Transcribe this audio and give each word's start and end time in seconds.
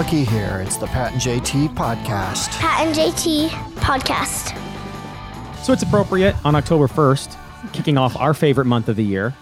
On. 0.00 0.06
Here. 0.06 0.62
It's 0.64 0.78
the 0.78 0.86
Pat 0.86 1.12
and 1.12 1.20
JT 1.20 1.74
podcast. 1.74 2.48
Pat 2.58 2.86
and 2.86 2.94
JT 2.96 3.48
podcast. 3.76 4.56
So 5.62 5.74
it's 5.74 5.82
appropriate 5.82 6.34
on 6.42 6.54
October 6.54 6.86
1st, 6.88 7.36
kicking 7.74 7.98
off 7.98 8.16
our 8.16 8.32
favorite 8.32 8.64
month 8.64 8.88
of 8.88 8.96
the 8.96 9.04
year. 9.04 9.34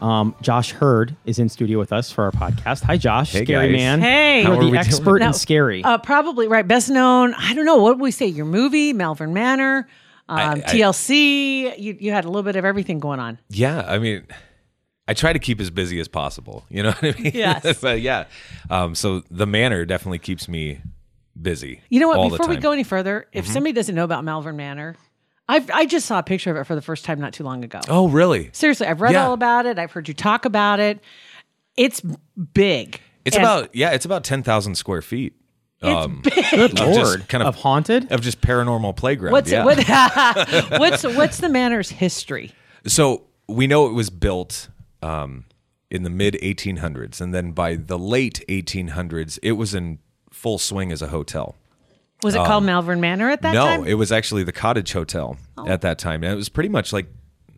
Um, 0.00 0.34
Josh 0.40 0.72
Hurd 0.72 1.14
is 1.26 1.38
in 1.38 1.50
studio 1.50 1.78
with 1.78 1.92
us 1.92 2.10
for 2.10 2.24
our 2.24 2.30
podcast. 2.30 2.82
Hi, 2.84 2.96
Josh. 2.96 3.32
Hey, 3.32 3.44
scary 3.44 3.68
guys. 3.68 3.76
man. 3.76 4.00
Hey. 4.00 4.40
You're 4.40 4.52
How 4.52 4.58
are 4.58 4.64
we 4.64 4.70
the 4.70 4.78
expert 4.78 5.20
in 5.20 5.34
scary. 5.34 5.84
Uh, 5.84 5.98
probably 5.98 6.48
right. 6.48 6.66
Best 6.66 6.88
known. 6.88 7.34
I 7.34 7.52
don't 7.54 7.66
know. 7.66 7.76
What 7.76 7.96
would 7.96 8.02
we 8.02 8.10
say? 8.10 8.26
Your 8.26 8.46
movie, 8.46 8.94
Malvern 8.94 9.34
Manor, 9.34 9.86
um, 10.30 10.38
I- 10.38 10.60
TLC. 10.60 11.78
You 11.78 11.96
you 12.00 12.12
had 12.12 12.24
a 12.24 12.28
little 12.28 12.42
bit 12.42 12.56
of 12.56 12.64
everything 12.64 13.00
going 13.00 13.20
on. 13.20 13.38
Yeah, 13.50 13.84
I 13.86 13.98
mean, 13.98 14.26
I 15.08 15.14
try 15.14 15.32
to 15.32 15.38
keep 15.38 15.60
as 15.60 15.70
busy 15.70 16.00
as 16.00 16.08
possible. 16.08 16.64
You 16.68 16.82
know 16.82 16.90
what 16.90 17.04
I 17.16 17.20
mean? 17.20 17.32
Yes. 17.34 17.78
but 17.82 18.00
yeah, 18.00 18.24
um, 18.70 18.94
so 18.94 19.22
the 19.30 19.46
manor 19.46 19.84
definitely 19.84 20.18
keeps 20.18 20.48
me 20.48 20.80
busy. 21.40 21.80
You 21.90 22.00
know 22.00 22.08
what? 22.08 22.18
all 22.18 22.30
Before 22.30 22.48
we. 22.48 22.54
Mm-hmm. 22.54 22.62
go 22.62 22.72
any 22.72 22.82
further, 22.84 23.26
if 23.32 23.46
somebody 23.46 23.72
doesn't 23.72 23.94
know 23.94 24.04
about 24.04 24.24
Malvern 24.24 24.56
Manor, 24.56 24.96
I've 25.48 25.70
I 25.70 25.86
just 25.86 26.06
saw 26.06 26.18
a 26.18 26.22
picture 26.22 26.50
of 26.50 26.56
it 26.56 26.64
for 26.64 26.74
the 26.74 26.82
first 26.82 27.04
time 27.04 27.20
not 27.20 27.32
too 27.32 27.44
long 27.44 27.62
ago. 27.64 27.80
Oh, 27.88 28.08
really? 28.08 28.50
Seriously, 28.52 28.86
I've 28.86 29.00
read 29.00 29.12
Yeah. 29.12 29.26
all 29.26 29.32
about 29.32 29.66
it. 29.66 29.78
I've 29.78 29.92
heard 29.92 30.08
you 30.08 30.14
talk 30.14 30.44
about 30.44 30.80
it. 30.80 30.98
It's 31.76 32.00
big. 32.54 33.00
It's 33.24 33.36
And 33.36 33.44
about 33.44 33.74
yeah, 33.74 33.90
it's 33.90 34.04
about 34.06 34.24
ten 34.24 34.42
thousand 34.42 34.74
square 34.76 35.02
feet. 35.02 35.34
Um, 35.82 36.22
Good 36.22 36.78
lord. 36.80 37.28
kind 37.28 37.42
of- 37.42 37.48
of 37.48 37.54
haunted? 37.56 38.10
of 38.10 38.22
just 38.22 38.40
paranormal 38.40 38.96
playground. 38.96 39.32
what's 39.32 39.52
yeah. 39.52 39.62
what, 39.64 39.78
what's 40.80 41.04
what's 41.04 41.38
the 41.38 41.48
manor's 41.50 41.90
history? 41.90 42.52
So 42.86 43.24
we 43.46 43.66
know 43.66 43.86
it 43.86 43.92
was 43.92 44.08
built 44.10 44.68
um, 45.02 45.44
in 45.90 46.02
the 46.02 46.10
mid 46.10 46.34
1800s, 46.42 47.20
and 47.20 47.32
then 47.34 47.52
by 47.52 47.76
the 47.76 47.98
late 47.98 48.42
1800s, 48.48 49.38
it 49.42 49.52
was 49.52 49.74
in 49.74 49.98
full 50.30 50.58
swing 50.58 50.92
as 50.92 51.02
a 51.02 51.08
hotel. 51.08 51.56
Was 52.22 52.34
it 52.34 52.38
called 52.38 52.64
Malvern 52.64 53.00
Manor 53.00 53.28
at 53.30 53.42
that 53.42 53.48
Um, 53.50 53.54
no, 53.54 53.64
time? 53.66 53.80
Oh. 53.82 53.84
it 53.84 53.94
was 53.94 54.10
actually 54.10 54.42
the 54.42 54.52
Cottage 54.52 54.92
Hotel 54.92 55.36
at 55.66 55.82
that 55.82 55.98
time, 55.98 56.24
and 56.24 56.32
it 56.32 56.36
was 56.36 56.48
pretty 56.48 56.70
much 56.70 56.92
like 56.92 57.06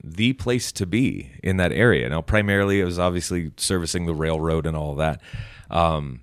the 0.03 0.33
place 0.35 0.73
to 0.73 0.87
be 0.87 1.31
in 1.43 1.57
that 1.59 1.73
area. 1.73 2.09
Now, 2.09 2.23
primarily, 2.23 2.81
it 2.81 2.85
was 2.85 2.99
obviously 2.99 3.53
servicing 3.57 4.07
the 4.07 4.15
railroad 4.15 4.67
and 4.67 4.77
all 4.77 4.95
that. 4.97 5.21
Um, 5.71 6.23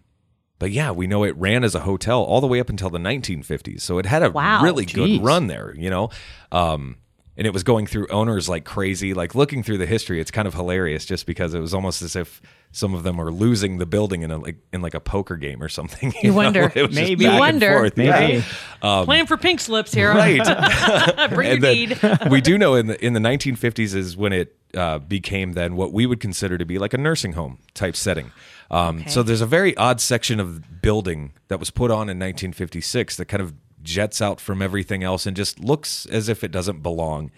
but 0.59 0.71
yeah, 0.71 0.91
we 0.91 1.07
know 1.07 1.23
it 1.23 1.35
ran 1.37 1.63
as 1.63 1.75
a 1.75 1.81
hotel 1.81 2.21
all 2.23 2.39
the 2.41 2.47
way 2.47 2.59
up 2.59 2.69
until 2.69 2.89
the 2.89 2.97
1950s. 2.99 3.81
So 3.81 3.97
it 3.99 4.05
had 4.05 4.23
a 4.23 4.29
Wow. 4.31 4.61
really 4.63 4.85
Jeez. 4.85 4.93
good 4.93 5.23
run 5.23 5.47
there, 5.47 5.73
you 5.77 5.89
know. 5.89 6.09
Um, 6.51 6.97
and 7.37 7.45
it 7.47 7.53
was 7.53 7.63
going 7.63 7.85
through 7.87 8.07
owners 8.07 8.47
like 8.49 8.63
crazy. 8.65 9.13
Like 9.13 9.35
looking 9.35 9.63
through 9.63 9.77
the 9.79 9.85
history, 9.85 10.19
it's 10.21 10.31
kind 10.31 10.47
of 10.47 10.53
hilarious 10.53 11.05
just 11.05 11.25
because 11.25 11.53
it 11.53 11.59
was 11.59 11.73
almost 11.73 12.01
as 12.01 12.15
if 12.15 12.41
some 12.71 12.93
of 12.93 13.03
them 13.03 13.17
were 13.17 13.31
losing 13.31 13.77
the 13.77 13.85
building 13.85 14.21
in 14.21 14.31
a 14.31 14.37
like 14.37 14.57
in 14.73 14.81
like 14.81 14.93
a 14.93 14.99
poker 14.99 15.35
game 15.37 15.61
or 15.63 15.69
something. 15.79 16.13
You 16.21 16.29
know? 16.31 16.35
wonder. 16.35 16.71
It 16.75 16.87
was 16.87 16.95
Maybe. 16.95 17.25
You 17.25 17.37
wonder. 17.37 17.71
forth, 17.77 17.97
Maybe. 17.97 18.43
yeah. 18.81 19.03
Playing 19.05 19.25
for 19.27 19.37
pink 19.37 19.59
slips 19.59 19.93
here. 19.93 20.09
Right. 20.13 20.39
Bring 21.33 21.47
your 21.47 21.55
And 21.55 21.63
then 21.63 21.75
deed. 22.19 22.29
we 22.31 22.41
do 22.41 22.57
know 22.57 22.75
in 22.75 22.87
the 22.87 23.05
in 23.05 23.13
the 23.13 23.19
1950s 23.19 23.95
is 23.95 24.15
when 24.17 24.33
it 24.33 24.55
uh, 24.75 24.99
became 24.99 25.53
then 25.53 25.75
what 25.75 25.93
we 25.93 26.05
would 26.05 26.19
consider 26.19 26.57
to 26.57 26.65
be 26.65 26.77
like 26.77 26.93
a 26.93 26.97
nursing 26.97 27.33
home 27.33 27.59
type 27.73 27.95
setting. 27.95 28.31
Um, 28.71 29.07
So 29.07 29.23
there's 29.23 29.41
a 29.41 29.45
very 29.45 29.75
odd 29.77 30.01
section 30.01 30.39
of 30.39 30.81
building 30.81 31.33
that 31.49 31.59
was 31.59 31.69
put 31.69 31.91
on 31.91 32.09
in 32.09 32.17
1956 32.19 33.15
that 33.17 33.25
kind 33.25 33.41
of 33.41 33.53
jets 33.85 34.21
out 34.21 34.41
from 34.41 34.61
everything 34.61 35.03
else 35.03 35.25
and 35.25 35.37
just 35.37 35.59
looks 35.59 36.05
as 36.07 36.27
if 36.27 36.43
it 36.43 36.51
doesn't 36.51 36.81
belong. 36.81 37.31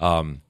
Um, 0.00 0.42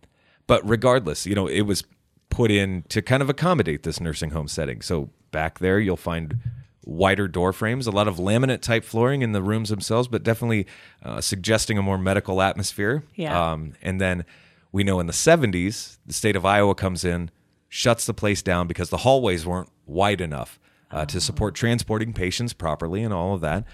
but 0.46 0.68
regardless, 0.68 1.26
you 1.26 1.34
know, 1.34 1.46
it 1.46 1.62
was 1.62 1.84
put 2.30 2.50
in 2.50 2.82
to 2.88 3.02
kind 3.02 3.22
of 3.22 3.30
accommodate 3.30 3.82
this 3.84 4.00
nursing 4.00 4.30
home 4.30 4.48
setting. 4.48 4.82
So 4.82 5.10
back 5.30 5.60
there, 5.60 5.78
you'll 5.78 5.96
find 5.96 6.38
wider 6.84 7.28
door 7.28 7.52
frames, 7.52 7.86
a 7.86 7.92
lot 7.92 8.08
of 8.08 8.16
laminate 8.16 8.60
type 8.60 8.84
flooring 8.84 9.22
in 9.22 9.32
the 9.32 9.42
rooms 9.42 9.68
themselves, 9.68 10.08
but 10.08 10.22
definitely 10.22 10.66
uh, 11.02 11.20
suggesting 11.20 11.78
a 11.78 11.82
more 11.82 11.98
medical 11.98 12.42
atmosphere. 12.42 13.04
Yeah. 13.14 13.52
Um, 13.52 13.74
and 13.82 14.00
then 14.00 14.24
we 14.72 14.82
know 14.82 14.98
in 14.98 15.06
the 15.06 15.12
70s, 15.12 15.98
the 16.06 16.12
state 16.12 16.34
of 16.34 16.44
Iowa 16.44 16.74
comes 16.74 17.04
in, 17.04 17.30
shuts 17.69 18.06
the 18.06 18.14
place 18.14 18.42
down 18.42 18.66
because 18.66 18.90
the 18.90 18.98
hallways 18.98 19.46
weren't 19.46 19.70
wide 19.86 20.20
enough 20.20 20.58
uh, 20.90 21.06
to 21.06 21.20
support 21.20 21.54
transporting 21.54 22.12
patients 22.12 22.52
properly 22.52 23.02
and 23.02 23.14
all 23.14 23.34
of 23.34 23.40
that. 23.42 23.64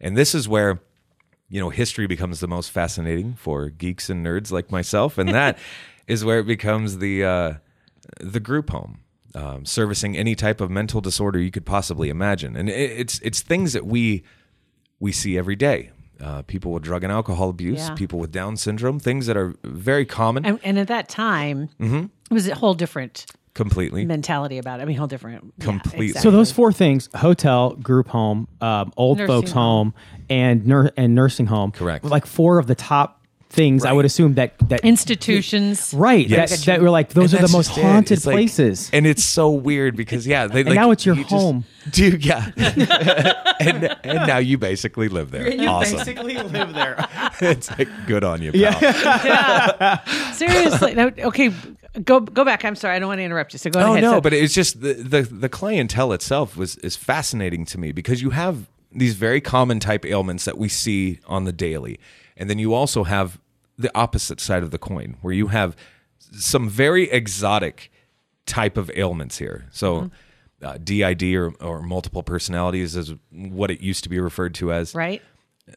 And 0.00 0.16
this 0.16 0.34
is 0.34 0.48
where 0.48 0.80
you 1.48 1.60
know 1.60 1.70
history 1.70 2.06
becomes 2.06 2.40
the 2.40 2.48
most 2.48 2.70
fascinating 2.70 3.34
for 3.34 3.70
geeks 3.70 4.10
and 4.10 4.24
nerds 4.24 4.50
like 4.50 4.70
myself 4.70 5.16
and 5.18 5.30
that 5.30 5.58
is 6.06 6.24
where 6.24 6.38
it 6.40 6.46
becomes 6.46 6.98
the 6.98 7.24
uh, 7.24 7.54
the 8.20 8.40
group 8.40 8.70
home 8.70 9.00
um, 9.34 9.64
servicing 9.64 10.16
any 10.16 10.34
type 10.34 10.60
of 10.60 10.70
mental 10.70 11.00
disorder 11.00 11.38
you 11.38 11.50
could 11.50 11.66
possibly 11.66 12.08
imagine 12.08 12.56
and 12.56 12.68
it, 12.68 12.72
it's 13.00 13.18
it's 13.20 13.40
things 13.42 13.72
that 13.72 13.86
we 13.86 14.22
we 15.00 15.12
see 15.12 15.36
every 15.38 15.56
day 15.56 15.90
uh, 16.20 16.42
people 16.42 16.72
with 16.72 16.82
drug 16.82 17.04
and 17.04 17.12
alcohol 17.12 17.48
abuse 17.48 17.78
Yeah. 17.88 17.94
people 17.94 18.18
with 18.18 18.32
down 18.32 18.56
syndrome 18.56 18.98
things 18.98 19.26
that 19.26 19.36
are 19.36 19.54
very 19.62 20.04
common 20.04 20.44
And, 20.44 20.58
and 20.64 20.78
at 20.78 20.88
that 20.88 21.08
time, 21.08 21.68
Mm-hmm. 21.78 22.06
it 22.30 22.34
was 22.34 22.48
a 22.48 22.54
whole 22.56 22.74
different 22.74 23.26
completely 23.54 24.04
mentality 24.04 24.58
about 24.58 24.80
it. 24.80 24.82
I 24.82 24.86
mean, 24.86 24.96
whole 24.96 25.06
different. 25.06 25.52
yeah, 25.58 25.74
exactly. 25.74 26.12
So 26.12 26.30
those 26.30 26.52
four 26.52 26.72
things: 26.72 27.08
hotel, 27.14 27.70
group 27.76 28.08
home, 28.08 28.48
um, 28.60 28.92
old 28.96 29.18
Nursing 29.18 29.26
folks 29.34 29.50
home. 29.52 29.92
home, 29.92 29.94
and 30.30 30.66
nur- 30.66 30.92
and 30.96 31.14
nursing 31.14 31.46
home. 31.46 31.72
Correct. 31.72 32.04
Like 32.04 32.26
four 32.26 32.58
of 32.58 32.66
the 32.66 32.74
top 32.74 33.16
things 33.50 33.82
I 33.86 33.92
would 33.92 34.04
assume 34.04 34.34
that 34.34 34.58
that 34.68 34.80
institutions. 34.84 35.94
right 35.94 36.28
Yes. 36.28 36.50
that, 36.50 36.66
that 36.66 36.82
were 36.82 36.90
like 36.90 37.08
those 37.14 37.32
And 37.32 37.42
are 37.42 37.46
the 37.46 37.52
most 37.52 37.68
haunted 37.68 38.18
It's 38.18 38.26
like- 38.26 38.34
places. 38.34 38.90
and 38.92 39.06
it's 39.06 39.24
so 39.24 39.48
weird 39.48 39.96
because 39.96 40.26
yeah, 40.26 40.46
they, 40.48 40.62
like, 40.64 40.74
now 40.74 40.90
it's 40.90 41.06
your 41.06 41.14
you 41.16 41.22
just- 41.22 41.32
home. 41.34 41.64
dude. 41.90 42.26
Yeah, 42.26 42.44
and 43.58 43.96
and 44.04 44.26
now 44.26 44.36
you 44.36 44.58
basically 44.58 45.08
live 45.08 45.30
there. 45.30 45.50
you 45.50 45.66
awesome. 45.66 45.96
live 46.26 46.74
there. 46.74 47.06
it's 47.40 47.70
like 47.78 47.88
good 48.06 48.22
on 48.22 48.42
you, 48.42 48.52
pal. 48.52 50.02
Seriously. 50.34 50.94
no, 50.94 51.10
okay, 51.18 51.50
go 51.98 52.20
go 52.20 52.44
back. 52.44 52.64
I'm 52.64 52.76
sorry. 52.76 52.96
I 52.96 52.98
don't 52.98 53.08
want 53.08 53.18
to 53.18 53.24
interrupt 53.24 53.52
you. 53.52 53.58
So 53.58 53.70
go 53.70 53.80
Oh 53.80 53.92
ahead. 53.92 54.02
no, 54.02 54.12
So- 54.14 54.20
but 54.20 54.32
it's 54.32 54.54
just 54.54 54.80
the, 54.80 54.94
the 54.94 55.22
the 55.22 55.48
clientele 55.48 56.12
itself 56.12 56.56
was 56.56 56.76
is 56.76 56.96
fascinating 56.96 57.64
to 57.66 57.78
me 57.78 57.92
because 57.92 58.22
you 58.22 58.30
have 58.30 58.68
these 58.90 59.14
very 59.14 59.40
common 59.40 59.80
type 59.80 60.04
ailments 60.06 60.44
that 60.46 60.56
we 60.58 60.68
see 60.68 61.20
on 61.26 61.44
the 61.44 61.52
daily, 61.52 61.98
and 62.36 62.48
then 62.48 62.58
you 62.58 62.72
also 62.74 63.04
have 63.04 63.38
the 63.76 63.90
opposite 63.96 64.40
side 64.40 64.62
of 64.62 64.70
the 64.70 64.78
coin 64.78 65.16
where 65.20 65.34
you 65.34 65.48
have 65.48 65.76
some 66.32 66.68
very 66.68 67.10
exotic 67.10 67.90
type 68.46 68.76
of 68.76 68.90
ailments 68.94 69.38
here. 69.38 69.66
So. 69.72 70.10
Uh, 70.60 70.76
DID 70.82 71.22
or, 71.36 71.52
or 71.60 71.80
multiple 71.82 72.24
personalities 72.24 72.96
is 72.96 73.14
what 73.30 73.70
it 73.70 73.80
used 73.80 74.02
to 74.02 74.10
be 74.10 74.18
referred 74.18 74.54
to 74.56 74.72
as 74.72 74.92
right. 74.92 75.22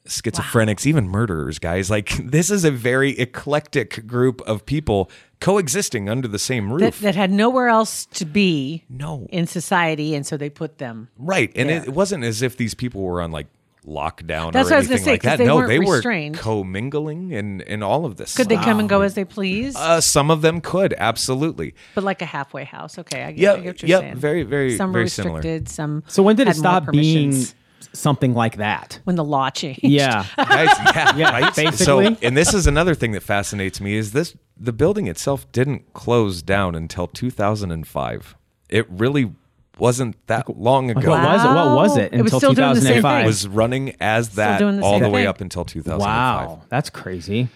Schizophrenics, 0.08 0.86
even 0.86 1.08
murderers, 1.08 1.60
guys. 1.60 1.90
Like 1.90 2.10
this 2.32 2.50
is 2.50 2.64
a 2.64 2.72
very 2.72 3.12
eclectic 3.20 4.06
group 4.08 4.42
of 4.42 4.66
people 4.66 5.10
coexisting 5.40 6.08
under 6.10 6.28
the 6.28 6.40
same 6.40 6.72
roof. 6.72 7.00
that 7.00 7.16
had 7.16 7.32
nowhere 7.32 7.68
else 7.68 8.06
to 8.08 8.26
be 8.26 8.84
no, 8.90 9.28
in 9.32 9.48
society, 9.48 10.14
and 10.16 10.26
so 10.26 10.38
they 10.38 10.50
put 10.50 10.78
them. 10.78 11.10
right, 11.18 11.52
and 11.56 11.70
there. 11.70 11.84
it 11.84 11.90
wasn't 11.94 12.24
as 12.24 12.42
if 12.42 12.58
these 12.58 12.74
people 12.74 13.02
were 13.02 13.22
on 13.22 13.32
like 13.32 13.48
lockdown 13.84 14.52
That's 14.52 14.68
or 14.70 14.74
what 14.74 14.76
I 14.76 14.78
was 14.78 14.88
anything 14.92 15.06
say, 15.06 15.12
like 15.14 15.22
'cause 15.24 15.30
that. 15.32 15.38
they 15.40 15.46
no, 15.48 15.66
they 15.66 15.80
restrained. 15.80 16.36
were 16.36 16.42
commingling 16.44 17.34
and 17.34 17.64
and 17.64 17.84
all 17.84 18.06
of 18.06 18.16
this. 18.18 18.38
Could 18.38 18.48
they 18.48 18.58
come 18.58 18.80
and 18.80 18.88
go 18.88 19.02
as 19.02 19.16
they 19.16 19.26
please? 19.26 19.76
Uh, 19.76 20.00
some 20.00 20.30
of 20.30 20.44
them 20.44 20.62
could 20.62 20.94
absolutely. 21.00 21.74
but 21.96 22.04
like 22.04 22.22
a 22.22 22.26
halfway 22.26 22.64
house. 22.64 23.00
Okay, 23.00 23.24
I 23.24 23.32
get, 23.32 23.40
Yep, 23.42 23.56
I 23.58 23.60
get 23.62 23.66
what 23.68 23.82
you're 23.82 23.90
yep, 23.90 24.00
saying. 24.02 24.16
very, 24.18 24.44
very, 24.44 24.78
Some 24.78 24.92
very 24.92 25.06
were 25.06 25.10
similar. 25.10 25.36
restricted. 25.38 25.68
Some. 25.70 26.04
So 26.08 26.22
when 26.22 26.36
did 26.36 26.48
it 26.48 26.56
stop 26.58 26.92
being 26.92 27.32
permissions. 27.32 27.56
Something 27.94 28.34
like 28.34 28.58
that? 28.58 29.00
When 29.04 29.16
the 29.16 29.24
law 29.24 29.50
changed. 29.50 29.84
Yeah. 29.84 30.26
Guys, 30.38 30.70
yeah, 30.96 31.16
Yeah, 31.16 31.32
right? 31.32 31.56
So, 31.76 32.00
basically. 32.02 32.28
and 32.28 32.36
this 32.38 32.54
is 32.54 32.68
another 32.68 32.96
thing 32.96 33.12
that 33.14 33.24
fascinates 33.24 33.80
me 33.82 33.96
is 33.96 34.12
this: 34.12 34.36
the 34.58 34.74
building 34.74 35.08
itself 35.08 35.52
didn't 35.52 35.94
close 35.94 36.42
down 36.42 36.76
until 36.76 37.08
2005. 37.08 38.36
It 38.70 38.90
really 38.90 39.34
wasn't 39.80 40.16
that 40.28 40.58
long 40.60 40.92
ago. 40.92 41.10
What 41.10 41.24
was 41.24 41.44
it? 41.44 41.48
What 41.48 41.76
was 41.76 41.98
it 41.98 42.14
It 42.14 42.22
was 42.22 42.34
until 42.34 42.40
still 42.40 42.54
doing 42.54 42.74
the 42.76 42.82
same 42.82 43.02
2005? 43.02 43.18
thing. 43.18 43.24
It 43.24 43.28
was 43.28 43.48
running 43.48 43.96
as 44.00 44.30
that 44.36 44.60
the 44.60 44.82
all 44.82 44.94
same 44.96 45.04
the 45.04 45.10
way 45.10 45.22
thing. 45.22 45.28
up 45.28 45.42
until 45.42 45.66
2005. 45.66 46.00
wow, 46.00 46.62
that's 46.70 46.90
crazy. 46.90 47.48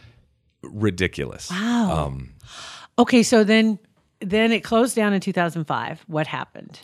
Ridiculous. 0.63 1.49
Wow. 1.51 2.05
Um, 2.07 2.31
Okay, 2.97 3.23
so 3.23 3.43
then 3.43 3.77
then 4.21 4.51
it 4.53 4.61
closed 4.63 4.95
down 4.95 5.13
in 5.13 5.19
2005. 5.21 6.05
What 6.07 6.27
happened? 6.27 6.79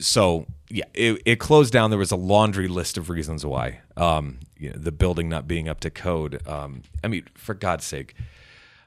so 0.00 0.46
yeah, 0.68 0.84
it, 0.94 1.22
it 1.24 1.36
closed 1.38 1.72
down. 1.72 1.90
There 1.90 1.98
was 1.98 2.12
a 2.12 2.16
laundry 2.16 2.68
list 2.68 2.98
of 2.98 3.08
reasons 3.10 3.44
why. 3.44 3.80
Um, 3.96 4.38
you 4.56 4.70
know, 4.70 4.76
the 4.78 4.92
building 4.92 5.28
not 5.28 5.46
being 5.46 5.68
up 5.68 5.80
to 5.80 5.90
code. 5.90 6.46
Um, 6.46 6.82
I 7.04 7.08
mean, 7.08 7.24
for 7.34 7.54
God's 7.54 7.84
sake, 7.84 8.14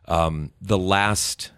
um, 0.08 0.52
the 0.62 0.78
last 0.78 1.52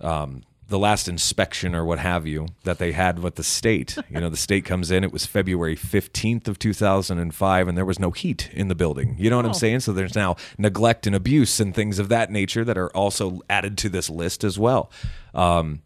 um, 0.00 0.42
the 0.68 0.78
last 0.78 1.06
inspection 1.06 1.74
or 1.74 1.84
what 1.84 1.98
have 1.98 2.26
you 2.26 2.48
that 2.64 2.78
they 2.78 2.92
had 2.92 3.18
with 3.18 3.34
the 3.36 3.44
state. 3.44 3.96
You 4.08 4.20
know, 4.20 4.30
the 4.30 4.36
state 4.36 4.64
comes 4.64 4.90
in. 4.90 5.04
It 5.04 5.12
was 5.12 5.26
February 5.26 5.76
fifteenth 5.76 6.48
of 6.48 6.58
two 6.58 6.72
thousand 6.72 7.18
and 7.18 7.34
five, 7.34 7.68
and 7.68 7.76
there 7.76 7.84
was 7.84 7.98
no 7.98 8.10
heat 8.10 8.50
in 8.52 8.68
the 8.68 8.74
building. 8.74 9.16
You 9.18 9.30
know 9.30 9.36
what 9.36 9.46
I'm 9.46 9.54
saying? 9.54 9.80
So 9.80 9.92
there's 9.92 10.14
now 10.14 10.36
neglect 10.58 11.06
and 11.06 11.14
abuse 11.14 11.60
and 11.60 11.74
things 11.74 11.98
of 11.98 12.08
that 12.08 12.30
nature 12.30 12.64
that 12.64 12.76
are 12.76 12.90
also 12.96 13.42
added 13.48 13.78
to 13.78 13.88
this 13.88 14.10
list 14.10 14.44
as 14.44 14.58
well. 14.58 14.90
Um, 15.34 15.82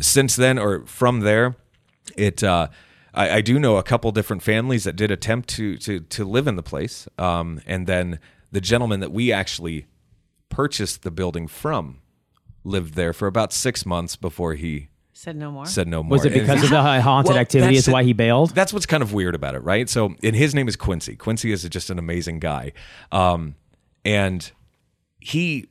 since 0.00 0.36
then, 0.36 0.58
or 0.58 0.86
from 0.86 1.20
there, 1.20 1.56
it 2.16 2.42
uh, 2.42 2.68
I, 3.14 3.30
I 3.36 3.40
do 3.40 3.58
know 3.58 3.76
a 3.76 3.82
couple 3.82 4.10
different 4.12 4.42
families 4.42 4.84
that 4.84 4.96
did 4.96 5.10
attempt 5.10 5.48
to 5.50 5.76
to 5.78 6.00
to 6.00 6.24
live 6.24 6.46
in 6.46 6.56
the 6.56 6.62
place, 6.62 7.08
um, 7.18 7.60
and 7.66 7.86
then 7.86 8.18
the 8.52 8.60
gentleman 8.60 9.00
that 9.00 9.12
we 9.12 9.32
actually 9.32 9.86
purchased 10.48 11.02
the 11.02 11.10
building 11.10 11.46
from 11.46 12.00
lived 12.64 12.94
there 12.94 13.12
for 13.12 13.26
about 13.28 13.52
six 13.52 13.84
months 13.86 14.16
before 14.16 14.54
he 14.54 14.88
Said 15.12 15.36
no 15.36 15.50
more. 15.50 15.66
said 15.66 15.88
no 15.88 16.02
more. 16.02 16.12
Was 16.12 16.24
it 16.24 16.32
because 16.32 16.62
of 16.62 16.70
the 16.70 16.80
haunted 17.02 17.30
Well, 17.30 17.38
activity? 17.38 17.74
that's 17.74 17.88
Is 17.88 17.92
why 17.92 18.04
he 18.04 18.12
bailed? 18.12 18.54
That's 18.54 18.72
what's 18.72 18.86
kind 18.86 19.02
of 19.02 19.12
weird 19.12 19.34
about 19.34 19.54
it, 19.54 19.60
right? 19.64 19.88
So, 19.88 20.14
and 20.22 20.36
his 20.36 20.54
name 20.54 20.68
is 20.68 20.76
Quincy. 20.76 21.16
Quincy 21.16 21.50
is 21.52 21.62
just 21.68 21.90
an 21.90 21.98
amazing 21.98 22.38
guy, 22.38 22.72
um, 23.10 23.56
and 24.04 24.50
he 25.20 25.66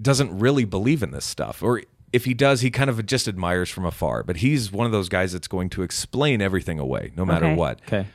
doesn't 0.00 0.38
really 0.38 0.64
believe 0.64 1.02
in 1.02 1.10
this 1.10 1.24
stuff, 1.24 1.62
or 1.62 1.82
if 2.12 2.24
he 2.24 2.34
does, 2.34 2.60
he 2.60 2.70
kind 2.70 2.90
of 2.90 3.04
just 3.06 3.26
admires 3.28 3.70
from 3.70 3.84
afar. 3.86 4.22
But 4.22 4.36
he's 4.38 4.70
one 4.70 4.86
of 4.86 4.92
those 4.92 5.08
guys 5.08 5.32
that's 5.32 5.48
going 5.48 5.70
to 5.70 5.82
explain 5.82 6.40
everything 6.42 6.78
away, 6.78 7.12
no 7.16 7.24
matter 7.24 7.46
Okay. 7.46 7.54
what. 7.54 7.80
Okay. 7.86 8.06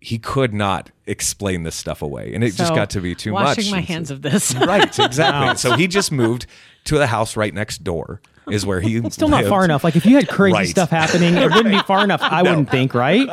He 0.00 0.18
could 0.18 0.52
not 0.52 0.90
explain 1.06 1.62
this 1.62 1.76
stuff 1.76 2.02
away, 2.02 2.34
and 2.34 2.42
it 2.42 2.54
just 2.54 2.74
got 2.74 2.90
to 2.90 3.00
be 3.00 3.14
too 3.14 3.32
much. 3.32 3.56
Washing 3.58 3.70
my 3.70 3.78
And 3.78 3.86
so- 3.86 3.92
hands 3.92 4.10
of 4.10 4.22
this. 4.22 4.52
Right, 4.60 4.98
exactly. 4.98 5.56
So 5.70 5.76
he 5.76 5.86
just 5.86 6.10
moved 6.10 6.46
to 6.86 6.98
the 6.98 7.06
house 7.06 7.36
right 7.36 7.54
next 7.54 7.84
door. 7.84 8.20
Is 8.50 8.66
where 8.66 8.80
he 8.80 9.00
Still 9.10 9.28
not 9.28 9.44
far 9.44 9.64
enough. 9.64 9.84
Like 9.84 9.94
if 9.94 10.04
you 10.04 10.16
had 10.16 10.28
crazy 10.28 10.54
Right. 10.54 10.68
stuff 10.68 10.90
happening, 10.90 11.36
it 11.36 11.44
wouldn't 11.52 11.70
be 11.72 11.80
far 11.82 12.02
enough. 12.02 12.20
I 12.20 12.42
wouldn't 12.42 12.68
think, 12.70 12.92
right? 12.94 13.28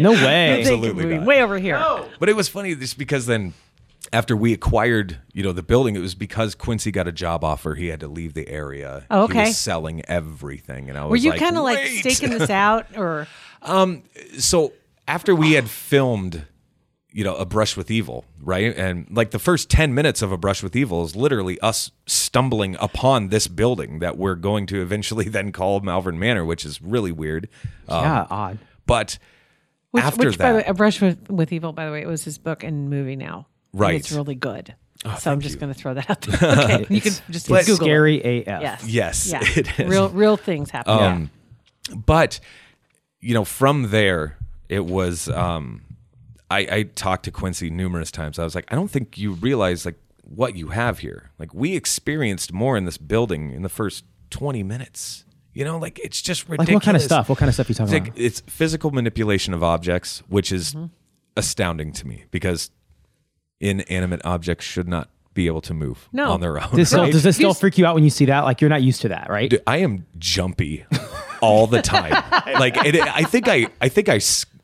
No 0.00 0.10
way. 0.10 0.58
Absolutely 0.62 1.04
not. 1.18 1.26
Way 1.26 1.40
over 1.42 1.58
here. 1.58 1.80
But 2.18 2.28
it 2.28 2.34
was 2.34 2.48
funny 2.48 2.74
just 2.74 2.98
because 2.98 3.26
then 3.26 3.54
after 4.12 4.36
we 4.36 4.52
acquired, 4.52 5.18
you 5.32 5.42
know, 5.42 5.52
the 5.52 5.62
building, 5.62 5.96
it 5.96 6.00
was 6.00 6.14
because 6.14 6.54
Quincy 6.54 6.90
got 6.90 7.06
a 7.08 7.12
job 7.12 7.44
offer. 7.44 7.74
He 7.74 7.88
had 7.88 8.00
to 8.00 8.08
leave 8.08 8.34
the 8.34 8.48
area. 8.48 9.06
Oh, 9.10 9.26
He 9.26 9.32
okay. 9.32 9.44
was 9.48 9.56
selling 9.58 10.02
everything. 10.06 10.88
And 10.88 10.98
I 10.98 11.04
was 11.04 11.10
Were 11.10 11.16
you 11.16 11.30
like, 11.30 11.40
kind 11.40 11.56
of 11.56 11.64
like 11.64 11.86
staking 11.86 12.30
this 12.30 12.50
out, 12.50 12.86
or 12.96 13.26
um. 13.62 14.02
so 14.38 14.72
after 15.06 15.34
we 15.34 15.52
had 15.52 15.68
filmed 15.68 16.46
you 17.14 17.24
know 17.24 17.34
a 17.36 17.44
brush 17.44 17.76
with 17.76 17.90
evil 17.90 18.24
right 18.40 18.74
and 18.74 19.06
like 19.10 19.32
the 19.32 19.38
first 19.38 19.68
10 19.68 19.92
minutes 19.92 20.22
of 20.22 20.32
a 20.32 20.38
brush 20.38 20.62
with 20.62 20.74
evil 20.74 21.04
is 21.04 21.14
literally 21.14 21.60
us 21.60 21.90
stumbling 22.06 22.74
upon 22.80 23.28
this 23.28 23.48
building 23.48 23.98
that 23.98 24.16
we're 24.16 24.34
going 24.34 24.64
to 24.64 24.80
eventually 24.80 25.28
then 25.28 25.52
call 25.52 25.80
malvern 25.80 26.18
manor 26.18 26.42
which 26.42 26.64
is 26.64 26.80
really 26.80 27.12
weird 27.12 27.50
um, 27.88 28.02
yeah, 28.02 28.26
odd. 28.30 28.58
but 28.86 29.18
which, 29.90 30.04
after 30.04 30.26
which 30.28 30.38
by 30.38 30.52
the 30.52 30.58
that 30.58 30.64
way, 30.64 30.70
a 30.70 30.74
brush 30.74 31.00
with, 31.02 31.30
with 31.30 31.52
evil. 31.52 31.72
By 31.72 31.84
the 31.84 31.92
way, 31.92 32.00
it 32.00 32.08
was 32.08 32.24
his 32.24 32.38
book 32.38 32.64
and 32.64 32.88
movie 32.88 33.14
now. 33.14 33.46
Right. 33.72 33.94
Oh, 33.94 33.96
it's 33.96 34.12
really 34.12 34.34
good. 34.34 34.74
so 35.18 35.32
I'm 35.32 35.40
just 35.40 35.58
going 35.58 35.72
to 35.72 35.78
throw 35.78 35.94
that 35.94 36.08
out 36.10 36.20
there. 36.22 36.52
Okay, 36.64 36.86
you 36.94 37.00
can 37.00 37.12
just 37.30 37.50
It's 37.50 37.66
Google 37.66 37.76
scary 37.86 38.16
It. 38.18 38.46
AF. 38.48 38.62
Yes. 38.62 38.86
Yes, 38.86 39.26
Yeah. 39.30 39.40
it 39.56 39.80
is. 39.80 39.88
Real, 39.88 40.08
real 40.10 40.36
things 40.36 40.70
happen. 40.70 40.92
Um, 40.92 41.30
but 41.94 42.38
you 43.20 43.34
know 43.34 43.44
from 43.44 43.90
there 43.90 44.36
it 44.68 44.84
was 44.86 45.28
um 45.28 45.82
I, 46.50 46.58
I 46.70 46.82
talked 46.82 47.24
to 47.24 47.30
quincy 47.30 47.70
numerous 47.70 48.10
times 48.10 48.38
i 48.38 48.44
was 48.44 48.54
like 48.54 48.64
i 48.70 48.74
don't 48.74 48.90
think 48.90 49.16
you 49.18 49.32
realize 49.32 49.84
like 49.84 49.96
what 50.22 50.54
you 50.56 50.68
have 50.68 51.00
here 51.00 51.30
like 51.38 51.52
we 51.54 51.74
experienced 51.76 52.52
more 52.52 52.76
in 52.76 52.84
this 52.84 52.98
building 52.98 53.50
in 53.52 53.62
the 53.62 53.68
first 53.68 54.04
20 54.30 54.62
minutes 54.62 55.24
you 55.54 55.64
know 55.64 55.78
like 55.78 55.98
it's 56.00 56.20
just 56.22 56.48
Like 56.48 56.60
ridiculous 56.60 56.74
what 56.74 56.84
kind 56.84 56.96
of 56.96 57.02
stuff? 57.02 57.28
What 57.28 57.38
kind 57.38 57.48
of 57.48 57.54
stuff 57.54 57.68
you 57.68 57.74
talking 57.74 57.94
it's, 57.94 58.00
like, 58.04 58.08
about? 58.12 58.20
it's 58.20 58.40
physical 58.46 58.90
manipulation 58.92 59.54
of 59.54 59.62
objects 59.62 60.22
which 60.28 60.50
is 60.52 60.72
Mm-hmm. 60.74 60.86
astounding 61.36 61.92
to 61.92 62.06
me 62.06 62.24
because 62.30 62.70
inanimate 63.62 64.20
objects 64.24 64.64
should 64.64 64.88
not 64.88 65.08
be 65.34 65.46
able 65.46 65.62
to 65.62 65.72
move 65.72 66.08
No. 66.12 66.30
on 66.32 66.40
their 66.40 66.62
own 66.62 66.76
Does, 66.76 66.88
still, 66.88 67.04
right? 67.04 67.12
does 67.12 67.22
this 67.22 67.36
still 67.36 67.54
freak 67.54 67.78
you 67.78 67.86
out 67.86 67.94
when 67.94 68.04
you 68.04 68.10
see 68.10 68.26
that? 68.26 68.40
Like 68.40 68.60
you're 68.60 68.68
not 68.70 68.82
used 68.82 69.00
to 69.02 69.08
that, 69.08 69.30
right? 69.30 69.48
Dude, 69.48 69.62
I 69.66 69.78
am 69.78 70.04
jumpy 70.18 70.84
all 71.40 71.66
the 71.66 71.80
time. 71.80 72.10
like 72.58 72.76
it, 72.84 72.96
I 72.96 73.22
think 73.22 73.48
I 73.48 73.68
I 73.80 73.88
think 73.88 74.08
I 74.10 74.20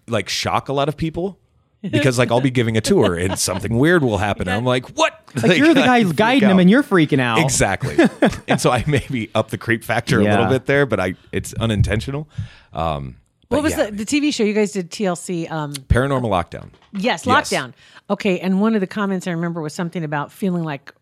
like 0.07 0.29
shock 0.29 0.69
a 0.69 0.73
lot 0.75 0.89
of 0.89 0.97
people 0.97 1.39
because 1.81 2.19
like 2.19 2.31
I'll 2.31 2.41
be 2.41 2.51
giving 2.51 2.77
a 2.77 2.81
tour 2.81 3.15
and 3.15 3.39
something 3.39 3.79
weird 3.79 4.03
will 4.03 4.19
happen. 4.19 4.49
I'm 4.49 4.65
like, 4.65 4.87
what? 4.91 5.15
Like 5.43 5.59
you're 5.59 5.69
the 5.75 5.81
guy 5.81 6.03
freak 6.05 6.17
guiding 6.17 6.49
them 6.49 6.59
and 6.59 6.69
you're 6.69 6.83
freaking 6.83 7.21
out. 7.21 7.39
exactly. 7.39 7.97
and 8.49 8.61
so 8.61 8.71
I 8.71 8.85
maybe 8.87 9.31
up 9.35 9.51
the 9.51 9.59
creep 9.59 9.85
factor 9.85 10.21
a 10.21 10.25
little 10.25 10.47
bit 10.47 10.67
there, 10.67 10.87
but 10.87 11.01
I 11.01 11.15
it's 11.33 11.55
unintentional. 11.55 12.29
Um, 12.73 13.17
what 13.49 13.63
was 13.63 13.77
yeah, 13.77 13.87
the, 13.91 14.05
the 14.05 14.05
TV 14.05 14.35
show 14.35 14.45
you 14.45 14.53
guys 14.53 14.73
did? 14.73 14.91
TLC. 14.91 15.51
Um, 15.51 15.73
paranormal 15.73 16.29
lockdown? 16.29 16.71
Yes, 16.93 17.27
Yes. 17.27 17.51
lockdown. 17.51 17.73
Okay, 18.11 18.39
and 18.41 18.61
one 18.61 18.75
of 18.75 18.81
the 18.81 18.87
comments 18.87 19.27
I 19.27 19.33
remember 19.33 19.61
was 19.61 19.75
something 19.75 20.05
about 20.05 20.33
feeling 20.33 20.65
like 20.65 20.95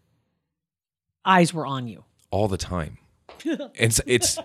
eyes 1.24 1.52
were 1.52 1.66
on 1.66 1.86
you. 1.88 2.04
all 2.30 2.48
the 2.48 2.56
time. 2.56 2.98
it's 3.44 4.00
it's 4.06 4.38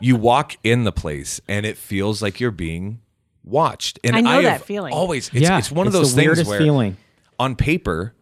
you 0.00 0.16
walk 0.16 0.56
in 0.62 0.84
the 0.84 0.92
place 0.92 1.40
and 1.48 1.64
it 1.66 1.76
feels 1.76 2.22
like 2.22 2.40
you're 2.40 2.50
being 2.50 3.00
watched. 3.42 3.98
And 4.04 4.16
I 4.16 4.20
know 4.20 4.42
that 4.42 4.64
feeling. 4.64 4.92
Always, 4.92 5.28
it's, 5.28 5.36
yeah, 5.42 5.58
it's 5.58 5.70
one 5.70 5.86
of 5.86 5.94
it's 5.94 5.98
those 6.00 6.14
the 6.14 6.22
things 6.22 6.26
weirdest 6.28 6.48
where 6.50 6.58
feeling. 6.58 6.96
on 7.38 7.56
paper 7.56 8.14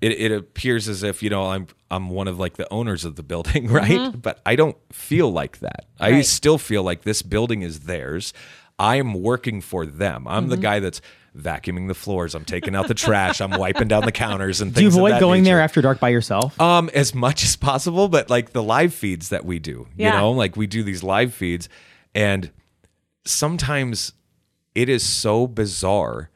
it, 0.00 0.12
it 0.12 0.32
appears 0.32 0.88
as 0.88 1.02
if 1.02 1.22
you 1.22 1.30
know 1.30 1.46
I'm 1.50 1.66
I'm 1.90 2.10
one 2.10 2.28
of 2.28 2.38
like 2.38 2.54
the 2.56 2.70
owners 2.72 3.04
of 3.04 3.16
the 3.16 3.22
building, 3.22 3.68
right? 3.70 4.10
But 4.20 4.40
I 4.44 4.56
don't 4.56 4.76
feel 4.92 5.30
like 5.32 5.60
that. 5.60 5.86
I 6.00 6.10
Mm-hmm. 6.12 6.20
Still 6.22 6.58
feel 6.58 6.82
like 6.82 7.02
this 7.02 7.22
building 7.22 7.62
is 7.62 7.80
theirs. 7.80 8.32
I'm 8.78 9.14
working 9.14 9.60
for 9.60 9.86
them. 9.86 10.26
I'm 10.28 10.42
Mm-hmm. 10.44 10.50
the 10.50 10.56
guy 10.58 10.80
that's 10.80 11.00
vacuuming 11.36 11.88
the 11.88 11.94
floors. 11.94 12.34
I'm 12.34 12.44
taking 12.44 12.76
out 12.76 12.86
the 12.88 12.94
trash. 12.94 13.40
I'm 13.40 13.50
wiping 13.58 13.88
down 13.88 14.04
the 14.04 14.12
counters 14.12 14.60
and 14.60 14.70
things. 14.72 14.76
Do 14.78 14.82
you 14.84 14.88
things. 14.90 14.94
of 14.96 14.98
avoid 15.00 15.12
that 15.14 15.20
going 15.20 15.42
there 15.42 15.60
after 15.60 15.82
dark 15.82 15.98
by 16.00 16.10
yourself? 16.10 16.60
Um, 16.60 16.90
as 16.94 17.14
much 17.14 17.42
as 17.44 17.56
possible, 17.56 18.08
but 18.08 18.30
like 18.30 18.52
the 18.52 18.62
live 18.62 18.94
feeds 18.94 19.30
that 19.30 19.44
we 19.44 19.58
do, 19.58 19.88
Yeah. 19.96 20.12
you 20.14 20.18
know, 20.20 20.30
like 20.32 20.56
we 20.56 20.66
do 20.66 20.82
these 20.82 21.02
live 21.02 21.34
feeds, 21.34 21.68
and 22.14 22.50
sometimes 23.24 24.12
it 24.74 24.88
is 24.88 25.02
so 25.02 25.46
bizarre. 25.46 26.30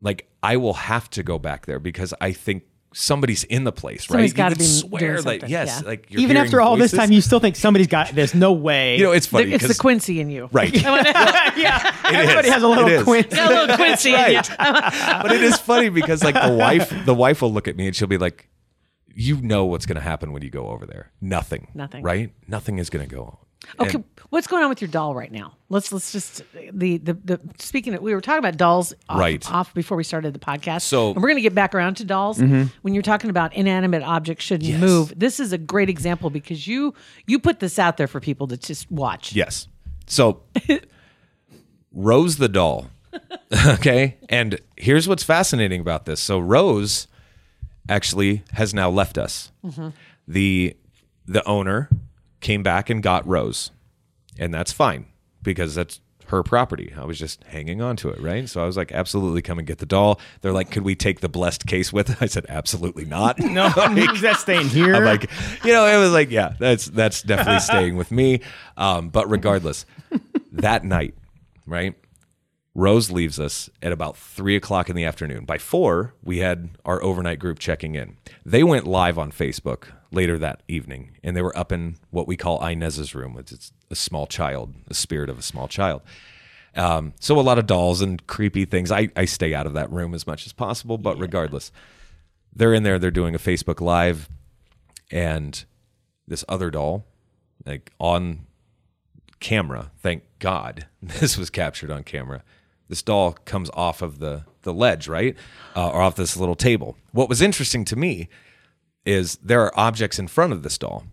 Like 0.00 0.28
I 0.42 0.56
will 0.56 0.74
have 0.74 1.10
to 1.10 1.22
go 1.22 1.38
back 1.38 1.66
there 1.66 1.78
because 1.80 2.14
I 2.20 2.32
think 2.32 2.64
somebody's 2.98 3.44
in 3.44 3.64
the 3.64 3.72
place, 3.72 4.10
right? 4.10 4.28
Somebody's 4.28 4.32
right? 4.32 4.36
gotta 4.36 4.56
be 4.56 4.88
would 4.90 4.98
doing 4.98 5.18
swear 5.18 5.38
that 5.38 5.48
yes, 5.48 5.80
yeah. 5.82 5.88
like 5.88 6.10
you're 6.10 6.20
Even 6.20 6.36
after 6.36 6.60
all 6.60 6.76
this 6.76 6.92
time, 6.92 7.12
you 7.12 7.20
still 7.20 7.40
think 7.40 7.56
somebody's 7.56 7.86
got 7.86 8.08
this. 8.08 8.34
No 8.34 8.52
way. 8.52 8.96
you 8.96 9.04
know, 9.04 9.12
it's 9.12 9.26
funny. 9.26 9.52
it's 9.52 9.66
the 9.66 9.74
Quincy 9.74 10.20
in 10.20 10.30
you. 10.30 10.48
right? 10.52 10.72
yeah. 10.82 11.96
Everybody 12.04 12.48
is. 12.48 12.54
has 12.54 12.62
a 12.62 12.68
little 12.68 12.84
Quincy, 12.84 13.04
quince. 13.04 13.34
Got 13.34 13.50
a 13.50 13.54
little 13.54 13.76
Quincy 13.76 14.14
in 14.14 14.30
you. 14.32 14.40
but 14.58 15.32
it 15.32 15.42
is 15.42 15.58
funny 15.58 15.88
because 15.88 16.24
like 16.24 16.34
the 16.34 16.54
wife, 16.54 16.92
the 17.04 17.14
wife 17.14 17.42
will 17.42 17.52
look 17.52 17.68
at 17.68 17.76
me 17.76 17.86
and 17.86 17.94
she'll 17.96 18.08
be 18.08 18.18
like, 18.18 18.48
"You 19.14 19.40
know 19.40 19.64
what's 19.66 19.86
going 19.86 19.96
to 19.96 20.02
happen 20.02 20.32
when 20.32 20.42
you 20.42 20.50
go 20.50 20.68
over 20.68 20.84
there? 20.84 21.12
Nothing. 21.20 21.68
Nothing. 21.74 22.02
Right? 22.02 22.32
Nothing 22.46 22.78
is 22.78 22.90
going 22.90 23.08
to 23.08 23.14
go 23.14 23.22
on." 23.22 23.36
Okay, 23.80 23.94
And- 23.96 24.04
what's 24.30 24.46
going 24.46 24.62
on 24.62 24.68
with 24.68 24.80
your 24.80 24.88
doll 24.88 25.14
right 25.14 25.30
now? 25.30 25.54
Let's 25.68 25.92
let's 25.92 26.12
just 26.12 26.42
the 26.72 26.98
the, 26.98 27.12
the 27.14 27.40
speaking 27.58 27.94
of 27.94 28.02
we 28.02 28.14
were 28.14 28.20
talking 28.20 28.38
about 28.38 28.56
dolls 28.56 28.94
off, 29.08 29.18
Right. 29.18 29.50
off 29.52 29.74
before 29.74 29.96
we 29.96 30.04
started 30.04 30.32
the 30.34 30.38
podcast. 30.38 30.82
So- 30.82 31.12
and 31.12 31.22
we're 31.22 31.28
gonna 31.28 31.40
get 31.40 31.54
back 31.54 31.74
around 31.74 31.94
to 31.98 32.04
dolls. 32.04 32.38
Mm-hmm. 32.38 32.64
When 32.82 32.94
you're 32.94 33.02
talking 33.02 33.30
about 33.30 33.54
inanimate 33.54 34.02
objects 34.02 34.44
shouldn't 34.44 34.70
Yes. 34.70 34.80
move, 34.80 35.12
this 35.16 35.38
is 35.40 35.52
a 35.52 35.58
great 35.58 35.88
example 35.90 36.30
because 36.30 36.66
you 36.66 36.94
you 37.26 37.38
put 37.38 37.60
this 37.60 37.78
out 37.78 37.96
there 37.96 38.06
for 38.08 38.20
people 38.20 38.46
to 38.48 38.56
just 38.56 38.90
watch. 38.90 39.34
Yes. 39.34 39.68
So 40.06 40.42
Rose 41.92 42.36
the 42.36 42.48
doll. 42.48 42.90
okay? 43.68 44.16
And 44.28 44.60
here's 44.76 45.08
what's 45.08 45.24
fascinating 45.24 45.80
about 45.80 46.04
this. 46.04 46.20
So 46.20 46.38
Rose 46.38 47.08
actually 47.88 48.42
has 48.52 48.74
now 48.74 48.90
left 48.90 49.16
us. 49.18 49.50
Mm-hmm. 49.64 49.88
The 50.26 50.76
the 51.26 51.46
owner 51.46 51.88
came 52.40 52.62
back 52.62 52.90
and 52.90 53.02
got 53.02 53.26
Rose. 53.26 53.70
And 54.38 54.54
that's 54.54 54.72
fine 54.72 55.06
because 55.42 55.74
that's 55.74 56.00
her 56.28 56.42
property. 56.42 56.92
I 56.96 57.04
was 57.04 57.18
just 57.18 57.42
hanging 57.44 57.80
on 57.80 57.96
to 57.96 58.10
it, 58.10 58.20
right? 58.20 58.48
So 58.48 58.62
I 58.62 58.66
was 58.66 58.76
like, 58.76 58.92
absolutely 58.92 59.42
come 59.42 59.58
and 59.58 59.66
get 59.66 59.78
the 59.78 59.86
doll. 59.86 60.20
They're 60.40 60.52
like, 60.52 60.70
could 60.70 60.84
we 60.84 60.94
take 60.94 61.20
the 61.20 61.28
blessed 61.28 61.66
case 61.66 61.92
with 61.92 62.10
it? 62.10 62.16
I 62.22 62.26
said, 62.26 62.46
absolutely 62.48 63.04
not. 63.04 63.38
No, 63.48 63.70
that's 64.20 64.40
staying 64.40 64.68
here. 64.68 64.94
I'm 64.94 65.04
like, 65.04 65.28
you 65.64 65.72
know, 65.72 65.86
it 65.86 65.98
was 65.98 66.12
like, 66.12 66.30
yeah, 66.30 66.52
that's 66.58 66.84
that's 66.84 67.22
definitely 67.22 67.60
staying 67.60 67.96
with 67.96 68.12
me. 68.12 68.40
Um, 68.76 69.08
but 69.08 69.28
regardless, 69.28 69.86
that 70.52 70.84
night, 70.84 71.14
right? 71.66 71.94
Rose 72.74 73.10
leaves 73.10 73.40
us 73.40 73.70
at 73.82 73.90
about 73.90 74.16
three 74.16 74.54
o'clock 74.54 74.90
in 74.90 74.96
the 74.96 75.04
afternoon. 75.04 75.44
By 75.46 75.58
four, 75.58 76.14
we 76.22 76.38
had 76.38 76.70
our 76.84 77.02
overnight 77.02 77.38
group 77.38 77.58
checking 77.58 77.94
in. 77.94 78.16
They 78.44 78.62
went 78.62 78.86
live 78.86 79.18
on 79.18 79.32
Facebook 79.32 79.88
later 80.10 80.38
that 80.38 80.62
evening, 80.68 81.16
and 81.22 81.36
they 81.36 81.42
were 81.42 81.56
up 81.56 81.72
in 81.72 81.96
what 82.10 82.26
we 82.26 82.36
call 82.36 82.60
Inez's 82.60 83.14
room, 83.14 83.34
which 83.34 83.52
is 83.52 83.72
a 83.90 83.94
small 83.94 84.26
child, 84.26 84.74
a 84.88 84.94
spirit 84.94 85.28
of 85.28 85.38
a 85.38 85.42
small 85.42 85.68
child. 85.68 86.02
Um, 86.74 87.14
so 87.18 87.38
a 87.38 87.42
lot 87.42 87.58
of 87.58 87.66
dolls 87.66 88.00
and 88.00 88.24
creepy 88.26 88.64
things. 88.64 88.92
I, 88.92 89.08
I 89.16 89.24
stay 89.24 89.54
out 89.54 89.66
of 89.66 89.74
that 89.74 89.90
room 89.90 90.14
as 90.14 90.26
much 90.26 90.46
as 90.46 90.52
possible, 90.52 90.98
but 90.98 91.18
regardless, 91.18 91.72
they're 92.54 92.74
in 92.74 92.82
there. 92.82 92.98
They're 92.98 93.10
doing 93.10 93.34
a 93.34 93.38
Facebook 93.38 93.80
Live, 93.80 94.28
and 95.10 95.64
this 96.26 96.44
other 96.48 96.70
doll, 96.70 97.06
like 97.66 97.92
on 97.98 98.46
camera, 99.40 99.90
thank 99.98 100.24
God 100.38 100.86
this 101.02 101.36
was 101.36 101.50
captured 101.50 101.90
on 101.90 102.04
camera. 102.04 102.42
This 102.88 103.02
doll 103.02 103.32
comes 103.44 103.70
off 103.74 104.00
of 104.00 104.18
the 104.18 104.44
the 104.62 104.72
ledge, 104.72 105.08
right, 105.08 105.36
uh, 105.76 105.90
or 105.90 106.02
off 106.02 106.16
this 106.16 106.36
little 106.36 106.54
table. 106.54 106.96
What 107.12 107.28
was 107.28 107.40
interesting 107.40 107.84
to 107.86 107.96
me 107.96 108.28
is 109.08 109.36
there 109.42 109.62
are 109.62 109.72
objects 109.78 110.18
in 110.18 110.28
front 110.28 110.52
of 110.52 110.62
this 110.62 110.76
doll, 110.78 111.04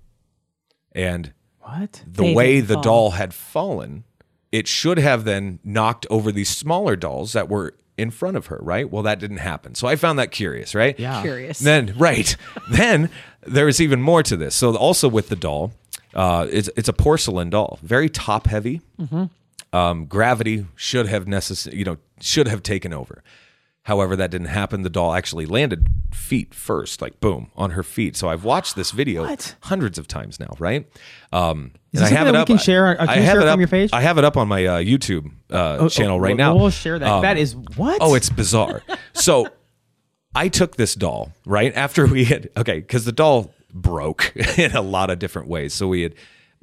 and 0.91 1.33
What? 1.61 2.03
the 2.05 2.23
They 2.23 2.33
way 2.33 2.59
the 2.59 2.75
fall. 2.75 2.83
doll 2.83 3.09
had 3.11 3.33
fallen, 3.33 4.03
it 4.51 4.67
should 4.67 4.97
have 4.99 5.23
then 5.23 5.59
knocked 5.63 6.05
over 6.09 6.31
these 6.31 6.49
smaller 6.49 6.95
dolls 6.95 7.33
that 7.33 7.49
were 7.49 7.73
in 7.97 8.11
front 8.11 8.35
of 8.35 8.47
her, 8.47 8.59
right? 8.61 8.89
Well, 8.91 9.03
that 9.03 9.19
didn't 9.19 9.37
happen. 9.37 9.73
So 9.75 9.87
I 9.87 9.95
found 9.95 10.19
that 10.19 10.31
curious, 10.31 10.75
right? 10.75 10.99
Yeah. 10.99 11.21
Curious. 11.21 11.59
Then, 11.59 11.93
right. 11.97 12.35
then 12.69 13.09
there 13.47 13.67
is 13.69 13.79
even 13.79 14.01
more 14.01 14.21
to 14.23 14.35
this. 14.35 14.53
So 14.55 14.75
also 14.75 15.07
with 15.07 15.29
the 15.29 15.35
doll, 15.37 15.71
uh, 16.13 16.47
it's, 16.51 16.69
it's 16.75 16.89
a 16.89 16.93
porcelain 16.93 17.49
doll, 17.49 17.79
very 17.81 18.09
top 18.09 18.47
heavy. 18.47 18.81
Um, 19.73 20.05
gravity 20.05 20.65
should 20.75 21.07
have 21.07 21.25
necess- 21.25 21.71
you 21.73 21.83
know, 21.85 21.97
should 22.21 22.47
have 22.47 22.63
taken 22.63 22.93
over. 22.93 23.23
However, 23.85 24.15
that 24.15 24.31
didn't 24.31 24.47
happen. 24.47 24.81
The 24.81 24.89
doll 24.89 25.13
actually 25.13 25.45
landed 25.45 25.87
feet 26.11 26.55
first, 26.55 27.03
like 27.03 27.19
boom, 27.19 27.51
on 27.55 27.69
her 27.71 27.83
feet. 27.83 28.15
So 28.15 28.27
I've 28.27 28.43
watched 28.43 28.75
this 28.75 28.89
video 28.89 29.21
What? 29.27 29.55
hundreds 29.61 29.99
of 29.99 30.07
times 30.07 30.39
now, 30.39 30.55
right? 30.57 30.87
Um, 31.31 31.71
and 31.93 32.03
I 32.03 32.09
have 32.09 32.25
it 32.25 32.33
up. 32.33 32.47
can 32.47 32.57
share? 32.57 32.95
Can 32.95 33.07
I 33.07 33.17
have 33.17 33.33
share 33.33 33.41
it 33.41 33.47
up 33.47 33.59
your 33.59 33.67
page? 33.67 33.91
I 33.93 34.01
have 34.01 34.17
it 34.17 34.23
up 34.23 34.37
on 34.37 34.47
my 34.47 34.65
uh, 34.65 34.77
YouTube 34.79 35.31
uh, 35.51 35.87
channel 35.87 36.19
right 36.19 36.33
Oh, 36.33 36.35
now. 36.35 36.55
We'll 36.55 36.71
share 36.71 36.97
that. 36.97 37.07
Um, 37.07 37.21
that 37.21 37.37
is 37.37 37.55
what? 37.75 37.99
Oh, 38.01 38.15
it's 38.15 38.29
bizarre. 38.31 38.81
so 39.13 39.49
I 40.33 40.47
took 40.47 40.77
this 40.77 40.95
doll 40.95 41.31
right 41.45 41.71
after 41.75 42.07
we 42.07 42.25
had 42.25 42.49
okay 42.57 42.79
because 42.79 43.05
the 43.05 43.11
doll 43.11 43.53
broke 43.71 44.35
in 44.57 44.75
a 44.75 44.81
lot 44.81 45.11
of 45.11 45.19
different 45.19 45.47
ways. 45.47 45.75
So 45.75 45.87
we 45.87 46.01
had 46.01 46.15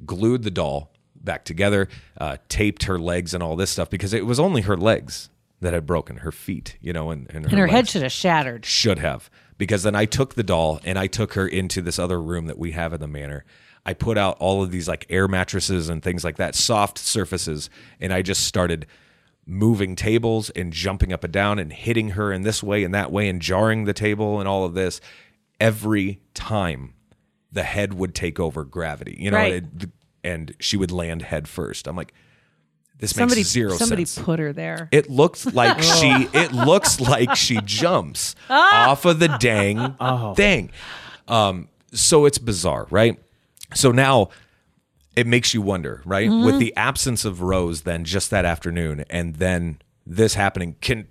glued 0.04 0.42
the 0.42 0.50
doll 0.50 0.90
back 1.14 1.44
together, 1.44 1.88
uh, 2.20 2.38
taped 2.48 2.82
her 2.84 2.98
legs 2.98 3.32
and 3.32 3.44
all 3.44 3.54
this 3.54 3.70
stuff 3.70 3.88
because 3.90 4.12
it 4.12 4.26
was 4.26 4.40
only 4.40 4.62
her 4.62 4.76
legs 4.76 5.28
that 5.62 5.72
had 5.72 5.86
broken, 5.86 6.18
her 6.18 6.30
feet, 6.32 6.76
you 6.80 6.92
know, 6.92 7.10
and, 7.10 7.26
and 7.30 7.44
her, 7.46 7.50
And 7.50 7.58
her 7.58 7.66
head 7.66 7.88
should 7.88 8.02
have 8.02 8.12
shattered. 8.12 8.64
should 8.66 8.98
have 8.98 9.30
because 9.58 9.82
then 9.84 9.94
I 9.94 10.04
took 10.04 10.34
the 10.34 10.42
doll 10.42 10.80
and 10.84 10.98
I 10.98 11.06
took 11.06 11.34
her 11.34 11.46
into 11.48 11.80
this 11.80 11.98
other 11.98 12.20
room 12.20 12.46
that 12.46 12.58
we 12.58 12.72
have 12.72 12.92
in 12.92 13.00
the 13.00 13.06
manor. 13.08 13.44
I 13.86 13.94
put 13.94 14.16
out 14.18 14.36
all 14.38 14.62
of 14.62 14.70
these 14.70 14.86
like 14.88 15.06
air 15.08 15.26
mattresses 15.28 15.88
and 15.88 16.02
things 16.02 16.22
like 16.24 16.36
that, 16.36 16.54
soft 16.54 16.98
surfaces, 16.98 17.70
and 18.00 18.12
I 18.12 18.22
just 18.22 18.44
started 18.44 18.86
moving 19.44 19.96
tables 19.96 20.50
and 20.50 20.72
jumping 20.72 21.12
up 21.12 21.24
and 21.24 21.32
down 21.32 21.58
and 21.58 21.72
hitting 21.72 22.10
her 22.10 22.32
in 22.32 22.42
this 22.42 22.62
way 22.62 22.84
and 22.84 22.94
that 22.94 23.10
way 23.10 23.28
and 23.28 23.42
jarring 23.42 23.84
the 23.84 23.92
table 23.92 24.38
and 24.38 24.48
all 24.48 24.64
of 24.64 24.74
this 24.74 25.00
every 25.60 26.20
time 26.34 26.94
the 27.50 27.62
head 27.64 27.94
would 27.94 28.14
take 28.14 28.38
over 28.40 28.64
gravity, 28.64 29.16
you 29.18 29.30
know, 29.30 29.36
Right. 29.36 29.54
it- 29.54 29.90
and 30.24 30.54
she 30.60 30.76
would 30.76 30.92
land 30.92 31.22
head 31.22 31.48
first. 31.48 31.88
I'm 31.88 31.96
like, 31.96 32.14
this 33.02 33.10
Somebody, 33.16 33.40
makes 33.40 33.48
zero 33.50 33.72
somebody 33.76 34.04
sense. 34.04 34.24
put 34.24 34.38
her 34.38 34.52
there. 34.52 34.88
It 34.92 35.10
looks 35.10 35.44
like 35.44 35.82
she. 35.82 36.28
It 36.32 36.52
looks 36.52 37.00
like 37.00 37.34
she 37.34 37.60
jumps 37.64 38.36
off 38.48 39.04
of 39.04 39.18
the 39.18 39.26
dang 39.40 39.96
thing. 40.36 40.70
Um, 41.26 41.68
so 41.92 42.26
it's 42.26 42.38
bizarre, 42.38 42.86
right? 42.90 43.18
So 43.74 43.90
now 43.90 44.28
it 45.16 45.26
makes 45.26 45.52
you 45.52 45.62
wonder, 45.62 46.00
right? 46.04 46.30
With 46.30 46.60
the 46.60 46.74
absence 46.76 47.24
of 47.24 47.42
Rose, 47.42 47.82
then 47.82 48.04
just 48.04 48.30
that 48.30 48.44
afternoon, 48.44 49.04
and 49.10 49.34
then 49.34 49.80
this 50.06 50.34
happening, 50.34 50.76
can 50.80 51.08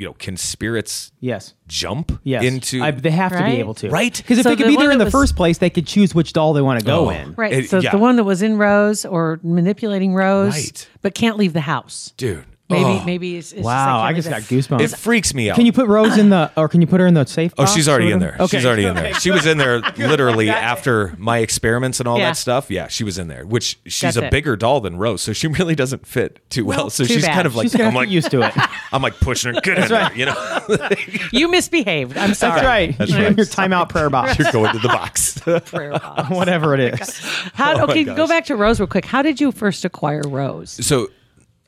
you 0.00 0.06
know? 0.06 0.14
Can 0.14 0.36
spirits 0.36 1.12
yes. 1.20 1.54
jump 1.68 2.18
Yes. 2.24 2.42
into? 2.42 2.82
I, 2.82 2.90
they 2.90 3.10
have 3.10 3.32
to 3.32 3.38
Right? 3.38 3.54
be 3.54 3.60
able 3.60 3.74
to. 3.74 3.90
Right? 3.90 4.16
Because 4.16 4.38
if 4.38 4.42
So 4.44 4.48
they 4.50 4.56
could 4.56 4.64
the 4.66 4.70
be 4.70 4.76
one 4.76 4.84
there 4.86 4.92
in 4.92 4.98
that 4.98 5.04
the 5.04 5.06
was- 5.08 5.12
first 5.12 5.36
place, 5.36 5.58
they 5.58 5.70
could 5.70 5.86
choose 5.86 6.14
which 6.14 6.32
doll 6.32 6.52
they 6.54 6.62
want 6.62 6.80
to 6.80 6.86
go 6.86 7.06
Oh. 7.06 7.10
in. 7.10 7.34
Right. 7.36 7.52
It- 7.52 7.70
so 7.70 7.78
yeah. 7.80 7.90
the 7.92 7.98
one 7.98 8.16
that 8.16 8.24
was 8.24 8.42
in 8.42 8.56
Rose 8.56 9.04
or 9.04 9.38
manipulating 9.42 10.14
Rose, 10.14 10.54
Right. 10.54 10.88
but 11.02 11.14
can't 11.14 11.36
leave 11.36 11.52
the 11.52 11.60
house. 11.60 12.12
dude. 12.16 12.44
Maybe, 12.70 12.84
oh, 12.84 13.04
maybe 13.04 13.36
it's, 13.36 13.52
it's 13.52 13.62
Wow, 13.62 14.00
I 14.00 14.12
just 14.12 14.28
just 14.28 14.32
like 14.32 14.42
got 14.44 14.48
can't 14.48 14.80
goosebumps. 14.80 14.94
it 14.94 14.96
freaks 14.98 15.34
me 15.34 15.50
out. 15.50 15.56
Can 15.56 15.66
you 15.66 15.72
put 15.72 15.88
Rose 15.88 16.16
in 16.16 16.30
the, 16.30 16.50
or 16.56 16.68
can 16.68 16.80
you 16.80 16.86
put 16.86 17.00
her 17.00 17.06
in 17.06 17.14
the 17.14 17.24
safe? 17.26 17.52
Oh, 17.58 17.62
box 17.64 17.72
she's 17.74 17.88
or 17.88 17.92
already 17.92 18.12
in 18.12 18.18
whatever? 18.20 18.36
there. 18.38 18.44
Okay. 18.46 18.56
She's 18.58 18.66
already 18.66 18.84
in 18.86 18.94
there. 18.94 19.14
She 19.14 19.30
was 19.30 19.44
in 19.46 19.58
there 19.58 19.80
literally 19.98 20.48
after 20.48 21.14
my 21.18 21.38
experiments 21.38 21.98
and 22.00 22.08
all 22.08 22.18
Yeah. 22.18 22.26
that 22.30 22.36
stuff. 22.36 22.70
Yeah, 22.70 22.88
she 22.88 23.04
was 23.04 23.18
in 23.18 23.28
there. 23.28 23.44
Which 23.44 23.78
she's 23.86 24.00
That's 24.14 24.16
a 24.18 24.24
it. 24.26 24.30
bigger 24.30 24.56
doll 24.56 24.80
than 24.80 24.96
Rose, 24.96 25.20
so 25.22 25.32
she 25.32 25.46
really 25.48 25.74
doesn't 25.74 26.06
fit 26.06 26.38
too 26.50 26.64
well. 26.64 26.90
so 26.90 27.04
too 27.04 27.14
she's 27.14 27.24
bad. 27.26 27.34
kind 27.34 27.46
of 27.46 27.56
like 27.56 27.64
She's 27.64 27.72
gonna 27.74 27.84
I'm 27.84 27.92
have 27.92 27.94
to 27.94 27.98
like 28.00 28.08
get 28.08 28.14
used 28.14 28.30
to 28.30 28.42
it. 28.42 28.54
I'm 28.92 29.02
like 29.02 29.18
pushing 29.20 29.54
her. 29.54 29.60
Get 29.60 29.78
in 29.78 29.88
there, 29.88 30.12
you 30.14 30.26
know. 30.26 30.60
You 31.32 31.48
misbehaved. 31.50 32.16
I'm 32.16 32.34
sorry. 32.34 32.52
That's 32.60 32.66
right. 32.66 32.98
That's 32.98 33.10
You're 33.10 33.20
in 33.20 33.26
right. 33.26 33.36
your 33.36 33.46
timeout 33.46 33.88
prayer 33.88 34.10
box. 34.10 34.38
You're 34.38 34.50
going 34.52 34.72
to 34.72 34.78
the 34.78 34.88
box. 34.88 35.38
Prayer 35.40 35.92
box. 35.92 36.30
Whatever 36.30 36.74
it 36.74 36.80
oh 36.80 37.02
is. 37.02 37.18
How, 37.54 37.72
Oh 37.74 37.76
my 37.78 37.82
okay, 37.92 38.04
gosh. 38.04 38.16
go 38.16 38.26
back 38.28 38.44
to 38.46 38.56
Rose 38.56 38.78
real 38.80 38.86
quick. 38.86 39.04
How 39.04 39.22
did 39.22 39.40
you 39.40 39.52
first 39.52 39.84
acquire 39.84 40.22
Rose? 40.26 40.70
so 40.84 41.08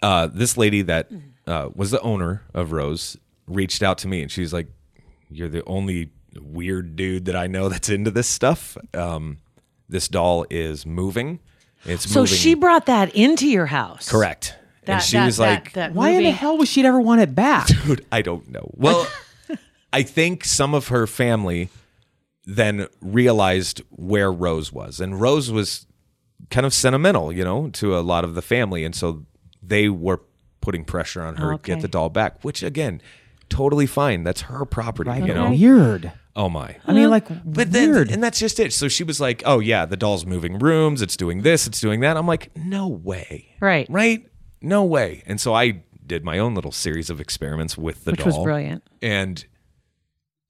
uh, 0.03 0.27
this 0.27 0.57
lady 0.57 0.83
that 0.83 1.09
uh, 1.47 1.69
was 1.75 1.91
the 1.91 2.01
owner 2.01 2.43
of 2.55 2.73
Rose 2.73 3.17
reached 3.47 3.83
out 3.83 3.99
to 3.99 4.09
me 4.09 4.23
and 4.23 4.31
she's 4.31 4.53
like, 4.53 4.69
"You're 5.31 5.49
the 5.49 5.65
only 5.65 6.11
weird 6.41 6.97
dude 6.97 7.25
that 7.27 7.37
I 7.37 7.47
know 7.47 7.69
that's 7.69 7.89
into 7.89 8.11
this 8.11 8.27
stuff. 8.29 8.77
Um, 8.95 9.39
this 9.89 10.09
doll 10.09 10.45
is 10.51 10.85
moving. 10.87 11.41
It's 11.85 12.07
moving 12.07 12.13
So 12.13 12.21
moving. 12.21 12.37
she 12.37 12.55
brought 12.55 12.87
that 12.87 13.15
into 13.15 13.49
your 13.49 13.67
house. 13.67 14.09
correct." 14.11 14.57
and 14.85 15.01
she 15.01 15.17
that- 15.17 15.27
was 15.27 15.37
that- 15.37 15.47
like, 15.65 15.73
that 15.75 15.93
Why 15.95 16.09
in 16.11 16.25
the 16.25 16.31
hell 16.33 16.59
would 16.59 16.67
she 16.67 16.85
ever 16.85 17.01
want 17.01 17.21
it 17.21 17.35
back? 17.37 17.67
Dude, 17.87 18.05
I 18.11 18.21
don't 18.23 18.49
know. 18.49 18.69
Well, 18.75 19.07
I 19.93 20.03
think 20.03 20.45
some 20.45 20.75
of 20.75 20.89
her 20.89 21.07
family 21.07 21.69
then 22.47 22.89
realized 23.01 23.81
where 23.91 24.33
Rose 24.33 24.73
was. 24.73 24.99
And 25.01 25.21
Rose 25.21 25.53
was 25.53 25.87
kind 26.51 26.67
of 26.67 26.75
sentimental, 26.75 27.33
you 27.33 27.45
know, 27.45 27.69
to 27.75 27.97
a 27.97 28.01
lot 28.01 28.25
of 28.25 28.35
the 28.35 28.43
family. 28.43 28.85
And 28.85 28.93
so 28.95 29.25
they 29.63 29.89
were 29.89 30.21
putting 30.61 30.85
pressure 30.85 31.23
on 31.23 31.37
her 31.37 31.53
to 31.57 31.59
get 31.63 31.81
the 31.81 31.89
doll 31.89 32.09
back, 32.09 32.43
which 32.45 32.63
again, 32.63 33.01
totally 33.49 33.87
fine. 33.87 34.23
That's 34.25 34.43
her 34.43 34.65
property, 34.65 35.11
you 35.21 35.35
know? 35.35 35.51
Weird. 35.51 36.13
Oh 36.35 36.49
my. 36.49 36.77
I 36.87 36.93
mean, 36.95 37.11
like, 37.11 37.27
But 37.45 37.73
then, 37.73 37.91
weird. 37.91 38.11
and 38.11 38.23
that's 38.23 38.39
just 38.39 38.59
it. 38.59 38.73
So 38.73 38.89
she 38.89 39.05
was 39.05 39.21
like, 39.21 39.43
"Oh 39.45 39.59
yeah, 39.59 39.85
the 39.85 39.99
doll's 39.99 40.25
moving 40.25 40.59
rooms. 40.59 41.03
It's 41.03 41.15
doing 41.17 41.43
this. 41.43 41.67
It's 41.67 41.79
doing 41.81 42.01
that." 42.01 42.17
I'm 42.17 42.27
like, 42.27 42.51
"No 42.57 42.89
way." 42.89 43.49
Right. 43.61 43.87
Right. 43.91 44.27
No 44.63 44.83
way. 44.85 45.23
And 45.27 45.39
so 45.39 45.53
I 45.55 45.83
did 46.07 46.25
my 46.25 46.39
own 46.39 46.55
little 46.55 46.73
series 46.73 47.11
of 47.11 47.21
experiments 47.21 47.77
with 47.77 48.05
the 48.05 48.13
Which 48.13 48.21
doll, 48.21 48.29
was 48.29 48.39
brilliant. 48.45 48.83
And 49.03 49.45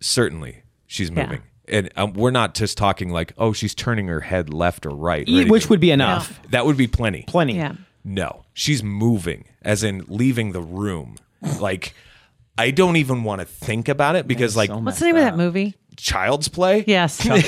certainly, 0.00 0.62
she's 0.86 1.10
Yeah. 1.10 1.22
moving. 1.24 1.42
And 1.68 1.90
um, 1.96 2.12
we're 2.14 2.30
not 2.32 2.54
just 2.54 2.76
talking 2.76 3.10
like, 3.10 3.32
"Oh, 3.38 3.52
she's 3.52 3.74
turning 3.74 4.08
her 4.08 4.20
head 4.20 4.52
left 4.52 4.84
or 4.84 4.90
right," 4.94 5.26
or 5.28 5.32
E- 5.32 5.44
which 5.50 5.68
would 5.70 5.80
be 5.80 5.90
enough. 5.90 6.40
that 6.50 6.66
would 6.66 6.76
be 6.76 6.86
plenty. 6.88 7.24
Plenty. 7.26 7.54
Yeah. 7.56 7.74
No, 8.04 8.44
she's 8.52 8.82
moving, 8.82 9.44
as 9.62 9.82
in 9.84 10.04
leaving 10.08 10.52
the 10.52 10.60
room. 10.62 11.16
Like, 11.60 11.94
I 12.58 12.70
don't 12.70 12.96
even 12.96 13.24
want 13.24 13.40
to 13.40 13.44
think 13.44 13.88
about 13.88 14.16
it 14.16 14.26
because, 14.26 14.56
like, 14.56 14.70
What's 14.70 14.98
the 14.98 15.06
name 15.06 15.16
of 15.16 15.22
that 15.22 15.36
movie? 15.36 15.74
child's 15.96 16.48
play. 16.48 16.84
Yes. 16.86 17.24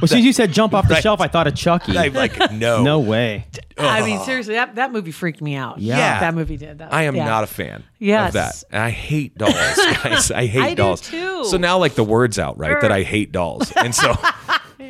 Well, 0.00 0.08
since 0.08 0.24
you 0.24 0.32
said 0.32 0.52
jump 0.52 0.74
off 0.74 0.88
the 0.88 0.94
Right. 0.94 1.02
shelf, 1.02 1.20
I 1.20 1.28
thought 1.28 1.46
of 1.46 1.54
Chucky. 1.54 1.96
I'm 1.96 2.12
like, 2.12 2.52
no, 2.52 2.82
no 2.82 2.98
way. 3.00 3.46
I 3.78 4.04
mean, 4.04 4.20
seriously, 4.20 4.54
that, 4.54 4.74
that 4.74 4.92
movie 4.92 5.12
freaked 5.12 5.40
me 5.40 5.54
out. 5.54 5.78
Yeah. 5.78 6.20
That 6.20 6.34
movie 6.34 6.56
did. 6.56 6.78
That, 6.78 6.92
I 6.92 7.04
am 7.04 7.14
yeah. 7.14 7.24
not 7.24 7.44
a 7.44 7.46
fan 7.46 7.84
Yes. 8.00 8.28
of 8.28 8.32
that. 8.34 8.64
And 8.70 8.82
I 8.82 8.90
hate 8.90 9.38
dolls, 9.38 9.54
guys. 10.02 10.30
I 10.30 10.46
hate 10.46 10.62
I 10.62 10.68
do 10.70 10.74
dolls. 10.76 11.00
too. 11.02 11.44
So 11.44 11.56
now 11.56 11.78
like 11.78 11.94
the 11.94 12.04
word's 12.04 12.38
out, 12.38 12.58
right? 12.58 12.78
That 12.80 12.90
I 12.92 13.02
hate 13.02 13.32
dolls. 13.32 13.72
And 13.76 13.94
so 13.94 14.14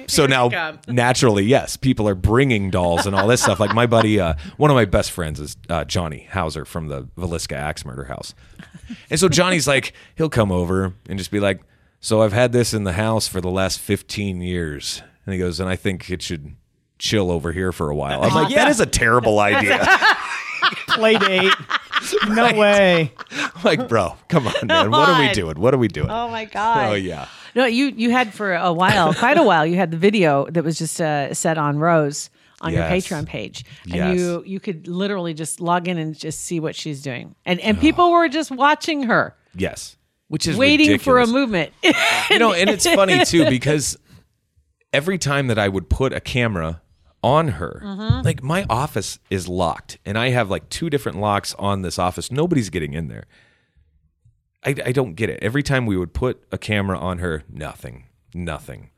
so 0.06 0.26
now 0.26 0.50
come. 0.50 0.78
naturally, 0.88 1.44
yes, 1.44 1.76
people 1.76 2.08
are 2.08 2.14
bringing 2.14 2.70
dolls 2.70 3.06
and 3.06 3.14
all 3.14 3.26
this 3.26 3.42
stuff. 3.42 3.61
Like 3.61 3.75
my 3.75 3.87
buddy, 3.87 4.20
uh, 4.20 4.34
one 4.56 4.70
of 4.70 4.75
my 4.75 4.84
best 4.84 5.11
friends 5.11 5.40
is 5.40 5.56
uh, 5.68 5.84
Johnny 5.84 6.28
Hauser 6.32 6.64
from 6.64 6.88
the 6.88 7.04
Villisca 7.18 7.56
Axe 7.56 7.84
Murder 7.84 8.04
House. 8.04 8.34
And 9.11 9.18
so 9.18 9.28
Johnny's 9.28 9.66
like, 9.66 9.92
he'll 10.16 10.28
come 10.30 10.52
over 10.52 10.94
and 11.08 11.18
just 11.18 11.30
be 11.30 11.40
like, 11.40 11.62
so 12.00 12.23
I've 12.23 12.32
had 12.34 12.52
this 12.52 12.75
in 12.75 12.84
the 12.84 12.92
house 12.92 13.26
for 13.28 13.40
the 13.40 13.50
last 13.50 13.78
15 13.80 14.42
years. 14.42 15.02
And 15.25 15.32
he 15.32 15.38
goes, 15.38 15.58
and 15.58 15.68
I 15.68 15.76
think 15.76 16.11
it 16.11 16.20
should 16.20 16.54
chill 16.99 17.30
over 17.30 17.52
here 17.52 17.73
for 17.73 17.88
a 17.90 17.94
while. 17.94 18.23
I'm 18.23 18.34
like, 18.34 18.50
Yeah. 18.50 18.64
that 18.64 18.70
is 18.70 18.80
a 18.80 18.87
terrible 18.87 19.38
idea. 19.40 19.84
Play 20.88 21.16
date. 21.16 21.52
No 22.28 22.52
way. 22.56 23.12
like, 23.64 23.88
bro, 23.88 24.16
come 24.28 24.46
on, 24.46 24.66
man. 24.66 24.90
What 24.90 25.08
are 25.08 25.20
we 25.20 25.32
doing? 25.32 25.58
What 25.58 25.73
are 25.75 25.78
we 25.78 25.88
doing? 25.88 26.11
Oh 26.11 26.28
my 26.28 26.44
god. 26.44 26.90
Oh, 26.90 26.94
yeah. 26.94 27.26
No, 27.54 27.66
you 27.66 27.87
you 27.96 28.11
had 28.11 28.32
for 28.34 28.54
a 28.54 28.73
while, 28.73 29.14
quite 29.14 29.38
a 29.38 29.42
while. 29.42 29.64
You 29.66 29.76
had 29.76 29.90
the 29.90 29.96
video 29.96 30.46
that 30.50 30.64
was 30.64 30.78
just 30.78 31.00
uh, 31.00 31.32
set 31.34 31.56
on 31.58 31.78
Rose 31.78 32.30
on 32.61 32.73
your 32.73 32.82
Patreon 32.84 33.26
page, 33.26 33.64
and 33.84 33.94
Yes. 33.94 34.18
you 34.18 34.42
you 34.46 34.61
could 34.61 34.88
literally 34.88 35.34
just 35.34 35.61
log 35.61 35.87
in 35.88 35.99
and 35.99 36.16
just 36.18 36.40
see 36.40 36.61
what 36.61 36.75
she's 36.75 37.02
doing, 37.02 37.34
and 37.44 37.61
and 37.61 37.78
people 37.78 38.11
were 38.11 38.28
just 38.28 38.50
watching 38.50 39.04
her, 39.04 39.37
Yes. 39.54 39.96
Which 40.28 40.46
is 40.49 40.56
waiting 40.56 40.99
for 40.99 41.18
a 41.20 41.26
movement. 41.26 41.73
You 42.30 42.38
know, 42.38 42.52
and 42.54 42.70
it's 42.70 42.87
funny 42.87 43.25
too 43.25 43.49
because 43.50 43.96
every 44.92 45.18
time 45.18 45.49
that 45.49 45.58
I 45.58 45.68
would 45.68 45.88
put 45.90 46.12
a 46.12 46.20
camera 46.20 46.80
on 47.23 47.49
her, 47.49 47.80
Mm-hmm. 47.84 48.25
like 48.25 48.42
my 48.42 48.64
office 48.70 49.18
is 49.30 49.46
locked, 49.49 49.99
and 50.04 50.18
I 50.18 50.30
have 50.30 50.50
like 50.50 50.68
two 50.70 50.88
different 50.90 51.18
locks 51.20 51.54
on 51.58 51.82
this 51.82 51.99
office. 51.99 52.30
Nobody's 52.30 52.70
getting 52.70 52.94
in 52.94 53.08
there. 53.08 53.25
I, 54.66 54.75
I 54.87 54.92
don't 54.92 55.14
get 55.14 55.30
it. 55.30 55.38
Every 55.42 55.62
time 55.62 55.87
we 55.87 55.97
would 55.97 56.12
put 56.14 56.42
a 56.52 56.59
camera 56.59 56.99
on 56.99 57.18
her, 57.18 57.42
nothing, 57.50 58.04
nothing. 58.35 58.90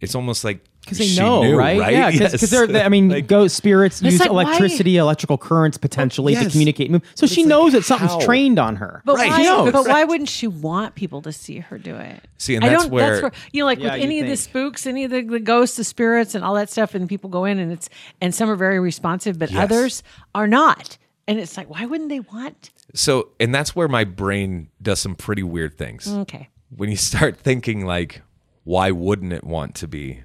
It's 0.00 0.14
almost 0.14 0.44
like 0.44 0.62
Because 0.82 0.98
they 0.98 1.06
she 1.06 1.18
know, 1.18 1.42
knew, 1.42 1.56
right? 1.58 1.80
right? 1.80 1.92
Yeah, 1.92 2.10
because 2.12 2.40
Yes. 2.40 2.50
they're, 2.52 2.68
they- 2.68 2.82
I 2.82 2.88
mean, 2.88 3.08
Like, 3.16 3.26
ghost 3.26 3.56
spirits 3.56 4.00
use 4.00 4.20
like, 4.20 4.30
why- 4.30 4.42
electricity, 4.44 4.96
electrical 4.96 5.36
currents 5.36 5.76
potentially 5.76 6.36
to 6.36 6.42
yes. 6.42 6.52
communicate. 6.52 6.88
move. 6.92 7.02
So 7.16 7.26
she 7.26 7.40
it's 7.40 7.46
like, 7.46 7.48
knows 7.48 7.72
that 7.72 7.82
something's 7.84 8.12
how? 8.12 8.20
trained 8.20 8.60
on 8.60 8.76
her. 8.76 9.02
But 9.04 9.16
Right. 9.16 9.28
why? 9.30 9.36
She 9.38 9.42
knows. 9.42 9.72
But 9.72 9.88
why 9.88 10.04
wouldn't 10.04 10.28
she 10.28 10.46
want 10.46 10.94
people 10.94 11.20
to 11.22 11.32
see 11.32 11.58
her 11.58 11.78
do 11.78 11.96
it? 11.96 12.20
See, 12.38 12.54
and 12.54 12.64
I 12.64 12.68
that's 12.68 12.84
don't. 12.84 12.92
where- 12.92 13.10
that's 13.10 13.22
where 13.22 13.32
you 13.52 13.62
know, 13.62 13.66
like 13.66 13.80
Yeah, 13.80 13.94
with 13.94 14.02
any 14.02 14.20
of 14.20 14.28
the 14.28 14.36
spooks, 14.36 14.86
any 14.86 15.02
of 15.02 15.10
the, 15.10 15.22
the 15.22 15.40
ghosts, 15.40 15.76
the 15.76 15.82
spirits, 15.84 16.36
and 16.36 16.44
all 16.44 16.54
that 16.54 16.70
stuff, 16.70 16.94
and 16.94 17.08
people 17.08 17.28
go 17.28 17.44
in, 17.44 17.58
and 17.58 17.72
it's 17.72 17.88
and 18.20 18.32
some 18.32 18.48
are 18.48 18.54
very 18.56 18.78
responsive, 18.78 19.36
but 19.36 19.50
Yes. 19.50 19.60
others 19.60 20.02
are 20.32 20.46
not. 20.46 20.96
And 21.28 21.38
it's 21.38 21.56
like, 21.56 21.68
why 21.70 21.84
wouldn't 21.84 22.08
they 22.08 22.20
want? 22.20 22.70
so, 22.94 23.28
and 23.38 23.54
that's 23.54 23.76
where 23.76 23.86
my 23.86 24.02
brain 24.04 24.70
does 24.82 24.98
some 24.98 25.14
pretty 25.14 25.42
weird 25.44 25.76
things. 25.78 26.08
Okay, 26.08 26.48
when 26.74 26.88
you 26.90 26.96
start 26.96 27.36
thinking 27.36 27.84
like 27.86 28.22
why 28.64 28.90
wouldn't 28.90 29.32
it 29.32 29.44
want 29.44 29.74
to 29.76 29.86
be 29.88 30.24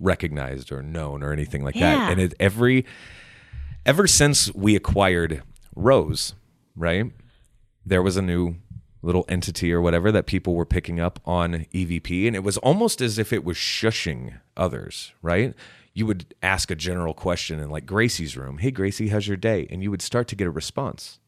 recognized 0.00 0.70
or 0.72 0.82
known 0.82 1.22
or 1.22 1.32
anything 1.32 1.64
like 1.64 1.74
Yeah. 1.74 1.94
that 1.96 2.12
and 2.12 2.20
it 2.20 2.34
every 2.38 2.84
ever 3.86 4.06
since 4.06 4.52
we 4.54 4.76
acquired 4.76 5.42
rose 5.74 6.34
right 6.76 7.10
there 7.86 8.02
was 8.02 8.16
a 8.16 8.22
new 8.22 8.56
little 9.02 9.24
entity 9.28 9.72
or 9.72 9.80
whatever 9.80 10.12
that 10.12 10.26
people 10.26 10.54
were 10.54 10.66
picking 10.66 11.00
up 11.00 11.18
on 11.24 11.64
evp 11.74 12.26
and 12.26 12.36
it 12.36 12.44
was 12.44 12.58
almost 12.58 13.00
as 13.00 13.18
if 13.18 13.32
it 13.32 13.42
was 13.44 13.56
shushing 13.56 14.38
others 14.56 15.12
right 15.22 15.54
you 15.98 16.06
would 16.06 16.32
ask 16.42 16.70
a 16.70 16.76
general 16.76 17.12
question 17.12 17.58
in 17.58 17.68
like 17.70 17.84
gracie's 17.84 18.36
room 18.36 18.58
hey 18.58 18.70
gracie 18.70 19.08
how's 19.08 19.26
your 19.26 19.36
day? 19.36 19.66
And 19.70 19.82
you 19.82 19.90
would 19.90 20.02
start 20.02 20.28
to 20.28 20.36
get 20.36 20.46
a 20.46 20.50
response. 20.50 21.18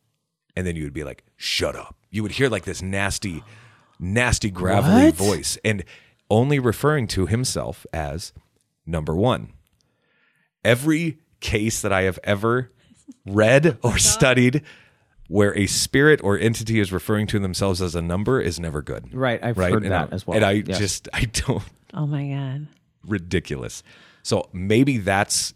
And 0.56 0.66
then 0.66 0.76
you 0.76 0.84
would 0.84 0.92
be 0.92 1.04
like 1.04 1.24
shut 1.36 1.74
up. 1.74 1.96
You 2.10 2.22
would 2.22 2.32
hear 2.32 2.48
like 2.48 2.64
this 2.64 2.80
nasty 2.82 3.42
nasty 3.98 4.50
gravelly 4.50 5.06
What? 5.06 5.14
voice 5.14 5.58
and 5.64 5.82
only 6.30 6.58
referring 6.60 7.06
to 7.08 7.26
himself 7.26 7.84
as 7.92 8.32
number 8.86 9.14
one. 9.16 9.52
Every 10.64 11.18
case 11.40 11.80
that 11.82 11.92
i 11.92 12.02
have 12.02 12.18
ever 12.22 12.70
read 13.26 13.78
or 13.82 13.96
studied 13.98 14.62
where 15.26 15.56
a 15.56 15.66
spirit 15.66 16.20
or 16.22 16.38
entity 16.38 16.78
is 16.80 16.92
referring 16.92 17.26
to 17.26 17.38
themselves 17.38 17.80
as 17.80 17.94
a 17.94 18.02
number 18.02 18.40
is 18.40 18.60
never 18.60 18.82
good. 18.82 19.14
Right, 19.14 19.42
I've 19.42 19.56
right? 19.56 19.72
heard 19.72 19.84
and 19.84 19.92
that 19.92 20.08
I, 20.12 20.14
as 20.14 20.26
well. 20.26 20.36
and 20.36 20.44
i 20.44 20.52
Yes. 20.52 20.78
just 20.78 21.08
i 21.12 21.22
don't 21.24 21.62
oh 21.94 22.06
my 22.06 22.28
god, 22.28 22.68
ridiculous 23.06 23.82
so 24.22 24.48
maybe 24.52 24.98
that's 24.98 25.54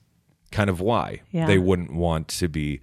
kind 0.53 0.71
of 0.71 0.81
why 0.81 1.21
Yeah. 1.33 1.47
they 1.47 1.59
wouldn't 1.59 1.93
want 1.93 2.29
to 2.29 2.49
be 2.49 2.81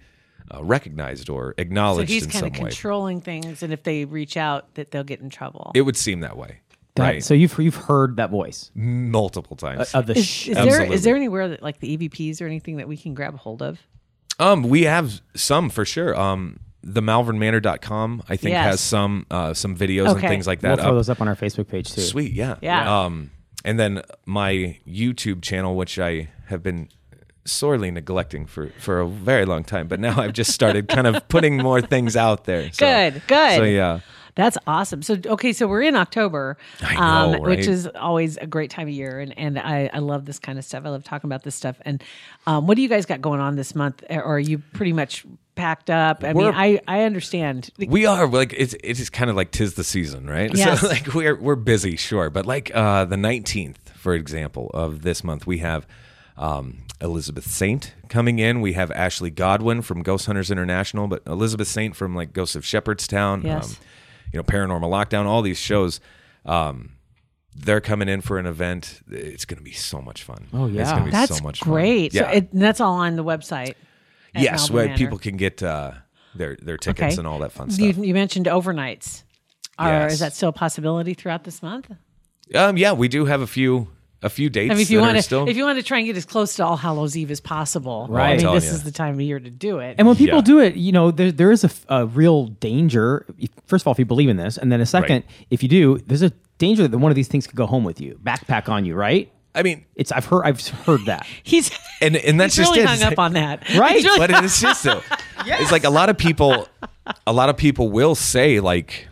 uh, 0.53 0.63
recognized 0.63 1.29
or 1.29 1.49
so 1.57 1.61
acknowledged 1.61 2.09
he's 2.09 2.23
in 2.25 2.29
kind 2.29 2.39
some 2.41 2.47
of 2.47 2.53
way 2.55 2.59
controlling 2.69 3.21
things, 3.21 3.63
and 3.63 3.71
if 3.71 3.83
they 3.83 4.03
reach 4.05 4.35
out, 4.35 4.73
that 4.75 4.91
they'll 4.91 5.03
get 5.03 5.21
in 5.21 5.29
trouble. 5.29 5.71
it 5.75 5.81
would 5.81 5.95
seem 5.95 6.19
that 6.19 6.35
way 6.35 6.59
That- 6.95 7.03
right 7.03 7.23
So 7.23 7.33
you've 7.33 7.57
you've 7.57 7.75
heard 7.77 8.17
that 8.17 8.29
voice 8.31 8.69
multiple 8.75 9.55
times 9.55 9.93
of 9.93 10.07
the 10.07 10.17
is, 10.17 10.27
sh- 10.27 10.49
is 10.49 10.55
there 10.57 10.97
there 10.97 11.15
anywhere 11.15 11.47
that 11.47 11.63
like 11.63 11.79
the 11.79 11.97
EVPs 11.97 12.41
or 12.41 12.45
anything 12.47 12.77
that 12.77 12.87
we 12.89 12.97
can 12.97 13.13
grab 13.13 13.33
a 13.33 13.37
hold 13.37 13.61
of? 13.61 13.79
Um, 14.39 14.63
we 14.63 14.83
have 14.83 15.21
some 15.35 15.69
for 15.69 15.85
sure. 15.85 16.19
Um, 16.19 16.59
the 16.83 17.01
malvernmanor.com 17.01 18.23
I 18.27 18.35
think 18.37 18.53
Yes. 18.53 18.65
has 18.65 18.79
some 18.81 19.25
uh, 19.31 19.53
some 19.53 19.77
videos 19.77 20.09
and 20.11 20.19
things 20.19 20.47
like 20.47 20.61
that. 20.61 20.69
We'll 20.69 20.77
throw 20.77 20.89
up. 20.89 20.95
those 20.95 21.09
up 21.09 21.21
on 21.21 21.27
our 21.27 21.35
Facebook 21.35 21.67
page 21.69 21.93
too. 21.93 22.01
Sweet, 22.01 22.33
yeah, 22.33 22.55
Yeah. 22.61 23.03
Um, 23.03 23.31
and 23.63 23.79
then 23.79 24.01
my 24.25 24.77
YouTube 24.87 25.41
channel, 25.41 25.75
which 25.75 25.99
I 25.99 26.29
have 26.47 26.61
been 26.63 26.89
sorely 27.45 27.89
neglecting 27.91 28.45
for 28.45 28.69
for 28.79 28.99
a 28.99 29.07
very 29.07 29.45
long 29.45 29.63
time, 29.63 29.87
but 29.87 29.99
now 29.99 30.19
I've 30.19 30.33
just 30.33 30.51
started 30.51 30.87
kind 30.87 31.07
of 31.07 31.27
putting 31.27 31.57
more 31.57 31.81
things 31.81 32.15
out 32.15 32.45
there. 32.45 32.71
So, 32.71 32.85
Good, 32.85 33.21
good. 33.27 33.55
So 33.57 33.63
yeah, 33.63 33.99
That's 34.35 34.57
awesome. 34.67 35.01
So 35.01 35.17
okay, 35.25 35.53
so 35.53 35.67
we're 35.67 35.81
in 35.81 35.95
October, 35.95 36.57
I 36.81 37.31
know, 37.31 37.39
which 37.41 37.59
right? 37.59 37.67
is 37.67 37.87
always 37.87 38.37
a 38.37 38.47
great 38.47 38.69
time 38.71 38.87
of 38.87 38.93
year, 38.93 39.19
and 39.19 39.37
and 39.37 39.59
I, 39.59 39.89
I 39.93 39.99
love 39.99 40.25
this 40.25 40.39
kind 40.39 40.57
of 40.57 40.65
stuff. 40.65 40.85
I 40.85 40.89
love 40.89 41.03
talking 41.03 41.27
about 41.27 41.43
this 41.43 41.55
stuff. 41.55 41.77
And 41.83 42.03
um, 42.47 42.67
what 42.67 42.75
do 42.75 42.81
you 42.81 42.89
guys 42.89 43.05
got 43.05 43.21
going 43.21 43.39
on 43.39 43.55
this 43.55 43.75
month? 43.75 44.03
Or 44.09 44.23
are 44.23 44.39
you 44.39 44.59
pretty 44.73 44.93
much 44.93 45.25
packed 45.55 45.89
up? 45.89 46.23
I 46.23 46.27
mean, 46.33 46.37
We're- 46.45 46.53
I 46.55 46.79
I 46.87 47.03
understand. 47.03 47.69
we 47.87 48.05
are 48.05 48.27
like 48.27 48.53
it's 48.57 48.73
it 48.75 48.99
is 48.99 49.09
kind 49.09 49.29
of 49.29 49.35
like 49.35 49.51
tis 49.51 49.73
the 49.75 49.83
season, 49.83 50.27
right? 50.29 50.51
Yes. 50.55 50.81
So 50.81 50.87
like 50.87 51.13
we're 51.13 51.35
we're 51.39 51.55
busy, 51.55 51.95
sure, 51.97 52.29
but 52.29 52.45
like 52.45 52.71
uh, 52.73 53.05
the 53.05 53.17
nineteenth, 53.17 53.91
for 53.95 54.13
example, 54.13 54.69
of 54.73 55.01
this 55.01 55.23
month, 55.23 55.45
we 55.45 55.57
have 55.59 55.85
um, 56.37 56.79
Elizabeth 57.01 57.45
Saint 57.47 57.93
coming 58.09 58.39
in. 58.39 58.61
We 58.61 58.73
have 58.73 58.91
Ashley 58.91 59.29
Godwin 59.29 59.81
from 59.81 60.01
Ghost 60.03 60.25
Hunters 60.25 60.49
International, 60.51 61.07
but 61.07 61.21
Elizabeth 61.27 61.67
Saint 61.67 61.95
from 61.95 62.15
like 62.15 62.33
Ghosts 62.33 62.55
of 62.55 62.65
Shepherdstown, 62.65 63.41
Yes. 63.43 63.71
um, 63.71 63.77
you 64.31 64.37
know, 64.39 64.43
Paranormal 64.43 64.89
Lockdown, 64.89 65.25
all 65.25 65.41
these 65.41 65.57
shows. 65.59 65.99
Um, 66.45 66.93
they're 67.55 67.81
coming 67.81 68.07
in 68.07 68.21
for 68.21 68.39
an 68.39 68.45
event. 68.45 69.01
It's 69.09 69.45
going 69.45 69.57
to 69.57 69.63
be 69.63 69.73
so 69.73 70.01
much 70.01 70.23
fun. 70.23 70.47
Oh, 70.53 70.67
yeah, 70.67 70.81
it's 70.81 70.89
yeah. 70.89 70.95
going 70.95 71.03
to 71.03 71.05
be 71.05 71.11
That's 71.11 71.37
so 71.37 71.43
much 71.43 71.59
fun. 71.59 71.73
great. 71.73 72.13
Yeah. 72.13 72.31
So 72.31 72.37
it, 72.37 72.49
that's 72.53 72.79
all 72.79 72.93
on 72.95 73.15
the 73.17 73.23
website. 73.23 73.75
yes, 74.33 74.71
where 74.71 74.85
Manor. 74.85 74.97
people 74.97 75.17
can 75.17 75.35
get 75.37 75.61
uh, 75.61 75.91
their 76.33 76.55
their 76.61 76.77
tickets 76.77 77.13
Okay. 77.15 77.17
and 77.19 77.27
all 77.27 77.39
that 77.39 77.51
fun 77.51 77.69
You, 77.71 77.91
stuff. 77.91 78.05
you 78.05 78.13
mentioned 78.13 78.45
overnights. 78.45 79.23
Are, 79.77 79.89
Yes. 80.03 80.13
Is 80.13 80.19
that 80.19 80.33
still 80.33 80.49
a 80.49 80.53
possibility 80.53 81.13
throughout 81.13 81.43
this 81.43 81.61
month? 81.61 81.91
Um, 82.55 82.77
yeah, 82.77 82.93
we 82.93 83.07
do 83.07 83.25
have 83.25 83.41
a 83.41 83.47
few 83.47 83.87
a 84.23 84.29
few 84.29 84.49
dates. 84.49 84.71
I 84.71 84.75
mean, 84.75 84.81
if 84.81 84.89
you 84.91 84.99
want 84.99 85.17
to, 85.17 85.21
still 85.23 85.47
if 85.49 85.57
you 85.57 85.63
want 85.63 85.79
to 85.79 85.83
try 85.83 85.97
and 85.97 86.05
get 86.07 86.15
as 86.17 86.25
close 86.25 86.55
to 86.57 86.65
All 86.65 86.77
Hallows 86.77 87.17
Eve 87.17 87.31
as 87.31 87.39
possible, 87.39 88.07
Right. 88.09 88.39
I 88.39 88.43
mean, 88.43 88.53
this 88.53 88.65
you. 88.65 88.71
is 88.71 88.83
the 88.83 88.91
time 88.91 89.15
of 89.15 89.21
year 89.21 89.39
to 89.39 89.49
do 89.49 89.79
it. 89.79 89.95
And 89.97 90.07
when 90.07 90.15
people 90.15 90.37
Yeah. 90.37 90.43
do 90.43 90.59
it, 90.59 90.75
you 90.75 90.91
know, 90.91 91.09
there, 91.11 91.31
there 91.31 91.51
is 91.51 91.65
a 91.89 92.05
real 92.07 92.47
danger. 92.47 93.25
First 93.65 93.83
of 93.83 93.87
all, 93.87 93.93
if 93.93 93.99
you 93.99 94.05
believe 94.05 94.29
in 94.29 94.37
this, 94.37 94.57
and 94.57 94.71
then 94.71 94.79
a 94.81 94.85
second, 94.85 95.23
if 95.49 95.63
you 95.63 95.69
do, 95.69 95.97
there's 96.05 96.21
a 96.21 96.31
danger 96.59 96.87
that 96.87 96.97
one 96.97 97.11
of 97.11 97.15
these 97.15 97.27
things 97.27 97.47
could 97.47 97.55
go 97.55 97.65
home 97.65 97.83
with 97.83 97.99
you, 97.99 98.19
backpack 98.23 98.69
on 98.69 98.85
you, 98.85 98.93
right? 98.95 99.31
I 99.53 99.63
mean, 99.63 99.83
It's 99.95 100.11
I've 100.13 100.25
heard 100.25 100.43
I've 100.45 100.65
heard 100.85 101.05
that. 101.07 101.25
he's 101.43 101.71
and 102.01 102.15
and 102.15 102.39
that's 102.39 102.55
he's 102.55 102.65
just 102.67 102.71
really 102.77 102.83
it. 102.83 102.87
hung 102.87 102.95
It's 102.95 103.03
up 103.03 103.17
like- 103.17 103.19
on 103.19 103.33
that, 103.33 103.67
Right. 103.75 104.01
Really- 104.03 104.17
but 104.19 104.43
it's 104.45 104.61
just 104.61 104.81
so. 104.81 105.01
It's 105.45 105.71
like 105.71 105.83
a 105.83 105.89
lot 105.89 106.09
of 106.09 106.17
people, 106.19 106.67
a 107.25 107.33
lot 107.33 107.49
of 107.49 107.57
people 107.57 107.89
will 107.89 108.13
say 108.15 108.59
like 108.59 109.07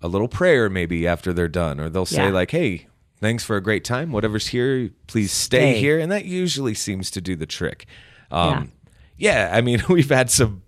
a 0.00 0.06
little 0.08 0.28
prayer 0.28 0.70
maybe 0.70 1.06
after 1.06 1.32
they're 1.32 1.48
done, 1.48 1.80
or 1.80 1.88
they'll 1.90 2.06
say 2.06 2.26
Yeah. 2.26 2.30
like, 2.30 2.50
"Hey, 2.52 2.86
thanks 3.24 3.42
for 3.42 3.56
a 3.56 3.60
great 3.60 3.84
time. 3.84 4.12
Whatever's 4.12 4.48
here, 4.48 4.90
please 5.06 5.32
stay, 5.32 5.72
Stay. 5.72 5.80
here," 5.80 5.98
and 5.98 6.12
that 6.12 6.24
usually 6.24 6.74
seems 6.74 7.10
to 7.12 7.20
do 7.20 7.34
the 7.36 7.46
trick. 7.46 7.86
Um, 8.30 8.72
yeah. 9.16 9.50
I 9.52 9.60
mean, 9.60 9.82
we've 9.88 10.10
had 10.10 10.30
some 10.30 10.62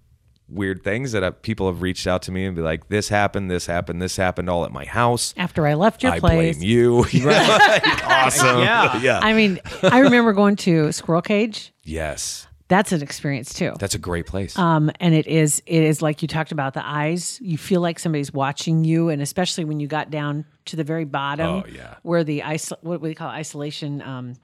weird 0.48 0.84
things 0.84 1.10
that 1.12 1.24
uh, 1.24 1.32
people 1.32 1.66
have 1.66 1.82
reached 1.82 2.06
out 2.06 2.22
to 2.22 2.32
me 2.32 2.44
and 2.46 2.54
be 2.56 2.62
like, 2.62 2.88
"This 2.88 3.08
happened, 3.08 3.50
this 3.50 3.66
happened, 3.66 4.00
this 4.00 4.16
happened, 4.16 4.48
all 4.48 4.64
at 4.64 4.72
my 4.72 4.84
house." 4.84 5.34
after 5.36 5.66
I 5.66 5.74
left 5.74 6.02
your 6.02 6.12
I 6.12 6.20
place. 6.20 6.56
I 6.56 6.58
blame 6.58 6.68
you. 6.68 7.04
Like, 7.24 8.04
awesome. 8.06 8.58
Yeah. 8.60 8.96
yeah. 9.00 9.20
I 9.22 9.32
mean, 9.32 9.60
I 9.82 9.98
remember 10.00 10.32
going 10.32 10.56
to 10.56 10.92
Squirrel 10.92 11.22
Cage. 11.22 11.72
yes, 11.84 12.46
That's 12.68 12.90
an 12.92 13.00
experience 13.02 13.54
too. 13.54 13.74
that's 13.78 13.94
a 13.94 13.98
great 13.98 14.26
place. 14.26 14.58
Um, 14.58 14.90
and 14.98 15.14
it 15.14 15.26
is 15.28 15.62
it 15.66 15.82
is 15.84 16.02
like 16.02 16.20
you 16.22 16.28
talked 16.28 16.50
about 16.52 16.74
the 16.74 16.84
eyes. 16.84 17.38
You 17.42 17.56
feel 17.58 17.80
like 17.80 17.98
somebody's 17.98 18.32
watching 18.32 18.82
you, 18.84 19.08
and 19.08 19.22
especially 19.22 19.64
when 19.64 19.78
you 19.78 19.86
got 19.86 20.10
down 20.10 20.44
to 20.66 20.76
the 20.76 20.82
very 20.84 21.04
bottom, 21.04 21.46
Oh, 21.46 21.64
yeah. 21.72 21.94
where 22.02 22.24
the 22.24 22.40
isol- 22.40 22.78
what 22.82 23.00
we 23.00 23.14
call 23.14 23.28
isolation, 23.28 24.02
um, 24.02 24.34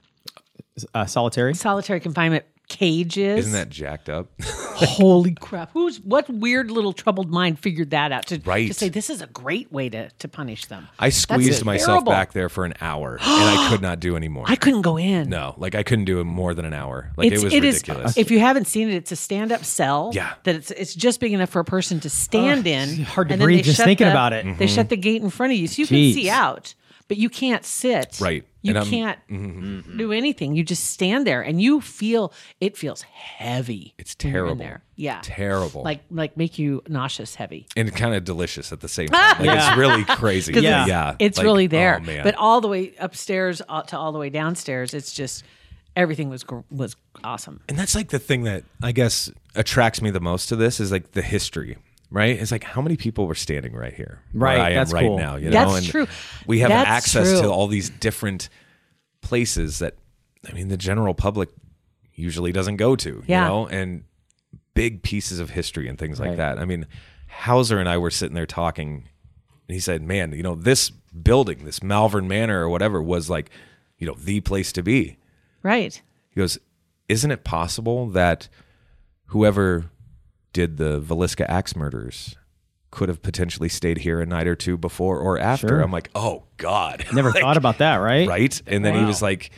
Uh, 0.93 1.05
solitary. 1.05 1.53
solitary 1.53 1.99
confinement 1.99 2.45
cage 2.73 3.17
is. 3.17 3.39
Isn't 3.45 3.51
that 3.53 3.69
jacked 3.69 4.09
up? 4.09 4.27
holy 4.41 5.33
crap? 5.35 5.69
Who's 5.73 5.99
what 6.01 6.27
weird 6.29 6.71
little 6.71 6.91
troubled 6.91 7.29
mind 7.29 7.59
figured 7.59 7.91
that 7.91 8.11
out 8.11 8.25
to 8.27 8.41
Right. 8.43 8.67
to 8.67 8.73
say 8.73 8.89
this 8.89 9.09
is 9.09 9.21
a 9.21 9.27
great 9.27 9.71
way 9.71 9.89
to 9.89 10.09
to 10.09 10.27
punish 10.27 10.65
them? 10.65 10.87
I 10.99 11.09
squeezed 11.09 11.63
myself 11.63 11.97
terrible. 12.03 12.11
back 12.11 12.33
there 12.33 12.49
for 12.49 12.65
an 12.65 12.73
hour, 12.81 13.13
and 13.13 13.21
I 13.21 13.67
could 13.69 13.81
not 13.81 13.99
do 13.99 14.15
anymore. 14.15 14.45
I 14.49 14.55
couldn't 14.55 14.81
go 14.81 14.97
in. 14.97 15.29
no, 15.29 15.53
like 15.57 15.75
I 15.75 15.83
couldn't 15.83 16.05
do 16.05 16.19
it 16.19 16.23
more 16.23 16.53
than 16.53 16.65
an 16.65 16.73
hour. 16.73 17.11
Like 17.15 17.31
It's, 17.31 17.41
it 17.41 17.45
was 17.45 17.53
it 17.53 17.63
is- 17.63 17.75
ridiculous. 17.81 18.17
if 18.17 18.31
you 18.31 18.39
haven't 18.39 18.65
seen 18.65 18.89
it, 18.89 18.95
it's 18.95 19.11
a 19.11 19.15
stand-up 19.15 19.63
cell. 19.63 20.11
Yeah. 20.13 20.33
that 20.43 20.55
it's 20.55 20.71
it's 20.71 20.95
just 20.95 21.19
big 21.19 21.31
enough 21.33 21.51
for 21.51 21.59
a 21.59 21.65
person 21.65 21.99
to 22.01 22.09
stand 22.09 22.65
in. 22.65 23.03
hard 23.03 23.29
to 23.29 23.35
and 23.35 23.43
breathe 23.43 23.65
just 23.65 23.81
thinking 23.83 24.07
the- 24.07 24.11
about 24.11 24.33
it. 24.33 24.57
They 24.57 24.67
shut 24.67 24.85
mm-hmm. 24.85 24.89
the 24.89 24.97
gate 24.97 25.21
in 25.21 25.29
front 25.29 25.53
of 25.53 25.59
you, 25.59 25.67
so 25.67 25.81
you 25.81 25.87
can 25.87 26.13
see 26.13 26.29
out, 26.29 26.73
but 27.07 27.17
you 27.17 27.29
can't 27.29 27.63
sit. 27.65 28.19
Right. 28.21 28.45
You 28.61 28.71
And 28.71 28.77
I'm- 28.79 28.87
can't 28.87 29.19
do 29.97 30.11
anything. 30.13 30.55
You 30.55 30.63
just 30.63 30.85
stand 30.85 31.27
there, 31.27 31.41
and 31.41 31.61
you 31.61 31.81
feel 31.81 32.31
it 32.61 32.77
feels 32.77 33.01
heavy. 33.01 33.93
it's 33.97 34.15
when 34.23 34.31
you're 34.33 34.41
in 34.43 34.47
terrible. 34.47 34.63
there. 34.63 34.83
Yeah. 34.95 35.19
terrible. 35.23 35.83
Like 35.83 36.01
like 36.09 36.37
make 36.37 36.57
you 36.59 36.81
nauseous 36.87 37.35
heavy. 37.35 37.67
and 37.75 37.93
kind 37.95 38.15
of 38.15 38.23
delicious 38.23 38.71
at 38.71 38.79
the 38.79 38.87
same 38.87 39.07
time. 39.09 39.45
Like 39.45 39.57
it's 39.59 39.77
really 39.77 40.03
crazy. 40.05 40.53
Yeah, 40.53 40.81
it's, 40.83 40.89
yeah. 40.89 41.15
it's 41.19 41.37
Like, 41.37 41.43
really 41.45 41.67
there. 41.67 41.97
Oh, 42.01 42.05
man. 42.05 42.23
But 42.23 42.35
all 42.35 42.61
the 42.61 42.67
way 42.69 42.93
upstairs 42.99 43.61
uh, 43.67 43.81
to 43.83 43.97
all 43.97 44.11
the 44.11 44.19
way 44.19 44.29
downstairs, 44.29 44.93
it's 44.93 45.11
just 45.13 45.43
everything 45.95 46.29
was 46.29 46.45
was 46.71 46.95
awesome. 47.23 47.59
and 47.67 47.77
that's 47.77 47.95
like 47.95 48.09
the 48.09 48.19
thing 48.19 48.43
that 48.43 48.63
I 48.81 48.91
guess 48.93 49.29
attracts 49.55 50.01
me 50.01 50.09
the 50.09 50.19
most 50.21 50.47
to 50.49 50.55
this 50.55 50.79
is 50.79 50.91
like 50.91 51.11
the 51.11 51.21
history. 51.21 51.77
Right, 52.13 52.39
it's 52.39 52.51
like 52.51 52.63
how 52.63 52.81
many 52.83 52.95
people 52.95 53.25
were 53.25 53.33
standing 53.35 53.73
right 53.73 53.91
here, 53.93 54.21
where 54.33 54.41
Right, 54.51 54.59
I 54.59 54.69
am 54.69 54.75
that's 54.75 54.93
right 54.93 55.07
cool. 55.07 55.17
now. 55.17 55.35
You 55.35 55.49
That's 55.49 55.71
know, 55.71 55.75
and 55.77 55.85
true. 55.85 56.07
We 56.45 56.59
have 56.59 56.69
That's 56.69 56.87
access 56.87 57.31
true. 57.31 57.41
to 57.41 57.49
all 57.49 57.65
these 57.67 57.89
different 57.89 58.49
places 59.21 59.79
that 59.79 59.95
I 60.47 60.53
mean, 60.53 60.67
the 60.67 60.77
general 60.77 61.13
public 61.15 61.49
usually 62.13 62.51
doesn't 62.51 62.75
go 62.75 62.95
to, 62.97 63.23
Yeah. 63.25 63.43
you 63.43 63.49
know, 63.49 63.67
and 63.67 64.03
big 64.75 65.01
pieces 65.01 65.39
of 65.39 65.49
history 65.51 65.87
and 65.87 65.97
things 65.97 66.19
like 66.19 66.29
Right. 66.29 66.37
that. 66.37 66.59
I 66.59 66.65
mean, 66.65 66.85
Hauser 67.29 67.79
and 67.79 67.89
I 67.89 67.97
were 67.97 68.11
sitting 68.11 68.35
there 68.35 68.45
talking, 68.45 69.07
and 69.67 69.73
he 69.73 69.79
said, 69.79 70.03
"Man, 70.03 70.33
you 70.33 70.43
know, 70.43 70.53
this 70.55 70.89
building, 70.91 71.65
this 71.65 71.81
Malvern 71.81 72.27
Manor 72.27 72.61
or 72.63 72.69
whatever, 72.69 73.01
was 73.01 73.27
like, 73.29 73.49
you 73.97 74.05
know, 74.05 74.15
the 74.19 74.39
place 74.41 74.71
to 74.73 74.83
be." 74.83 75.17
Right. 75.63 75.99
He 76.29 76.39
goes, 76.39 76.59
"Isn't 77.09 77.31
it 77.31 77.43
possible 77.43 78.07
that 78.09 78.49
whoever 79.27 79.85
did 80.53 80.77
the 80.77 81.01
Villisca 81.01 81.45
axe 81.49 81.75
murders 81.75 82.35
could 82.91 83.09
have 83.09 83.21
potentially 83.23 83.67
stayed 83.69 83.97
here 83.97 84.21
a 84.21 84.25
night 84.25 84.47
or 84.47 84.55
two 84.55 84.77
before 84.77 85.19
or 85.19 85.39
after?" 85.39 85.67
Sure. 85.67 85.81
I'm 85.81 85.91
like, 85.91 86.09
"Oh 86.15 86.43
God, 86.57 87.05
Never 87.13 87.31
Like, 87.31 87.41
thought 87.41 87.57
about 87.57 87.79
that, 87.79 87.97
right? 87.97 88.27
right?" 88.27 88.61
And 88.67 88.85
then 88.85 88.95
he 88.95 89.03
was 89.05 89.21
like, 89.21 89.51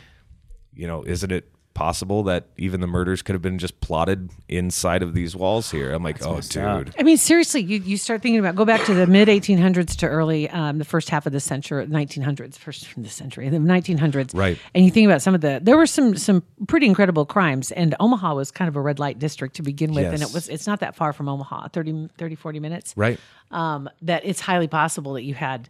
"You 0.72 0.86
know, 0.86 1.04
isn't 1.04 1.30
it 1.30 1.48
possible 1.76 2.24
that 2.24 2.46
even 2.56 2.80
the 2.80 2.88
murders 2.88 3.22
could 3.22 3.34
have 3.34 3.42
been 3.42 3.58
just 3.58 3.80
plotted 3.80 4.30
inside 4.48 5.02
of 5.04 5.14
these 5.14 5.36
walls 5.36 5.70
here?" 5.70 5.92
I'm 5.92 6.02
like, 6.02 6.24
"Oh, 6.26 6.34
messed 6.34 6.56
up. 6.56 6.86
dude." 6.86 6.94
I 6.98 7.04
mean, 7.04 7.16
seriously, 7.16 7.62
you, 7.62 7.78
you 7.78 7.96
start 7.96 8.22
thinking 8.22 8.40
about 8.40 8.56
go 8.56 8.64
back 8.64 8.84
to 8.86 8.94
the 8.94 9.06
mid 9.06 9.28
1800s 9.28 9.94
to 9.98 10.06
early 10.08 10.50
um, 10.50 10.78
the 10.78 10.84
first 10.84 11.10
half 11.10 11.26
of 11.26 11.32
the 11.32 11.38
century, 11.38 11.86
1900s, 11.86 12.56
first 12.58 12.86
from 12.88 13.04
the 13.04 13.08
century, 13.08 13.48
the 13.48 13.58
1900s, 13.58 14.34
Right. 14.34 14.58
And 14.74 14.84
you 14.84 14.90
think 14.90 15.06
about 15.06 15.22
some 15.22 15.34
of 15.34 15.40
the 15.42 15.60
there 15.62 15.76
were 15.76 15.86
some 15.86 16.16
some 16.16 16.42
pretty 16.66 16.86
incredible 16.86 17.26
crimes, 17.26 17.70
and 17.70 17.94
Omaha 18.00 18.34
was 18.34 18.50
kind 18.50 18.68
of 18.68 18.74
a 18.74 18.80
red 18.80 18.98
light 18.98 19.18
district 19.18 19.56
to 19.56 19.62
begin 19.62 19.92
with, 19.94 20.06
and 20.06 20.22
it 20.22 20.32
was 20.32 20.48
it's 20.48 20.66
not 20.66 20.80
that 20.80 20.96
far 20.96 21.12
from 21.12 21.28
Omaha, 21.28 21.68
30, 21.68 22.08
30 22.18 22.34
40 22.34 22.60
minutes, 22.60 22.94
Right. 22.96 23.20
Um, 23.50 23.88
that 24.02 24.24
it's 24.24 24.40
highly 24.40 24.66
possible 24.66 25.12
that 25.12 25.22
you 25.22 25.34
had 25.34 25.68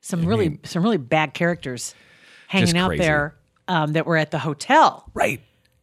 some 0.00 0.24
really 0.24 0.60
some 0.62 0.82
really 0.82 0.96
bad 0.96 1.34
characters 1.34 1.94
hanging 2.46 2.76
out 2.78 2.88
crazy. 2.88 3.02
there 3.02 3.34
um, 3.66 3.92
that 3.92 4.06
were 4.06 4.16
at 4.16 4.30
the 4.30 4.38
hotel. 4.38 5.10
Right. 5.12 5.40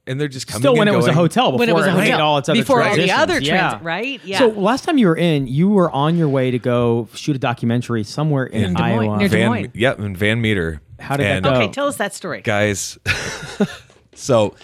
And 0.08 0.22
they're 0.22 0.28
just 0.28 0.46
coming 0.46 0.62
Still, 0.62 0.74
when 0.76 0.88
and 0.88 0.94
it 0.94 0.98
was 0.98 1.08
a 1.08 1.14
hotel 1.14 1.52
before 1.52 1.60
When 1.60 1.70
it 1.70 1.74
was 1.74 1.88
a 1.88 1.94
made 1.96 2.12
hotel. 2.12 2.22
all 2.28 2.38
its 2.38 2.48
other 2.48 2.60
Before 2.60 2.84
all 2.84 2.90
the 2.92 3.08
transitions. 3.08 3.20
other 3.22 3.40
yeah. 3.42 3.80
right? 3.82 4.22
Yeah. 4.24 4.38
So 4.38 4.48
last 4.50 4.84
time 4.84 5.00
you 5.00 5.08
were 5.08 5.18
in, 5.18 5.48
you 5.48 5.70
were 5.70 5.90
on 5.92 6.16
your 6.16 6.30
way 6.30 6.52
to 6.52 6.60
go 6.60 7.08
shoot 7.16 7.36
a 7.36 7.40
documentary 7.40 8.04
somewhere 8.04 8.46
in, 8.46 8.64
In 8.66 8.74
Des 8.76 8.82
Moines, 8.84 9.04
Iowa. 9.06 9.18
near 9.18 9.28
Des 9.30 9.38
Van, 9.38 9.48
Moines. 9.50 9.72
yep, 9.74 10.00
in 10.00 10.16
Van 10.16 10.40
Meter. 10.42 10.80
How 11.00 11.18
did 11.18 11.24
that 11.26 11.36
And- 11.38 11.44
go? 11.46 11.52
okay, 11.54 11.72
tell 11.72 11.88
us 11.88 11.98
that 11.98 12.14
story. 12.14 12.42
guys. 12.42 13.00
so 14.14 14.56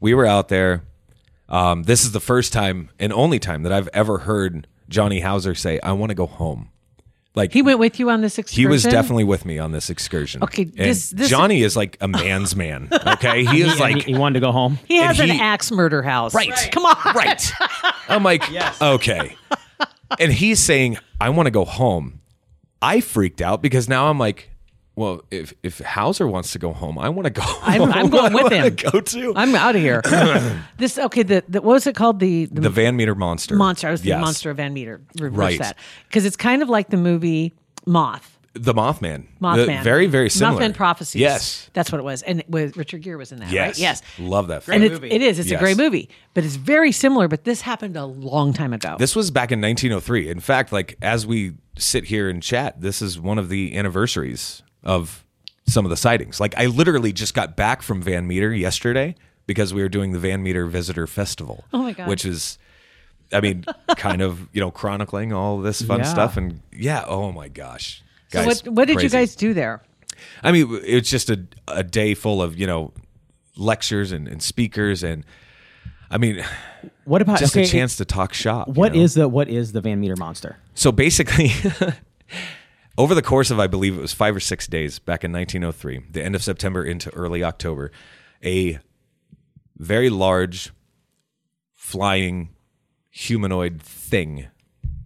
we 0.00 0.14
were 0.14 0.26
out 0.26 0.48
there. 0.48 0.82
Um, 1.48 1.84
this 1.84 2.02
is 2.04 2.12
the 2.12 2.20
first 2.20 2.52
time 2.52 2.88
and 2.98 3.12
only 3.12 3.38
time 3.38 3.62
that 3.64 3.72
I've 3.72 3.88
ever 3.92 4.18
heard 4.18 4.66
Johnny 4.88 5.20
Hauser 5.20 5.54
say, 5.54 5.78
"I 5.82 5.92
want 5.92 6.10
to 6.10 6.14
go 6.14 6.26
home." 6.26 6.70
Like 7.36 7.52
He 7.52 7.60
went 7.62 7.78
with 7.78 8.00
you 8.00 8.10
on 8.10 8.22
this 8.22 8.38
excursion. 8.38 8.62
he 8.62 8.66
was 8.66 8.82
definitely 8.82 9.24
with 9.24 9.44
me 9.44 9.58
on 9.58 9.70
this 9.70 9.90
excursion. 9.90 10.42
Okay, 10.42 10.64
this- 10.64 11.10
this- 11.10 11.28
Johnny 11.28 11.62
is 11.62 11.76
like 11.76 11.96
a 12.00 12.08
man's 12.08 12.56
man. 12.56 12.88
Okay, 13.06 13.44
he 13.44 13.62
is 13.62 13.78
like 13.78 14.02
he, 14.04 14.12
he 14.12 14.18
wanted 14.18 14.34
to 14.34 14.40
go 14.40 14.50
home. 14.52 14.78
He 14.86 14.96
has 14.96 15.20
and 15.20 15.30
an 15.30 15.36
he- 15.36 15.42
axe 15.42 15.70
murder 15.70 16.02
house. 16.02 16.34
Right. 16.34 16.52
Come 16.72 16.84
on. 16.84 16.96
right. 17.14 17.52
I'm 18.08 18.22
like, 18.24 18.42
okay. 18.82 19.36
And 20.18 20.32
he's 20.32 20.58
saying, 20.60 20.98
I 21.20 21.28
want 21.30 21.46
to 21.46 21.50
go 21.50 21.64
home. 21.64 22.20
I 22.82 23.00
freaked 23.00 23.40
out 23.40 23.62
because 23.62 23.88
now 23.88 24.08
I'm 24.08 24.18
like, 24.18 24.50
well, 24.96 25.20
if 25.30 25.52
if 25.62 25.78
Hauser 25.80 26.26
wants 26.26 26.52
to 26.52 26.58
go 26.58 26.72
home, 26.72 26.98
I 26.98 27.10
want 27.10 27.26
to 27.26 27.30
go. 27.30 27.42
I'm, 27.62 27.82
I'm 27.92 28.08
going 28.08 28.32
with 28.32 28.44
I 28.46 28.56
wanna 28.56 28.64
him. 28.70 28.76
Go 28.76 29.00
to 29.00 29.34
I'm 29.36 29.54
out 29.54 29.76
of 29.76 29.82
here. 29.82 30.00
this 30.78 30.98
okay. 30.98 31.22
The, 31.22 31.44
the 31.48 31.60
what 31.60 31.74
was 31.74 31.86
it 31.86 31.94
called? 31.94 32.18
The 32.18 32.46
the, 32.46 32.62
the 32.62 32.70
Van 32.70 32.96
Meter 32.96 33.14
monster. 33.14 33.54
monster. 33.56 33.88
I 33.88 33.90
was 33.90 34.00
the 34.00 34.08
Yes. 34.08 34.20
monster 34.22 34.50
of 34.50 34.56
Van 34.56 34.72
Meter. 34.72 35.02
Reverse 35.20 35.38
Right. 35.38 35.58
that 35.58 35.76
because 36.08 36.24
it's 36.24 36.36
kind 36.36 36.62
of 36.62 36.70
like 36.70 36.88
the 36.88 36.96
movie 36.96 37.52
Moth. 37.86 38.32
The 38.54 38.72
Mothman. 38.72 39.26
The- 39.38 39.46
Mothman. 39.46 39.82
very 39.84 40.06
very 40.06 40.30
similar. 40.30 40.62
Mothman 40.62 40.74
Prophecies. 40.74 41.20
Yes. 41.20 41.68
that's 41.74 41.92
what 41.92 41.98
it 41.98 42.04
was. 42.04 42.22
And 42.22 42.42
with 42.48 42.78
Richard 42.78 43.02
Gere 43.02 43.16
was 43.16 43.32
in 43.32 43.40
that. 43.40 43.50
Yes. 43.50 43.68
Right? 43.68 43.78
Yes. 43.78 44.02
Love 44.18 44.48
that 44.48 44.62
film. 44.62 44.76
And 44.82 44.84
it's, 44.84 44.98
it 45.04 45.20
is. 45.20 45.38
It's 45.38 45.50
a 45.50 45.58
great 45.58 45.76
movie, 45.76 46.08
but 46.32 46.42
it's 46.42 46.56
very 46.56 46.90
similar. 46.90 47.28
But 47.28 47.44
this 47.44 47.60
happened 47.60 47.98
a 47.98 48.06
long 48.06 48.54
time 48.54 48.72
ago. 48.72 48.96
This 48.98 49.14
was 49.14 49.30
back 49.30 49.52
in 49.52 49.60
1903. 49.60 50.30
In 50.30 50.40
fact, 50.40 50.72
like 50.72 50.96
as 51.02 51.26
we 51.26 51.52
sit 51.76 52.04
here 52.04 52.30
and 52.30 52.42
chat, 52.42 52.80
this 52.80 53.02
is 53.02 53.20
one 53.20 53.36
of 53.38 53.50
the 53.50 53.76
anniversaries 53.76 54.62
of 54.86 55.24
some 55.66 55.84
of 55.84 55.90
the 55.90 55.96
sightings. 55.96 56.40
Like 56.40 56.56
I 56.56 56.66
literally 56.66 57.12
just 57.12 57.34
got 57.34 57.56
back 57.56 57.82
from 57.82 58.00
Van 58.00 58.26
Meter 58.26 58.54
yesterday 58.54 59.16
because 59.46 59.74
we 59.74 59.82
were 59.82 59.88
doing 59.90 60.12
the 60.12 60.18
Van 60.18 60.42
Meter 60.42 60.66
Visitor 60.66 61.06
Festival. 61.06 61.64
Oh 61.74 61.82
my 61.82 61.92
God. 61.92 62.08
Which 62.08 62.24
is 62.24 62.56
I 63.32 63.40
mean, 63.40 63.64
kind 63.96 64.22
of, 64.22 64.48
you 64.52 64.60
know, 64.60 64.70
chronicling 64.70 65.32
all 65.32 65.58
this 65.58 65.82
fun 65.82 65.98
Yeah. 66.00 66.04
stuff 66.04 66.36
and 66.36 66.60
yeah, 66.72 67.04
oh 67.06 67.32
my 67.32 67.48
gosh. 67.48 68.02
so 68.32 68.44
what 68.46 68.62
what 68.68 68.86
did 68.88 69.02
you 69.02 69.10
guys 69.10 69.34
do 69.36 69.52
there? 69.52 69.82
I 70.42 70.52
mean, 70.52 70.80
it's 70.84 71.10
just 71.10 71.28
a 71.28 71.44
a 71.68 71.82
day 71.82 72.14
full 72.14 72.40
of, 72.40 72.56
you 72.58 72.66
know, 72.66 72.92
lectures 73.56 74.12
and, 74.12 74.28
and 74.28 74.40
speakers 74.42 75.02
and 75.02 75.24
I 76.08 76.18
mean, 76.18 76.44
What 77.04 77.20
about 77.22 77.40
just 77.40 77.56
okay, 77.56 77.64
a 77.64 77.68
chance 77.68 77.96
to 77.96 78.04
talk 78.04 78.32
shop. 78.32 78.68
you 78.68 78.74
know? 78.74 78.94
is 78.94 79.14
the 79.14 79.28
what 79.28 79.48
is 79.48 79.72
the 79.72 79.80
Van 79.80 79.98
Meter 80.00 80.14
monster? 80.16 80.56
So 80.74 80.92
basically, 80.92 81.50
over 82.98 83.14
the 83.14 83.22
course 83.22 83.50
of, 83.50 83.58
I 83.60 83.66
believe 83.66 83.96
it 83.96 84.00
was 84.00 84.12
five 84.12 84.34
or 84.34 84.40
six 84.40 84.66
days 84.66 84.98
back 84.98 85.24
in 85.24 85.32
1903, 85.32 86.10
the 86.12 86.24
end 86.24 86.34
of 86.34 86.42
September 86.42 86.84
into 86.84 87.10
early 87.14 87.42
October, 87.44 87.90
a 88.44 88.78
very 89.76 90.08
large 90.10 90.72
flying 91.74 92.50
humanoid 93.10 93.80
thing, 93.82 94.46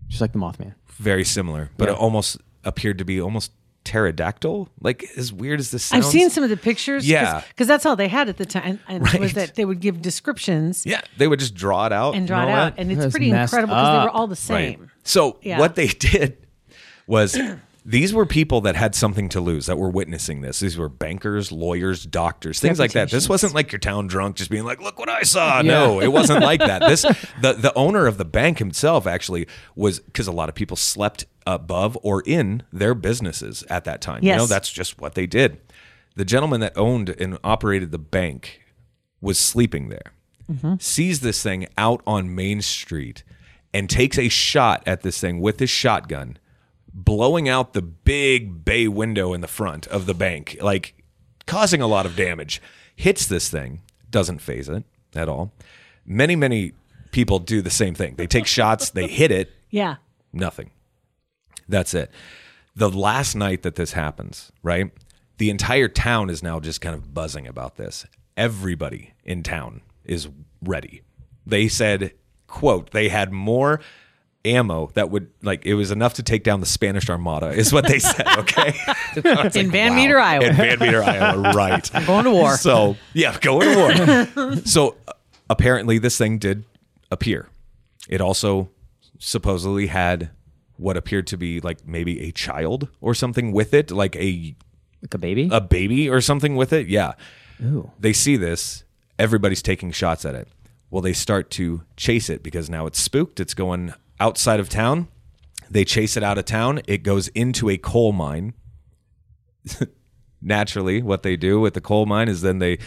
Just 0.08 0.20
like 0.20 0.32
the 0.32 0.38
Mothman. 0.38 0.74
very 0.98 1.24
similar, 1.24 1.70
but 1.76 1.88
Yeah. 1.88 1.94
it 1.94 1.98
almost 1.98 2.38
appeared 2.64 2.98
to 2.98 3.04
be 3.04 3.20
almost 3.20 3.52
pterodactyl. 3.84 4.68
Like 4.80 5.04
as 5.16 5.32
weird 5.32 5.58
as 5.58 5.70
this 5.70 5.92
I've 5.92 6.04
seen 6.04 6.28
some 6.30 6.44
of 6.44 6.50
the 6.50 6.56
pictures. 6.56 7.08
Yeah. 7.08 7.42
because 7.48 7.66
that's 7.66 7.86
all 7.86 7.96
they 7.96 8.08
had 8.08 8.28
at 8.28 8.36
the 8.36 8.44
time, 8.46 8.78
and 8.88 9.02
Right. 9.02 9.18
was 9.20 9.32
that 9.34 9.54
they 9.54 9.64
would 9.64 9.80
give 9.80 10.02
descriptions 10.02 10.84
Yeah, 10.86 11.00
they 11.16 11.26
would 11.26 11.38
just 11.38 11.54
draw 11.54 11.86
it 11.86 11.92
out 11.92 12.14
and 12.14 12.26
draw 12.26 12.42
it 12.46 12.50
out, 12.50 12.76
that. 12.76 12.80
and 12.82 12.92
it's 12.92 13.00
That's 13.00 13.10
pretty 13.12 13.30
incredible 13.30 13.74
because 13.74 13.98
they 14.00 14.04
were 14.04 14.10
all 14.10 14.26
the 14.26 14.36
same. 14.36 14.80
Right. 14.80 14.88
So 15.04 15.38
Yeah. 15.42 15.58
what 15.58 15.74
they 15.76 15.86
did 16.10 16.36
was 17.06 17.36
these 17.84 18.12
were 18.12 18.26
people 18.26 18.60
that 18.62 18.76
had 18.76 18.94
something 18.94 19.28
to 19.30 19.40
lose 19.40 19.66
that 19.66 19.78
were 19.78 19.88
witnessing 19.88 20.40
this. 20.42 20.60
These 20.60 20.76
were 20.76 20.88
bankers, 20.88 21.50
lawyers, 21.50 22.04
doctors, 22.04 22.60
things 22.60 22.78
like 22.78 22.92
that. 22.92 23.10
This 23.10 23.28
wasn't 23.28 23.54
like 23.54 23.72
your 23.72 23.78
town 23.78 24.06
drunk 24.06 24.36
just 24.36 24.50
being 24.50 24.64
like, 24.64 24.80
"Look 24.80 24.98
what 24.98 25.08
I 25.08 25.22
saw." 25.22 25.62
No, 25.62 26.00
it 26.00 26.08
wasn't 26.08 26.42
like 26.42 26.60
that. 26.60 26.80
This 26.80 27.02
the 27.40 27.54
the 27.54 27.72
owner 27.74 28.06
of 28.06 28.18
the 28.18 28.24
bank 28.24 28.58
himself 28.58 29.06
actually 29.06 29.46
was 29.74 30.00
because 30.00 30.26
a 30.26 30.32
lot 30.32 30.48
of 30.48 30.54
people 30.54 30.76
slept 30.76 31.26
above 31.46 31.96
or 32.02 32.22
in 32.26 32.62
their 32.72 32.94
businesses 32.94 33.64
at 33.70 33.84
that 33.84 34.00
time. 34.00 34.22
You 34.22 34.32
know, 34.32 34.42
Yes. 34.42 34.48
that's 34.48 34.70
just 34.70 35.00
what 35.00 35.14
they 35.14 35.26
did. 35.26 35.58
The 36.16 36.24
gentleman 36.24 36.60
that 36.60 36.76
owned 36.76 37.08
and 37.08 37.38
operated 37.42 37.92
the 37.92 37.98
bank 37.98 38.62
was 39.20 39.38
sleeping 39.38 39.88
there, 39.88 40.12
mm-hmm. 40.50 40.74
sees 40.78 41.20
this 41.20 41.42
thing 41.42 41.66
out 41.78 42.02
on 42.06 42.34
Main 42.34 42.62
Street, 42.62 43.22
and 43.72 43.88
takes 43.88 44.18
a 44.18 44.28
shot 44.28 44.82
at 44.86 45.02
this 45.02 45.20
thing 45.20 45.40
with 45.40 45.60
his 45.60 45.70
shotgun, 45.70 46.36
blowing 47.04 47.48
out 47.48 47.72
the 47.72 47.82
big 47.82 48.64
bay 48.64 48.88
window 48.88 49.32
in 49.32 49.40
the 49.40 49.48
front 49.48 49.86
of 49.88 50.06
the 50.06 50.14
bank, 50.14 50.56
like 50.60 50.94
causing 51.46 51.80
a 51.80 51.86
lot 51.86 52.06
of 52.06 52.16
damage. 52.16 52.60
Hits 52.96 53.26
this 53.26 53.48
thing, 53.48 53.80
doesn't 54.10 54.40
phase 54.40 54.68
it 54.68 54.84
at 55.14 55.28
all. 55.28 55.52
Many, 56.04 56.36
many 56.36 56.72
people 57.12 57.38
do 57.38 57.62
the 57.62 57.70
same 57.70 57.94
thing. 57.94 58.16
They 58.16 58.26
take 58.26 58.46
shots, 58.46 58.90
they 58.90 59.06
hit 59.06 59.30
it, 59.30 59.50
Yeah, 59.70 59.96
Nothing. 60.32 60.70
That's 61.68 61.94
it. 61.94 62.10
The 62.74 62.90
last 62.90 63.34
night 63.34 63.62
that 63.62 63.76
this 63.76 63.92
happens, 63.92 64.50
right? 64.62 64.90
The 65.38 65.50
entire 65.50 65.88
town 65.88 66.28
is 66.30 66.42
now 66.42 66.60
just 66.60 66.80
kind 66.80 66.94
of 66.94 67.14
buzzing 67.14 67.46
about 67.46 67.76
this. 67.76 68.04
Everybody 68.36 69.14
in 69.24 69.42
town 69.42 69.82
is 70.04 70.28
ready. 70.62 71.02
They 71.46 71.68
said, 71.68 72.12
quote, 72.46 72.90
they 72.90 73.08
had 73.08 73.32
more 73.32 73.80
ammo 74.44 74.90
that 74.94 75.10
would 75.10 75.30
like 75.42 75.66
it 75.66 75.74
was 75.74 75.90
enough 75.90 76.14
to 76.14 76.22
take 76.22 76.44
down 76.44 76.60
the 76.60 76.66
Spanish 76.66 77.08
Armada, 77.10 77.48
is 77.50 77.72
what 77.72 77.86
they 77.86 77.98
said. 77.98 78.26
Okay. 78.38 78.74
in 79.60 79.70
Van 79.70 79.94
Meter, 79.94 80.18
Iowa. 80.18 80.46
In 80.46 80.56
Van 80.56 80.78
Meter, 80.78 81.02
Iowa, 81.02 81.52
right. 81.54 81.94
I'm 81.94 82.06
going 82.06 82.24
to 82.24 82.30
war. 82.30 82.56
So 82.56 82.96
yeah, 83.12 83.36
going 83.40 83.68
to 83.68 84.28
war. 84.36 84.56
so 84.64 84.96
uh, 85.06 85.12
apparently, 85.50 85.98
this 85.98 86.16
thing 86.16 86.38
did 86.38 86.64
appear. 87.10 87.48
It 88.08 88.20
also 88.20 88.70
supposedly 89.18 89.88
had 89.88 90.30
what 90.76 90.96
appeared 90.96 91.26
to 91.28 91.36
be 91.36 91.60
like 91.60 91.86
maybe 91.86 92.20
a 92.22 92.32
child 92.32 92.88
or 93.00 93.14
something 93.14 93.52
with 93.52 93.74
it, 93.74 93.90
like 93.90 94.16
a 94.16 94.54
Like 95.02 95.12
a 95.14 95.18
baby? 95.18 95.48
a 95.52 95.60
baby 95.60 96.08
or 96.08 96.20
something 96.22 96.56
with 96.56 96.72
it. 96.72 96.86
Yeah. 96.88 97.12
Ooh. 97.62 97.90
They 98.00 98.14
see 98.14 98.36
this. 98.38 98.84
Everybody's 99.18 99.60
taking 99.60 99.90
shots 99.92 100.24
at 100.24 100.34
it. 100.34 100.48
Well, 100.88 101.02
they 101.02 101.12
start 101.12 101.50
to 101.52 101.82
chase 101.96 102.30
it 102.30 102.42
because 102.42 102.70
now 102.70 102.86
it's 102.86 102.98
spooked. 102.98 103.38
It's 103.38 103.52
going 103.54 103.92
outside 104.20 104.60
of 104.60 104.68
town. 104.68 105.08
They 105.70 105.84
chase 105.84 106.16
it 106.16 106.22
out 106.22 106.36
of 106.38 106.44
town. 106.44 106.80
It 106.86 107.02
goes 107.02 107.28
into 107.28 107.68
a 107.70 107.78
coal 107.78 108.12
mine. 108.12 108.54
Naturally, 110.42 111.02
what 111.02 111.22
they 111.22 111.36
do 111.36 111.60
with 111.60 111.74
the 111.74 111.80
coal 111.80 112.06
mine 112.06 112.28
is 112.28 112.40
then 112.40 112.58
they 112.58 112.78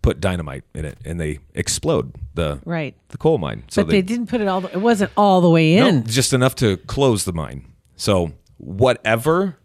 put 0.00 0.20
dynamite 0.20 0.64
in 0.74 0.84
it 0.84 0.96
and 1.04 1.20
they 1.20 1.40
explode 1.54 2.14
the 2.34 2.60
Right. 2.64 2.94
the 3.08 3.18
coal 3.18 3.36
mine. 3.38 3.64
So 3.68 3.82
but 3.82 3.90
they, 3.90 4.00
didn't 4.00 4.28
put 4.28 4.40
it 4.40 4.48
all. 4.48 4.60
The, 4.62 4.68
it 4.72 4.80
wasn't 4.80 5.10
all 5.16 5.40
the 5.40 5.50
way 5.50 5.76
no, 5.76 5.88
in. 5.88 6.06
just 6.06 6.32
enough 6.32 6.54
to 6.56 6.76
close 6.78 7.24
the 7.24 7.32
mine. 7.32 7.66
So 7.96 8.32
whatever 8.58 9.56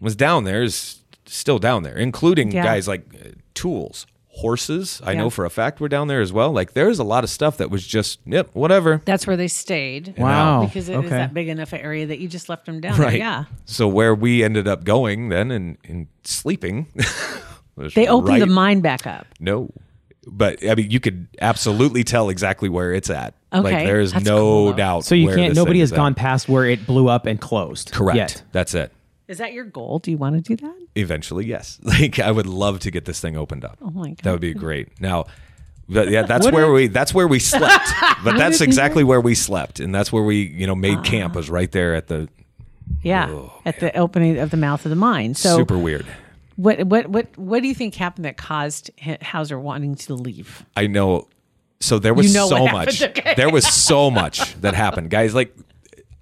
was 0.00 0.16
down 0.16 0.44
there 0.44 0.62
is 0.62 1.00
still 1.26 1.58
down 1.58 1.82
there, 1.84 1.96
including 1.96 2.50
Yeah. 2.52 2.64
guys 2.64 2.88
like 2.88 3.04
uh, 3.14 3.28
tools, 3.54 4.06
horses. 4.36 5.00
I 5.04 5.12
Yeah. 5.12 5.18
know 5.18 5.30
for 5.30 5.44
a 5.44 5.50
fact 5.50 5.80
were 5.80 5.88
down 5.88 6.08
there 6.08 6.20
as 6.20 6.32
well. 6.32 6.50
Like 6.52 6.72
there's 6.72 6.98
a 6.98 7.04
lot 7.04 7.22
of 7.24 7.30
stuff 7.30 7.56
that 7.58 7.70
was 7.70 7.86
just 7.86 8.18
yep, 8.26 8.50
whatever. 8.52 9.00
That's 9.04 9.26
where 9.26 9.36
they 9.36 9.48
stayed. 9.48 10.14
Wow. 10.18 10.64
Because 10.66 10.88
it 10.88 10.92
is 10.94 10.98
Okay. 10.98 11.08
that 11.10 11.32
big 11.32 11.48
enough 11.48 11.72
area 11.72 12.06
that 12.06 12.18
you 12.18 12.28
just 12.28 12.48
left 12.48 12.66
them 12.66 12.80
down 12.80 12.96
there. 12.98 13.06
Right. 13.06 13.18
Yeah. 13.18 13.44
So 13.64 13.86
where 13.88 14.14
we 14.14 14.42
ended 14.42 14.66
up 14.66 14.84
going 14.84 15.28
then 15.28 15.50
and, 15.50 15.78
and 15.88 16.06
sleeping. 16.24 16.86
They 17.96 18.06
opened 18.06 18.40
the 18.40 18.46
mine 18.46 18.82
back 18.82 19.04
up. 19.04 19.26
No. 19.40 19.68
But 20.28 20.64
I 20.64 20.76
mean, 20.76 20.92
you 20.92 21.00
could 21.00 21.26
absolutely 21.40 22.04
tell 22.04 22.28
exactly 22.28 22.68
where 22.68 22.92
it's 22.94 23.10
at. 23.10 23.34
Like 23.52 23.64
Okay, 23.74 23.84
there 23.84 23.98
is 23.98 24.12
that's 24.12 24.24
no 24.24 24.38
cool. 24.38 24.72
doubt. 24.74 25.04
So 25.04 25.16
you 25.16 25.26
where 25.26 25.34
can't. 25.36 25.50
this 25.50 25.56
Nobody 25.56 25.80
has 25.80 25.88
is 25.88 25.92
at. 25.92 25.96
gone 25.96 26.14
past 26.14 26.48
where 26.48 26.64
it 26.66 26.86
blew 26.86 27.08
up 27.08 27.26
and 27.26 27.40
closed. 27.40 27.90
Correct. 27.90 28.16
Yet. 28.16 28.42
That's 28.52 28.74
it. 28.74 28.92
Is 29.26 29.38
that 29.38 29.52
your 29.52 29.64
goal? 29.64 30.00
Do 30.00 30.10
you 30.10 30.18
want 30.18 30.36
to 30.36 30.56
do 30.56 30.56
that? 30.66 30.86
Eventually, 30.94 31.46
yes. 31.46 31.80
Like 31.94 32.18
I 32.18 32.30
would 32.30 32.46
love 32.46 32.80
to 32.80 32.90
get 32.90 33.04
this 33.04 33.20
thing 33.20 33.36
opened 33.36 33.64
up. 33.64 33.78
Oh 33.80 33.90
my 33.90 34.08
God. 34.08 34.18
That 34.22 34.32
would 34.32 34.40
be 34.40 34.52
great. 34.52 35.00
Now, 35.00 35.26
that, 35.88 36.08
yeah, 36.08 36.22
that's 36.26 36.50
where 36.50 36.70
we 36.70 36.88
that's 36.88 37.14
where 37.14 37.28
we 37.28 37.38
slept. 37.38 37.88
but 38.24 38.36
that's 38.36 38.60
exactly 38.60 39.04
where 39.04 39.20
we 39.20 39.34
slept, 39.34 39.80
and 39.80 39.94
that's 39.94 40.12
where 40.12 40.22
we 40.22 40.42
you 40.42 40.66
know 40.66 40.74
made 40.74 40.98
ah. 40.98 41.02
camp 41.02 41.34
was 41.34 41.48
right 41.48 41.70
there 41.70 41.94
at 41.94 42.08
the 42.08 42.28
Yeah. 43.02 43.28
Oh, 43.30 43.52
at 43.64 43.80
the 43.80 43.96
opening 43.96 44.38
of 44.38 44.50
the 44.50 44.56
mouth 44.56 44.84
of 44.84 44.90
the 44.90 44.96
mine. 44.96 45.34
So 45.34 45.56
super 45.56 45.78
weird. 45.78 46.06
what 46.56 46.84
what 46.84 47.08
what 47.08 47.38
what 47.38 47.62
do 47.62 47.68
you 47.68 47.74
think 47.74 47.94
happened 47.94 48.24
that 48.24 48.36
caused 48.36 48.90
Hauser 49.22 49.58
wanting 49.58 49.94
to 49.94 50.14
leave? 50.14 50.64
I 50.76 50.86
know. 50.86 51.28
So 51.80 51.98
there 51.98 52.14
was 52.14 52.28
You 52.28 52.40
know 52.40 52.48
so 52.48 52.66
much. 52.66 53.02
okay. 53.02 53.34
There 53.36 53.50
was 53.50 53.66
so 53.66 54.10
much 54.10 54.58
that 54.62 54.74
happened, 54.74 55.10
guys. 55.10 55.34
Like, 55.34 55.54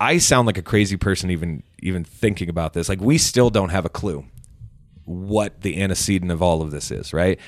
I 0.01 0.19
sound 0.19 0.47
like 0.47 0.59
a 0.59 0.63
crazy 0.63 0.97
person 0.97 1.31
even 1.31 1.63
even 1.83 2.05
thinking 2.05 2.49
about 2.49 2.73
this. 2.73 2.89
Like, 2.89 3.01
we 3.01 3.19
still 3.19 3.51
don't 3.51 3.71
have 3.71 3.85
a 3.85 3.91
clue 3.91 4.25
what 5.05 5.63
the 5.63 5.83
antecedent 5.83 6.31
of 6.31 6.41
all 6.41 6.63
of 6.63 6.71
this 6.71 6.91
is. 6.91 7.13
Right? 7.13 7.39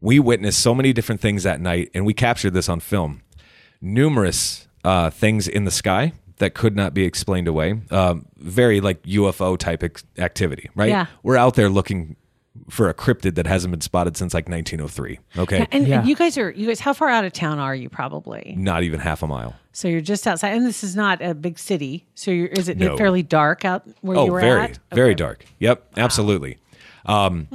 We 0.00 0.18
witnessed 0.18 0.60
so 0.60 0.74
many 0.74 0.92
different 0.92 1.20
things 1.20 1.42
that 1.42 1.60
night, 1.60 1.90
and 1.94 2.06
we 2.06 2.14
captured 2.14 2.54
this 2.54 2.68
on 2.68 2.80
film. 2.80 3.22
Numerous 3.82 4.66
uh, 4.84 5.10
things 5.10 5.46
in 5.46 5.64
the 5.64 5.70
sky 5.70 6.12
that 6.38 6.54
could 6.54 6.74
not 6.74 6.94
be 6.94 7.04
explained 7.04 7.48
away. 7.48 7.80
Um, 7.90 8.26
very 8.36 8.80
like 8.80 9.02
UFO 9.02 9.58
type 9.58 9.82
activity. 10.18 10.70
Right? 10.74 10.88
Yeah. 10.88 11.06
We're 11.22 11.36
out 11.36 11.54
there 11.54 11.68
looking 11.68 12.16
for 12.68 12.88
a 12.88 12.94
cryptid 12.94 13.34
that 13.36 13.46
hasn't 13.46 13.70
been 13.70 13.80
spotted 13.80 14.16
since 14.16 14.34
like 14.34 14.48
1903. 14.48 15.18
Okay. 15.38 15.66
And, 15.72 15.86
Yeah. 15.88 16.00
and 16.00 16.08
you 16.08 16.14
guys 16.14 16.36
are 16.38 16.50
you 16.50 16.66
guys 16.66 16.80
how 16.80 16.92
far 16.92 17.08
out 17.08 17.24
of 17.24 17.32
town 17.32 17.58
are 17.58 17.74
you 17.74 17.88
probably? 17.88 18.54
not 18.56 18.82
even 18.82 19.00
half 19.00 19.22
a 19.22 19.26
mile. 19.26 19.54
So 19.72 19.88
you're 19.88 20.00
just 20.00 20.26
outside, 20.26 20.50
and 20.54 20.66
this 20.66 20.82
is 20.84 20.94
not 20.96 21.22
a 21.22 21.34
big 21.34 21.58
city. 21.58 22.06
So 22.14 22.30
you're 22.30 22.48
is 22.48 22.68
it 22.68 22.76
No. 22.78 22.96
fairly 22.96 23.22
dark 23.22 23.64
out 23.64 23.86
where 24.02 24.18
Oh, 24.18 24.26
you 24.26 24.32
were 24.32 24.40
very, 24.40 24.60
at? 24.62 24.78
very 24.92 25.10
Okay. 25.10 25.14
dark. 25.14 25.44
Yep, 25.60 25.92
absolutely. 25.96 26.58
Um, 27.06 27.48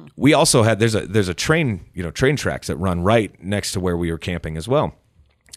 we 0.16 0.34
also 0.34 0.62
had 0.64 0.78
there's 0.80 0.94
a 0.94 1.06
there's 1.06 1.28
a 1.28 1.34
train 1.34 1.80
you 1.94 2.02
know 2.02 2.10
train 2.10 2.36
tracks 2.36 2.66
that 2.66 2.76
run 2.76 3.02
right 3.02 3.32
next 3.42 3.72
to 3.72 3.80
where 3.80 3.96
we 3.96 4.10
were 4.10 4.18
camping 4.18 4.56
as 4.56 4.66
well, 4.66 4.94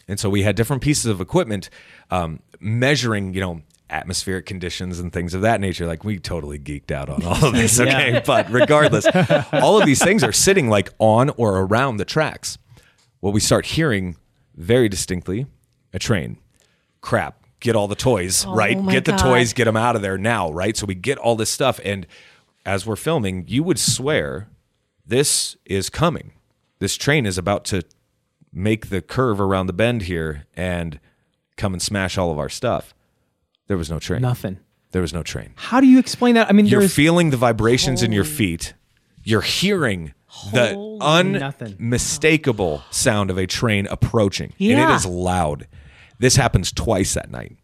and 0.06 0.20
so 0.20 0.30
we 0.30 0.42
had 0.42 0.54
different 0.54 0.80
pieces 0.82 1.06
of 1.06 1.20
equipment 1.20 1.68
um, 2.10 2.40
measuring 2.60 3.34
you 3.34 3.40
know 3.40 3.60
atmospheric 3.92 4.46
conditions 4.46 4.98
and 4.98 5.12
things 5.12 5.34
of 5.34 5.42
that 5.42 5.60
nature. 5.60 5.86
Like 5.86 6.02
we 6.04 6.18
totally 6.18 6.58
geeked 6.58 6.90
out 6.90 7.08
on 7.08 7.24
all 7.24 7.44
of 7.44 7.52
this. 7.52 7.78
Okay, 7.80 8.22
but 8.24 8.50
regardless, 8.50 9.06
all 9.52 9.78
of 9.80 9.86
these 9.86 10.02
things 10.02 10.22
are 10.24 10.32
sitting 10.32 10.68
like 10.68 10.90
on 10.98 11.30
or 11.30 11.60
around 11.60 11.96
the 11.98 12.04
tracks. 12.04 12.58
Well, 13.20 13.32
we 13.32 13.40
start 13.40 13.66
hearing 13.66 14.16
very 14.56 14.88
distinctly 14.88 15.46
a 15.92 15.98
train. 15.98 16.38
Crap, 17.00 17.44
get 17.60 17.76
all 17.76 17.88
the 17.88 17.94
toys, 17.94 18.44
oh 18.46 18.54
right? 18.54 18.76
Oh 18.76 18.82
my 18.82 18.92
Get 18.92 19.04
the 19.04 19.12
God. 19.12 19.20
toys, 19.20 19.52
get 19.52 19.64
them 19.64 19.76
out 19.76 19.96
of 19.96 20.02
there 20.02 20.18
now, 20.18 20.50
right? 20.50 20.76
So 20.76 20.86
we 20.86 20.94
get 20.94 21.18
all 21.18 21.36
this 21.36 21.50
stuff. 21.50 21.80
And 21.84 22.06
as 22.64 22.86
we're 22.86 22.96
filming, 22.96 23.44
you 23.48 23.62
would 23.62 23.78
swear 23.78 24.48
this 25.06 25.56
is 25.64 25.90
coming. 25.90 26.32
This 26.78 26.96
train 26.96 27.26
is 27.26 27.38
about 27.38 27.64
to 27.66 27.82
make 28.52 28.88
the 28.88 29.02
curve 29.02 29.40
around 29.40 29.66
the 29.66 29.72
bend 29.72 30.02
here 30.02 30.46
and 30.54 31.00
come 31.56 31.72
and 31.72 31.82
smash 31.82 32.16
all 32.18 32.30
of 32.30 32.38
our 32.38 32.48
stuff. 32.48 32.94
There 33.68 33.76
was 33.76 33.90
no 33.90 33.98
train. 33.98 34.22
Nothing. 34.22 34.58
There 34.92 35.02
was 35.02 35.12
no 35.14 35.22
train. 35.22 35.52
How 35.56 35.80
do 35.80 35.86
you 35.86 35.98
explain 35.98 36.34
that? 36.34 36.48
I 36.48 36.52
mean, 36.52 36.66
You're 36.66 36.80
there's 36.80 36.94
feeling 36.94 37.30
the 37.30 37.36
vibrations 37.36 38.02
in 38.02 38.12
your 38.12 38.24
feet. 38.24 38.74
You're 39.24 39.40
hearing 39.40 40.12
the 40.52 40.74
nothing. 41.38 41.76
unmistakable 41.78 42.82
sound 42.90 43.30
of 43.30 43.38
a 43.38 43.46
train 43.46 43.86
approaching. 43.86 44.52
And 44.58 44.70
it 44.70 44.76
Yeah. 44.78 44.94
is 44.96 45.06
loud. 45.06 45.66
This 46.18 46.36
happens 46.36 46.72
twice 46.72 47.14
that 47.14 47.30
night. 47.30 47.56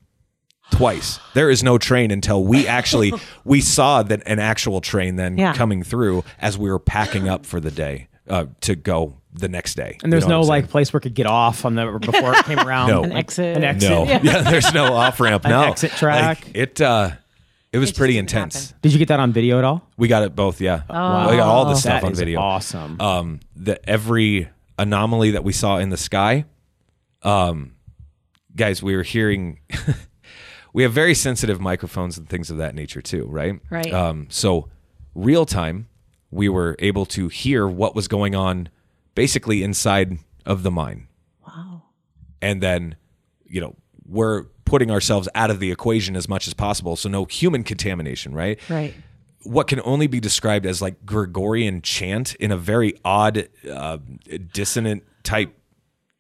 Twice. 0.71 1.19
There 1.35 1.51
is 1.51 1.63
no 1.63 1.79
train 1.79 2.11
until 2.11 2.45
we 2.45 2.67
actually 2.67 3.13
we 3.45 3.61
saw 3.61 4.03
that 4.03 4.23
an 4.27 4.39
actual 4.39 4.81
train 4.81 5.17
then 5.17 5.37
Yeah. 5.39 5.55
coming 5.55 5.83
through 5.83 6.25
as 6.39 6.57
we 6.59 6.71
were 6.71 6.79
packing 6.79 7.29
up 7.29 7.45
for 7.47 7.59
the 7.61 7.71
day 7.71 8.09
uh, 8.29 8.47
to 8.63 8.75
go 8.75 9.18
the 9.33 9.49
next 9.49 9.75
day. 9.75 9.99
and 10.03 10.13
there's 10.13 10.25
You 10.25 10.31
know 10.31 10.41
no 10.41 10.47
like 10.47 10.69
place 10.71 10.93
where 10.93 10.99
it 10.99 11.03
could 11.03 11.15
get 11.15 11.27
off 11.27 11.65
on 11.65 11.75
the 11.75 11.99
before 12.01 12.35
it 12.35 12.45
came 12.47 12.59
around. 12.67 12.89
No. 12.89 13.03
An 13.05 13.13
exit. 13.13 13.57
An 13.57 13.65
exit. 13.65 13.91
no, 13.91 14.05
yeah. 14.05 14.43
there's 14.43 14.73
no 14.73 14.95
off 14.95 15.21
ramp. 15.21 15.45
An 15.47 15.51
No 15.51 15.63
exit 15.63 15.91
track. 15.93 16.45
Like, 16.47 16.57
it 16.57 16.81
uh, 16.81 17.11
it 17.73 17.79
was 17.79 17.91
just 17.91 17.99
pretty 17.99 18.17
intense. 18.19 18.69
happen. 18.69 18.79
Did 18.83 18.93
you 18.95 18.99
get 18.99 19.09
that 19.09 19.21
on 19.21 19.33
video 19.33 19.59
at 19.59 19.65
all? 19.65 19.87
We 19.99 20.09
got 20.09 20.23
it 20.23 20.35
both. 20.35 20.61
Yeah, 20.61 20.83
Oh. 20.89 21.31
we 21.31 21.37
got 21.37 21.47
all 21.49 21.67
the 21.67 21.75
stuff 21.75 22.01
That 22.01 22.07
on 22.07 22.13
is 22.13 22.19
video. 22.19 22.41
Awesome. 22.41 23.01
um, 23.01 23.41
the 23.55 23.79
every 23.89 24.49
anomaly 24.79 25.33
that 25.33 25.45
we 25.45 25.53
saw 25.53 25.77
in 25.79 25.91
the 25.91 25.97
sky. 25.99 26.47
Um, 27.23 27.75
guys, 28.57 28.83
we 28.83 28.97
were 28.97 29.03
hearing. 29.03 29.61
we 30.73 30.83
have 30.85 30.93
very 30.93 31.15
sensitive 31.15 31.61
microphones 31.61 32.17
and 32.17 32.29
things 32.29 32.51
of 32.51 32.57
that 32.59 32.75
nature 32.75 33.03
too, 33.03 33.27
right? 33.29 33.61
Right. 33.71 33.93
Um, 33.93 34.27
so 34.31 34.69
real 35.15 35.45
time, 35.45 35.89
we 36.31 36.49
were 36.49 36.77
able 36.79 37.05
to 37.07 37.29
hear 37.29 37.67
what 37.67 37.95
was 37.95 38.09
going 38.09 38.35
on, 38.35 38.69
basically 39.23 39.65
inside 39.65 40.19
of 40.47 40.63
the 40.63 40.71
mine, 40.71 41.09
Wow. 41.45 41.83
and 42.41 42.63
then, 42.63 42.95
you 43.45 43.61
know, 43.61 43.75
we're 44.07 44.45
putting 44.65 44.91
ourselves 44.93 45.29
out 45.35 45.51
of 45.51 45.59
the 45.59 45.73
equation 45.73 46.15
as 46.15 46.29
much 46.29 46.47
as 46.47 46.55
possible, 46.55 46.95
so 46.95 47.09
no 47.09 47.25
human 47.25 47.65
contamination, 47.65 48.33
right? 48.33 48.59
Right. 48.71 48.95
what 49.45 49.67
can 49.67 49.81
only 49.85 50.07
be 50.09 50.21
described 50.21 50.67
as 50.67 50.83
like 50.83 51.05
Gregorian 51.07 51.81
chant 51.83 52.35
in 52.37 52.51
a 52.53 52.57
very 52.57 52.95
odd, 53.05 53.49
uh, 53.71 53.99
dissonant 54.53 55.05
type 55.23 55.55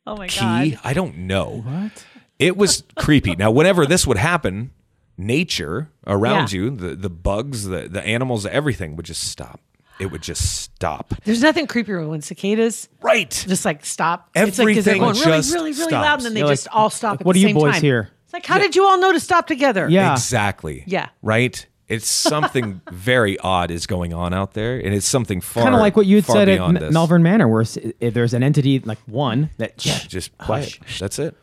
Oh 0.07 0.17
my 0.17 0.29
key. 0.29 0.41
god. 0.41 0.81
I 0.85 0.93
don't 0.95 1.17
know. 1.19 1.63
What? 1.65 2.05
It 2.39 2.57
was 2.57 2.85
creepy. 2.97 3.37
Now, 3.37 3.51
whenever 3.51 3.85
this 3.87 4.07
would 4.07 4.17
happen, 4.19 4.71
nature 5.19 5.91
around 6.07 6.53
Yeah. 6.53 6.59
you, 6.61 6.71
the, 6.71 6.95
the 6.95 7.11
bugs, 7.11 7.65
the, 7.65 7.89
the 7.89 8.03
animals, 8.07 8.47
everything 8.47 8.97
would 8.97 9.05
just 9.07 9.23
stop. 9.25 9.61
It 10.01 10.07
would 10.13 10.23
just 10.23 10.63
stop. 10.63 11.13
There's 11.25 11.43
nothing 11.43 11.67
creepier 11.67 12.09
when 12.09 12.23
cicadas 12.23 12.89
Right. 13.03 13.31
just 13.49 13.65
like 13.65 13.85
stop. 13.85 14.31
it's 14.35 14.59
like 14.59 14.75
'cause 14.77 14.85
they're 14.85 14.95
Everything 14.95 15.01
going 15.01 15.15
really, 15.17 15.39
just 15.39 15.53
really, 15.55 15.73
really 15.73 15.93
loud, 15.93 16.03
stops. 16.05 16.25
and 16.25 16.27
then 16.27 16.35
they 16.35 16.41
You're 16.41 16.49
like, 16.49 16.59
just 16.59 16.69
all 16.69 16.91
stop. 16.91 17.13
like, 17.13 17.21
at 17.23 17.27
what 17.27 17.33
the 17.35 17.41
do 17.41 17.43
you 17.43 17.49
same 17.49 17.55
boys 17.57 17.73
time. 17.75 17.83
hear? 17.83 18.11
It's 18.25 18.33
like, 18.33 18.47
how 18.47 18.59
did 18.59 18.77
you 18.77 18.85
all 18.87 18.99
know 18.99 19.13
to 19.13 19.21
stop 19.21 19.47
together? 19.47 19.89
Yeah. 19.89 20.13
Exactly. 20.13 20.85
Yeah. 20.87 21.09
Right? 21.23 21.67
It's 21.89 22.07
something 22.11 22.81
very 22.93 23.39
odd 23.39 23.71
is 23.71 23.87
going 23.87 24.13
on 24.13 24.35
out 24.35 24.53
there, 24.53 24.79
and 24.79 24.95
it's 24.95 25.07
something 25.07 25.41
far 25.41 25.63
kind 25.65 25.75
of 25.75 25.81
like 25.81 25.97
what 25.97 26.05
you 26.07 26.17
had 26.17 26.27
far 26.27 26.37
said 26.37 26.49
at 26.51 26.55
beyond 26.57 26.77
M- 26.77 26.83
this. 26.85 26.93
Malvern 26.93 27.23
Manor, 27.23 27.49
where 27.49 27.63
s- 27.63 27.79
if 27.99 28.13
there's 28.15 28.35
an 28.35 28.43
entity 28.43 28.79
like 28.81 28.99
one 29.07 29.49
that 29.57 29.79
Just 29.79 30.37
quiet. 30.39 30.79
That's 31.01 31.19
it. 31.19 31.35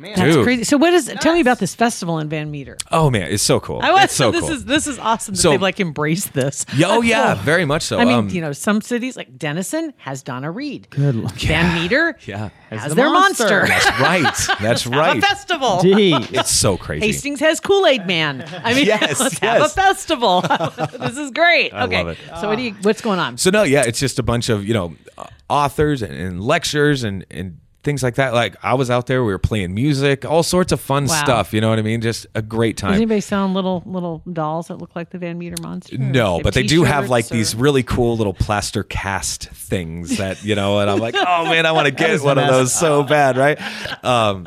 That's 0.00 0.20
Dude. 0.20 0.44
crazy. 0.44 0.64
So 0.64 0.76
what 0.76 0.92
is? 0.94 1.12
Tell 1.20 1.34
me 1.34 1.40
about 1.40 1.58
this 1.58 1.74
festival 1.74 2.18
in 2.18 2.28
Van 2.28 2.50
Meter. 2.50 2.76
Oh 2.90 3.10
man, 3.10 3.30
it's 3.30 3.42
so 3.42 3.60
cool. 3.60 3.80
I 3.82 3.90
was 3.92 4.04
it's 4.04 4.14
so 4.14 4.30
this 4.30 4.40
cool. 4.42 4.50
is 4.52 4.64
this 4.64 4.86
is 4.86 4.98
awesome 4.98 5.34
that 5.34 5.40
So- 5.40 5.50
they've 5.50 5.60
like 5.62 5.80
embraced 5.80 6.32
this. 6.32 6.64
Yeah, 6.76 6.86
oh 6.88 7.02
yeah, 7.02 7.34
very 7.34 7.64
much 7.64 7.82
so. 7.82 7.98
I 7.98 8.04
mean, 8.04 8.14
Um, 8.14 8.28
you 8.30 8.40
know, 8.40 8.52
some 8.52 8.80
cities 8.80 9.16
like 9.16 9.36
Denison 9.38 9.92
has 9.98 10.22
Donna 10.22 10.50
Reed. 10.50 10.88
Good 10.90 11.14
luck. 11.14 11.34
Van 11.34 11.74
Meter 11.80 12.16
yeah, 12.26 12.48
has 12.70 12.88
the 12.88 12.94
their 12.94 13.10
monster. 13.10 13.60
monster. 13.60 13.66
that's 13.68 14.00
right. 14.00 14.58
That's 14.60 14.82
Have 14.84 14.92
right. 14.92 15.18
a 15.18 15.20
festival. 15.20 15.78
Jeez. 15.82 16.32
It's 16.32 16.50
so 16.50 16.76
crazy. 16.76 17.06
Hastings 17.06 17.40
has 17.40 17.60
Kool 17.60 17.86
Aid 17.86 18.06
Man. 18.06 18.44
I 18.64 18.72
mean, 18.74 18.86
Yes, 18.94 19.20
let's 19.20 19.38
have 19.40 19.62
a 19.62 19.68
festival. 19.68 20.40
this 20.42 21.18
is 21.18 21.30
great. 21.30 21.72
I 21.74 21.84
okay, 21.84 21.98
love 22.04 22.08
it. 22.08 22.18
so 22.40 22.48
what 22.48 22.56
do 22.56 22.62
you? 22.62 22.72
What's 22.82 23.00
going 23.02 23.18
on? 23.18 23.36
So 23.36 23.50
no, 23.50 23.62
yeah, 23.62 23.84
it's 23.86 24.00
just 24.00 24.18
a 24.18 24.22
bunch 24.22 24.48
of 24.48 24.64
you 24.66 24.74
know 24.74 24.94
uh, 25.18 25.26
authors 25.48 26.02
and, 26.02 26.12
and 26.14 26.42
lectures 26.42 27.04
and 27.04 27.24
and 27.30 27.58
things 27.84 28.02
like 28.02 28.16
that. 28.16 28.34
Like 28.34 28.56
I 28.62 28.74
was 28.74 28.90
out 28.90 29.06
there, 29.06 29.22
we 29.22 29.30
were 29.32 29.38
playing 29.38 29.74
music, 29.74 30.24
all 30.24 30.42
sorts 30.42 30.72
of 30.72 30.80
fun 30.80 31.06
Wow. 31.06 31.22
stuff. 31.22 31.52
You 31.52 31.60
know 31.60 31.68
what 31.70 31.78
I 31.78 31.82
mean? 31.82 32.00
Just 32.00 32.26
a 32.34 32.42
great 32.42 32.76
time. 32.76 32.90
Does 32.92 32.96
anybody 32.96 33.20
selling 33.20 33.54
little 33.54 33.82
little 33.86 34.22
dolls 34.32 34.68
that 34.68 34.76
look 34.76 34.96
like 34.96 35.10
the 35.10 35.18
Van 35.18 35.38
Meter 35.38 35.56
monster? 35.62 35.96
No, 35.98 36.40
but 36.42 36.54
they 36.54 36.62
do 36.64 36.82
have 36.84 37.08
like 37.10 37.26
or- 37.26 37.34
these 37.34 37.54
really 37.54 37.82
cool 37.82 38.16
little 38.16 38.34
plaster 38.34 38.82
cast 38.82 39.48
things 39.50 40.16
that 40.16 40.42
you 40.42 40.54
know, 40.54 40.80
and 40.80 40.90
I'm 40.90 40.98
like, 40.98 41.14
oh 41.16 41.44
man, 41.50 41.66
I 41.66 41.72
want 41.72 41.86
to 41.86 41.92
get 41.92 42.20
one 42.22 42.38
of 42.38 42.48
those 42.48 42.74
so 42.74 43.02
bad, 43.04 43.36
right? 43.36 43.58
Um, 44.04 44.46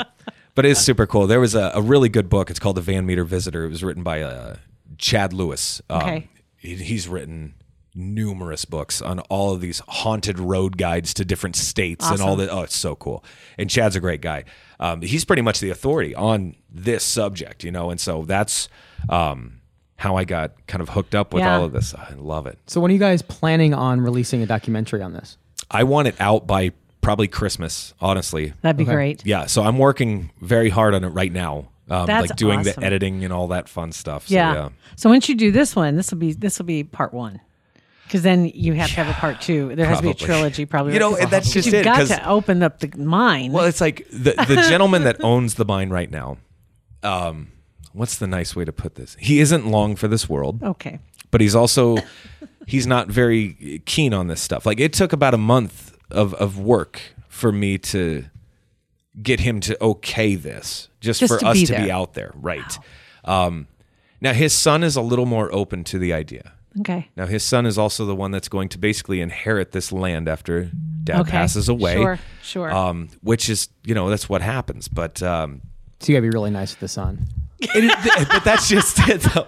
but 0.55 0.65
it's 0.65 0.81
super 0.81 1.05
cool. 1.05 1.27
There 1.27 1.39
was 1.39 1.53
a, 1.55 1.71
a 1.75 1.81
really 1.81 2.09
good 2.09 2.29
book. 2.29 2.49
It's 2.49 2.59
called 2.59 2.77
The 2.77 2.81
Van 2.81 3.05
Meter 3.05 3.23
Visitor. 3.23 3.63
It 3.65 3.69
was 3.69 3.83
written 3.83 4.01
by 4.03 4.23
uh, 4.23 4.55
Chad 4.97 5.31
Lewis. 5.31 5.81
Um, 5.89 6.01
Okay. 6.01 6.27
he- 6.57 6.75
he's 6.75 7.07
written 7.07 7.53
numerous 7.97 8.63
books 8.65 9.01
on 9.01 9.19
all 9.21 9.53
of 9.53 9.59
these 9.61 9.81
haunted 9.87 10.39
road 10.39 10.77
guides 10.77 11.13
to 11.15 11.25
different 11.25 11.55
states 11.55 12.09
and 12.09 12.21
all 12.21 12.35
that. 12.37 12.49
Oh, 12.49 12.61
it's 12.61 12.75
so 12.75 12.95
cool. 12.95 13.23
And 13.57 13.69
Chad's 13.69 13.95
a 13.95 13.99
great 13.99 14.21
guy. 14.21 14.45
Um, 14.79 15.01
he's 15.01 15.25
pretty 15.25 15.41
much 15.41 15.59
the 15.59 15.69
authority 15.71 16.13
on 16.13 16.55
this 16.69 17.03
subject, 17.03 17.63
you 17.63 17.71
know, 17.71 17.89
and 17.89 17.99
so 17.99 18.23
that's 18.23 18.69
um, 19.09 19.59
how 19.95 20.15
I 20.15 20.23
got 20.23 20.67
kind 20.67 20.81
of 20.81 20.89
hooked 20.89 21.15
up 21.15 21.33
with 21.33 21.41
Yeah. 21.41 21.57
all 21.57 21.65
of 21.65 21.71
this. 21.71 21.95
I 21.95 22.13
love 22.15 22.45
it. 22.45 22.59
So 22.67 22.79
when 22.79 22.91
are 22.91 22.93
you 22.93 22.99
guys 22.99 23.21
planning 23.23 23.73
on 23.73 24.01
releasing 24.01 24.43
a 24.43 24.45
documentary 24.45 25.01
on 25.01 25.13
this? 25.13 25.37
I 25.71 25.83
want 25.83 26.07
it 26.07 26.15
out 26.19 26.45
by 26.45 26.71
probably 27.01 27.27
Christmas. 27.27 27.93
Honestly, 27.99 28.53
That'd 28.61 28.77
be 28.77 28.85
great. 28.85 29.25
yeah. 29.25 29.47
So 29.47 29.63
I'm 29.63 29.77
working 29.79 30.29
very 30.41 30.69
hard 30.69 30.93
on 30.93 31.03
it 31.03 31.09
right 31.09 31.31
now. 31.31 31.69
Um, 31.89 32.05
That's 32.05 32.29
like 32.29 32.37
doing 32.37 32.59
awesome. 32.59 32.81
the 32.81 32.85
editing 32.85 33.23
and 33.23 33.31
all 33.33 33.47
that 33.47 33.69
fun 33.69 33.91
stuff. 33.93 34.27
So, 34.27 34.35
Yeah. 34.35 34.53
yeah. 34.53 34.69
So 34.97 35.09
once 35.09 35.29
you 35.29 35.35
do 35.35 35.51
this 35.53 35.73
one, 35.75 35.95
this 35.95 36.11
will 36.11 36.17
be 36.19 36.33
this 36.33 36.59
will 36.59 36.65
be 36.65 36.83
part 36.83 37.13
one. 37.13 37.39
Because 38.07 38.21
then 38.23 38.45
you 38.45 38.73
have 38.73 38.87
to 38.89 38.95
have 38.95 39.09
a 39.09 39.19
part 39.19 39.41
two. 39.41 39.75
There 39.75 39.85
has 39.85 39.97
to 39.97 40.01
be 40.03 40.09
a 40.09 40.13
Probably. 40.13 40.25
trilogy, 40.25 40.65
probably. 40.65 40.93
You 40.93 40.99
know, 40.99 41.11
right? 41.13 41.23
and 41.23 41.31
that's 41.31 41.47
'Cause 41.47 41.53
just 41.55 41.65
you've 41.67 41.75
it, 41.75 41.83
got 41.83 41.97
'cause- 41.97 42.09
to 42.09 42.27
open 42.27 42.63
up 42.63 42.79
the 42.79 42.89
mind. 42.97 43.53
Well, 43.53 43.65
it's 43.65 43.81
like 43.81 44.07
the 44.09 44.33
the 44.47 44.55
gentleman 44.69 45.03
that 45.03 45.21
owns 45.23 45.55
the 45.55 45.65
mine 45.65 45.89
right 45.89 46.09
now. 46.09 46.37
Um, 47.03 47.49
what's 47.93 48.17
the 48.17 48.27
nice 48.27 48.55
way 48.55 48.65
to 48.65 48.71
put 48.71 48.95
this? 48.95 49.15
He 49.19 49.39
isn't 49.39 49.67
long 49.67 49.95
for 49.95 50.07
this 50.07 50.27
world. 50.29 50.63
okay. 50.63 50.99
but 51.31 51.41
he's 51.41 51.55
also 51.55 51.97
he's 52.65 52.87
not 52.87 53.07
very 53.09 53.81
keen 53.85 54.13
on 54.13 54.27
this 54.27 54.41
stuff. 54.41 54.65
Like 54.65 54.79
it 54.79 54.93
took 54.93 55.11
about 55.13 55.33
a 55.33 55.37
month 55.37 55.95
of 56.09 56.33
of 56.35 56.57
work 56.57 57.01
for 57.27 57.51
me 57.51 57.77
to 57.77 58.25
get 59.21 59.41
him 59.41 59.59
to 59.59 59.75
okay 59.83 60.35
this, 60.35 60.87
just, 61.01 61.19
Just 61.19 61.33
for 61.33 61.39
to 61.39 61.47
us 61.47 61.53
be 61.59 61.65
to 61.65 61.73
be 61.73 61.81
there. 61.87 61.95
out 61.95 62.13
there, 62.13 62.31
right? 62.35 62.77
Um, 63.25 63.67
now 64.21 64.31
his 64.33 64.53
son 64.53 64.83
is 64.83 64.95
a 64.95 65.01
little 65.01 65.25
more 65.25 65.53
open 65.53 65.83
to 65.85 65.99
the 65.99 66.13
idea. 66.13 66.53
Okay. 66.81 67.07
Now 67.15 67.25
his 67.25 67.43
son 67.43 67.65
is 67.65 67.77
also 67.77 68.05
the 68.05 68.15
one 68.15 68.31
that's 68.31 68.47
going 68.49 68.69
to 68.69 68.77
basically 68.77 69.19
inherit 69.21 69.71
this 69.71 69.91
land 69.91 70.27
after 70.27 70.69
dad 71.03 71.21
Okay. 71.21 71.31
passes 71.31 71.69
away. 71.69 71.95
Sure, 71.95 72.19
sure. 72.43 72.71
Um, 72.71 73.09
which 73.21 73.49
is 73.49 73.69
you 73.83 73.95
know 73.95 74.09
that's 74.09 74.29
what 74.29 74.41
happens, 74.41 74.87
but. 74.87 75.21
Um, 75.23 75.61
So 75.99 76.11
you 76.11 76.17
gotta 76.17 76.29
be 76.29 76.35
really 76.35 76.51
nice 76.51 76.71
with 76.73 76.79
the 76.81 76.87
son. 76.87 77.25
it- 77.59 78.27
but 78.31 78.43
that's 78.43 78.69
just 78.69 78.99
it. 79.09 79.21
Though, 79.21 79.47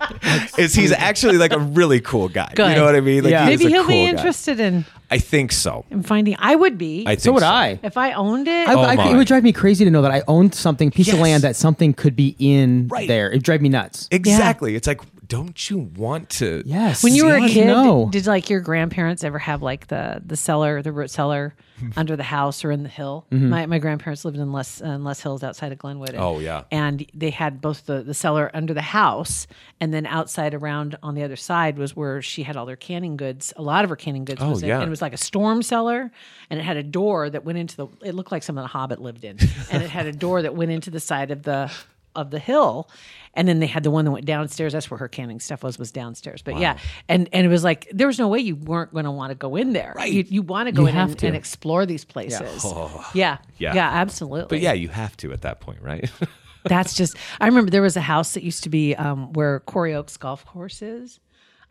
is 0.58 0.74
he's 0.74 0.92
actually 0.92 1.38
like 1.38 1.54
a 1.54 1.60
really 1.60 2.00
cool 2.02 2.28
guy. 2.30 2.52
Good. 2.56 2.70
You 2.72 2.76
know 2.78 2.86
what 2.86 2.96
I 2.96 3.02
mean? 3.02 3.24
Like, 3.24 3.30
Yeah. 3.32 3.44
he 3.44 3.50
Maybe 3.52 3.66
he'll 3.70 3.84
be 3.86 3.94
cool 3.94 4.06
guy. 4.06 4.10
interested 4.10 4.60
in, 4.60 4.84
I 5.12 5.20
think 5.20 5.52
so. 5.52 5.86
in 5.92 6.02
finding. 6.02 6.36
I 6.40 6.56
would 6.56 6.80
be. 6.80 7.04
I 7.06 7.12
think 7.12 7.20
So 7.22 7.34
would 7.34 7.44
I. 7.44 7.80
if 7.84 7.98
I 7.98 8.14
owned 8.14 8.48
it. 8.48 8.68
I, 8.68 8.72
I- 8.74 8.94
Oh 8.94 8.96
my. 8.96 9.12
it 9.12 9.16
would 9.16 9.28
drive 9.28 9.44
me 9.44 9.52
crazy 9.54 9.86
to 9.86 9.92
know 9.92 10.02
that 10.02 10.10
I 10.12 10.24
owned 10.28 10.56
something, 10.56 10.90
piece 10.90 11.14
of 11.14 11.20
land 11.20 11.44
that 11.44 11.56
something 11.56 11.94
could 11.94 12.16
be 12.16 12.36
in 12.40 12.88
Right. 12.88 13.08
there. 13.08 13.30
It'd 13.30 13.44
drive 13.44 13.62
me 13.62 13.70
nuts. 13.70 14.08
Exactly. 14.10 14.74
It's 14.76 14.88
like, 14.88 15.02
don't 15.30 15.70
you 15.70 15.78
want 15.96 16.30
to? 16.32 16.64
yes. 16.66 17.04
when 17.04 17.16
you 17.16 17.26
were 17.26 17.36
a 17.38 17.48
kid, 17.48 17.68
no. 17.68 18.10
did 18.12 18.28
like 18.28 18.50
your 18.50 18.60
grandparents 18.60 19.24
ever 19.24 19.40
have 19.40 19.62
like 19.62 19.88
the 19.88 20.22
the 20.26 20.36
cellar, 20.36 20.82
the 20.82 20.92
root 20.92 21.10
cellar 21.10 21.56
under 21.96 22.18
the 22.18 22.24
house 22.24 22.66
or 22.66 22.72
in 22.72 22.84
the 22.84 22.90
hill? 22.90 23.26
Mm-hmm. 23.32 23.50
My, 23.50 23.66
my 23.68 23.80
grandparents 23.80 24.26
lived 24.26 24.38
in 24.38 24.52
Loess 24.52 24.82
in 24.82 25.04
Loess 25.06 25.22
Hills 25.22 25.44
outside 25.44 25.72
of 25.72 25.78
Glenwood. 25.78 26.10
and- 26.10 26.20
Oh, 26.20 26.40
yeah. 26.40 26.64
and 26.72 27.06
they 27.14 27.30
had 27.30 27.62
both 27.62 27.86
the 27.86 28.02
the 28.04 28.14
cellar 28.14 28.50
under 28.54 28.74
the 28.74 28.82
house, 28.82 29.48
and 29.80 29.94
then 29.94 30.06
outside 30.06 30.54
around 30.54 30.98
on 31.04 31.16
the 31.16 31.24
other 31.24 31.36
side 31.38 31.78
was 31.78 31.96
where 31.96 32.22
she 32.22 32.44
had 32.44 32.58
all 32.58 32.66
their 32.66 32.76
canning 32.76 33.16
goods. 33.16 33.54
A 33.56 33.62
lot 33.62 33.84
of 33.84 33.90
her 33.92 33.96
canning 33.96 34.26
goods 34.26 34.42
Oh, 34.42 34.50
was 34.50 34.64
in, 34.64 34.70
yeah. 34.70 34.80
and 34.80 34.88
it 34.88 34.90
was 34.90 35.02
like 35.02 35.14
a 35.14 35.18
storm 35.18 35.62
cellar, 35.62 36.12
and 36.50 36.60
it 36.60 36.64
had 36.64 36.76
a 36.78 36.84
door 36.84 37.30
that 37.30 37.46
went 37.46 37.58
into 37.60 37.78
the. 37.78 37.88
It 38.04 38.16
looked 38.16 38.32
like 38.32 38.42
something 38.44 38.64
a 38.66 38.68
Hobbit 38.68 39.00
lived 39.00 39.24
in, 39.24 39.38
and 39.72 39.84
it 39.84 39.90
had 39.92 40.08
a 40.08 40.12
door 40.12 40.42
that 40.42 40.56
went 40.56 40.72
into 40.72 40.90
the 40.90 41.00
side 41.00 41.30
of 41.32 41.44
the 41.44 41.72
of 42.20 42.32
the 42.32 42.40
hill. 42.40 42.90
And 43.34 43.48
then 43.48 43.60
they 43.60 43.68
had 43.68 43.84
the 43.84 43.92
one 43.92 44.06
that 44.06 44.12
went 44.12 44.26
downstairs. 44.26 44.74
That's 44.74 44.90
where 44.92 44.98
her 44.98 45.08
canning 45.08 45.40
stuff 45.40 45.64
was 45.64 45.78
was 45.80 45.92
downstairs. 45.92 46.42
But 46.42 46.58
yeah 46.60 46.78
and 47.08 47.30
and 47.32 47.46
it 47.46 47.50
was 47.50 47.64
like 47.64 47.88
there 47.92 48.08
was 48.08 48.20
no 48.20 48.28
way 48.28 48.40
you 48.40 48.56
weren't 48.56 48.92
going 48.92 49.06
to 49.06 49.12
want 49.12 49.32
to 49.32 49.36
go 49.36 49.56
in 49.56 49.74
there. 49.74 49.94
Right. 49.96 50.12
You, 50.12 50.26
you 50.28 50.42
want 50.42 50.68
to 50.68 50.72
go 50.72 50.82
You 50.84 50.88
in 50.90 50.98
and, 50.98 51.24
and 51.24 51.36
explore 51.36 51.86
these 51.86 52.06
places. 52.06 52.66
Yeah. 53.14 53.38
Yeah. 53.58 53.74
yeah. 53.74 53.90
Absolutely. 53.90 54.58
But 54.58 54.62
yeah, 54.62 54.74
you 54.74 54.90
have 54.90 55.16
to 55.18 55.32
at 55.32 55.42
that 55.42 55.60
point, 55.60 55.82
right? 55.82 56.10
that's 56.66 56.94
just 56.94 57.16
i 57.40 57.46
remember 57.48 57.72
there 57.72 57.82
was 57.82 57.96
a 57.96 58.02
house 58.02 58.34
that 58.34 58.44
used 58.44 58.64
to 58.64 58.70
be 58.70 58.94
um, 58.96 59.32
where 59.32 59.62
Quarry 59.62 59.96
Oaks 59.96 60.18
golf 60.18 60.46
course 60.46 60.82
is. 60.82 61.20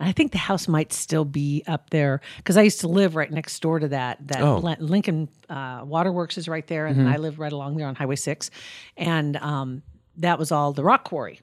I 0.01 0.13
think 0.13 0.31
the 0.31 0.39
house 0.39 0.69
might 0.69 0.93
still 0.93 1.25
be 1.25 1.65
up 1.67 1.91
there 1.91 2.21
because 2.37 2.57
I 2.57 2.63
used 2.63 2.81
to 2.81 2.89
live 2.89 3.17
right 3.17 3.31
next 3.31 3.61
door 3.61 3.81
to 3.81 3.89
that. 3.89 4.29
That 4.29 4.43
Oh. 4.43 4.59
Lincoln 4.79 5.29
uh, 5.49 5.83
Waterworks 5.85 6.39
is 6.39 6.49
right 6.49 6.67
there, 6.69 6.87
and 6.87 7.09
I 7.09 7.17
lived 7.17 7.39
right 7.39 7.53
along 7.53 7.77
there 7.77 7.89
on 7.89 7.97
Highway 7.97 8.15
Six, 8.15 8.51
and 8.97 9.37
um, 9.39 9.83
that 10.19 10.39
was 10.39 10.53
all 10.53 10.73
the 10.73 10.85
rock 10.85 11.05
quarry 11.05 11.41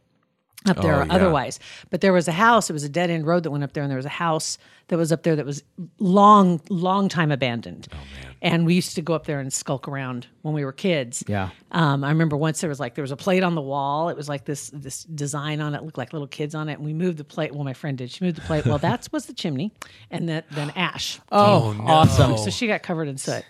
up 0.68 0.82
there. 0.82 0.96
Oh, 0.96 1.06
yeah. 1.06 1.14
Otherwise, 1.14 1.60
but 1.90 2.02
there 2.02 2.14
was 2.14 2.28
a 2.28 2.32
house. 2.32 2.70
It 2.70 2.74
was 2.74 2.84
a 2.84 2.90
dead 2.90 3.10
end 3.10 3.26
road 3.26 3.44
that 3.44 3.52
went 3.52 3.64
up 3.64 3.74
there, 3.74 3.84
and 3.84 3.90
there 3.90 3.98
was 3.98 4.06
a 4.06 4.10
house 4.10 4.58
that 4.88 4.98
was 4.98 5.12
up 5.12 5.24
there 5.24 5.36
that 5.36 5.46
was 5.46 5.64
long, 6.00 6.62
long 6.70 7.10
time 7.10 7.32
abandoned. 7.32 7.88
Oh 7.92 7.98
man! 7.98 8.36
And 8.42 8.66
we 8.66 8.74
used 8.74 8.96
to 8.96 9.02
go 9.02 9.14
up 9.14 9.26
there 9.26 9.40
and 9.40 9.52
skulk 9.52 9.88
around 9.88 10.28
when 10.42 10.54
we 10.54 10.66
were 10.66 10.72
kids. 10.72 11.24
Yeah. 11.28 11.50
Um, 11.72 12.04
I 12.04 12.10
remember 12.10 12.38
once 12.38 12.62
there 12.62 12.70
was 12.70 12.80
like 12.80 12.96
there 12.96 13.04
was 13.04 13.12
a 13.12 13.18
plate 13.18 13.44
on 13.44 13.56
the 13.56 13.62
wall. 13.62 14.10
It 14.10 14.18
was 14.18 14.30
like 14.30 14.46
this 14.46 14.70
this 14.74 15.04
design 15.04 15.62
on 15.62 15.76
it, 15.76 15.84
looked 15.84 15.98
like 15.98 16.14
little 16.14 16.28
kids 16.28 16.56
on 16.56 16.70
it. 16.70 16.74
And 16.74 16.86
we 16.86 16.94
moved 16.94 17.18
the 17.18 17.24
plate. 17.24 17.54
Well, 17.54 17.64
my 17.64 17.74
friend 17.74 17.98
did. 17.98 18.12
She 18.12 18.24
moved 18.24 18.38
the 18.38 18.42
plate. 18.42 18.66
Well, 18.66 18.78
that 18.80 19.08
was 19.12 19.26
the 19.26 19.34
chimney, 19.34 19.72
and 20.10 20.30
that 20.30 20.46
then 20.52 20.72
ash. 20.76 21.20
Oh, 21.32 21.76
awesome. 21.86 22.38
So 22.38 22.50
she 22.50 22.66
got 22.68 22.82
covered 22.82 23.08
in 23.08 23.18
soot. 23.18 23.44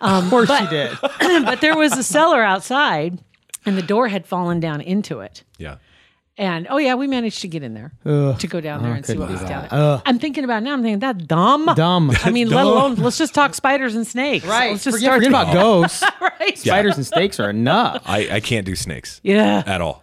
Um, 0.00 0.24
Of 0.24 0.30
course 0.30 0.48
but, 0.48 0.64
she 0.64 0.66
did. 0.68 0.96
but 1.44 1.60
there 1.60 1.76
was 1.76 1.96
a 1.96 2.02
cellar 2.02 2.42
outside, 2.42 3.18
and 3.64 3.76
the 3.76 3.82
door 3.82 4.08
had 4.08 4.26
fallen 4.26 4.60
down 4.60 4.80
into 4.80 5.20
it. 5.20 5.44
yeah. 5.58 5.76
And 6.38 6.66
oh 6.70 6.78
yeah, 6.78 6.94
we 6.94 7.06
managed 7.08 7.42
to 7.42 7.48
get 7.48 7.62
in 7.62 7.74
there 7.74 7.92
to 8.04 8.46
go 8.48 8.60
down 8.62 8.82
there 8.82 8.94
and 8.94 9.04
see 9.04 9.12
couldn't 9.12 9.20
what 9.20 9.26
do 9.26 9.32
was 9.34 9.42
down 9.48 9.68
there. 9.70 10.02
I'm 10.06 10.18
thinking 10.18 10.44
about 10.44 10.62
it 10.62 10.64
now. 10.64 10.72
I'm 10.72 10.82
thinking 10.82 11.00
that 11.00 11.28
dumb, 11.28 11.66
Dumb. 11.76 12.10
I 12.24 12.30
mean, 12.30 12.48
let 12.50 12.64
alone 12.64 12.94
let's 12.94 13.18
just 13.18 13.34
talk 13.34 13.54
spiders 13.54 13.94
and 13.94 14.06
snakes. 14.06 14.46
Let's 14.46 14.82
just 14.84 14.96
forget, 14.96 15.00
start 15.00 15.16
forget 15.24 15.28
about 15.30 15.52
ghosts. 15.52 16.02
right. 16.20 16.56
Spiders 16.58 16.96
and 16.96 17.06
snakes 17.06 17.38
are 17.38 17.50
enough. 17.50 18.02
I, 18.06 18.36
I 18.36 18.40
can't 18.40 18.64
do 18.64 18.74
snakes 18.74 19.20
Yeah. 19.22 19.62
at 19.66 19.82
all. 19.82 20.02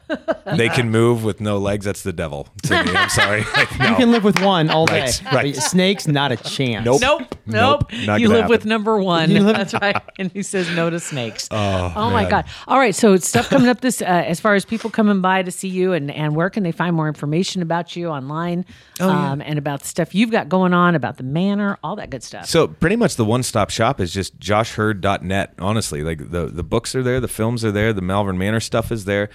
They 0.56 0.70
can 0.70 0.92
move 0.92 1.24
with 1.24 1.42
no 1.42 1.58
legs. 1.58 1.84
That's 1.86 2.04
the 2.04 2.14
devil 2.14 2.48
to 2.64 2.84
me. 2.84 2.92
I'm 2.96 3.10
sorry. 3.10 3.44
Like, 3.56 3.72
You 3.80 3.96
can 3.96 4.12
live 4.12 4.24
with 4.24 4.40
one 4.44 4.70
all 4.70 4.86
day. 4.86 5.00
Right, 5.02 5.22
right. 5.34 5.56
But 5.56 5.64
Snakes, 5.64 6.08
not 6.08 6.32
a 6.32 6.38
chance. 6.38 6.86
Nope. 6.86 7.02
Nope, 7.02 7.36
nope. 7.48 7.92
Nope, 7.92 8.06
not 8.06 8.22
you 8.22 8.28
gonna 8.28 8.42
live 8.42 8.50
with 8.50 8.66
number 8.66 9.00
one. 9.00 9.32
You 9.32 9.42
live- 9.42 9.58
That's 9.58 9.74
right. 9.74 10.00
And 10.20 10.32
he 10.32 10.44
says 10.44 10.70
no 10.76 10.90
to 10.92 11.00
snakes. 11.00 11.48
Oh, 11.50 11.92
my 11.96 12.22
man. 12.22 12.30
God. 12.30 12.46
All 12.68 12.78
right. 12.78 12.94
So 12.94 13.16
stuff 13.18 13.50
coming 13.50 13.68
up 13.68 13.82
this, 13.82 14.02
uh, 14.02 14.06
as 14.06 14.40
far 14.40 14.54
as 14.56 14.64
people 14.64 14.90
coming 14.92 15.22
by 15.22 15.42
to 15.44 15.50
see 15.52 15.68
you 15.68 15.94
and, 15.94 16.12
and 16.20 16.36
where 16.36 16.50
can 16.50 16.64
they 16.64 16.72
find 16.74 16.96
more 16.96 17.08
information 17.08 17.62
about 17.62 17.96
you 17.96 18.10
online 18.10 18.66
Oh, 19.00 19.10
um, 19.10 19.42
and 19.42 19.58
about 19.58 19.80
the 19.80 19.88
stuff 19.88 20.14
you've 20.14 20.32
got 20.32 20.50
going 20.50 20.74
on, 20.74 20.94
about 20.94 21.16
the 21.18 21.24
manor, 21.24 21.78
all 21.82 21.96
that 21.96 22.10
good 22.10 22.22
stuff. 22.22 22.46
So 22.46 22.68
pretty 22.68 22.98
much 22.98 23.16
the 23.16 23.24
one 23.24 23.42
stop 23.42 23.70
shop 23.70 24.02
is 24.02 24.14
just 24.14 24.38
joshhurd.net. 24.40 25.54
Honestly, 25.60 26.04
like 26.04 26.30
the 26.32 26.48
the 26.48 26.64
books 26.64 26.94
are 26.94 27.02
there, 27.04 27.20
the 27.20 27.28
films 27.30 27.64
are 27.64 27.72
there, 27.72 27.94
the 27.94 28.02
Malvern 28.02 28.38
Manor 28.38 28.60
stuff 28.60 28.92
is 28.92 29.06
there. 29.06 29.30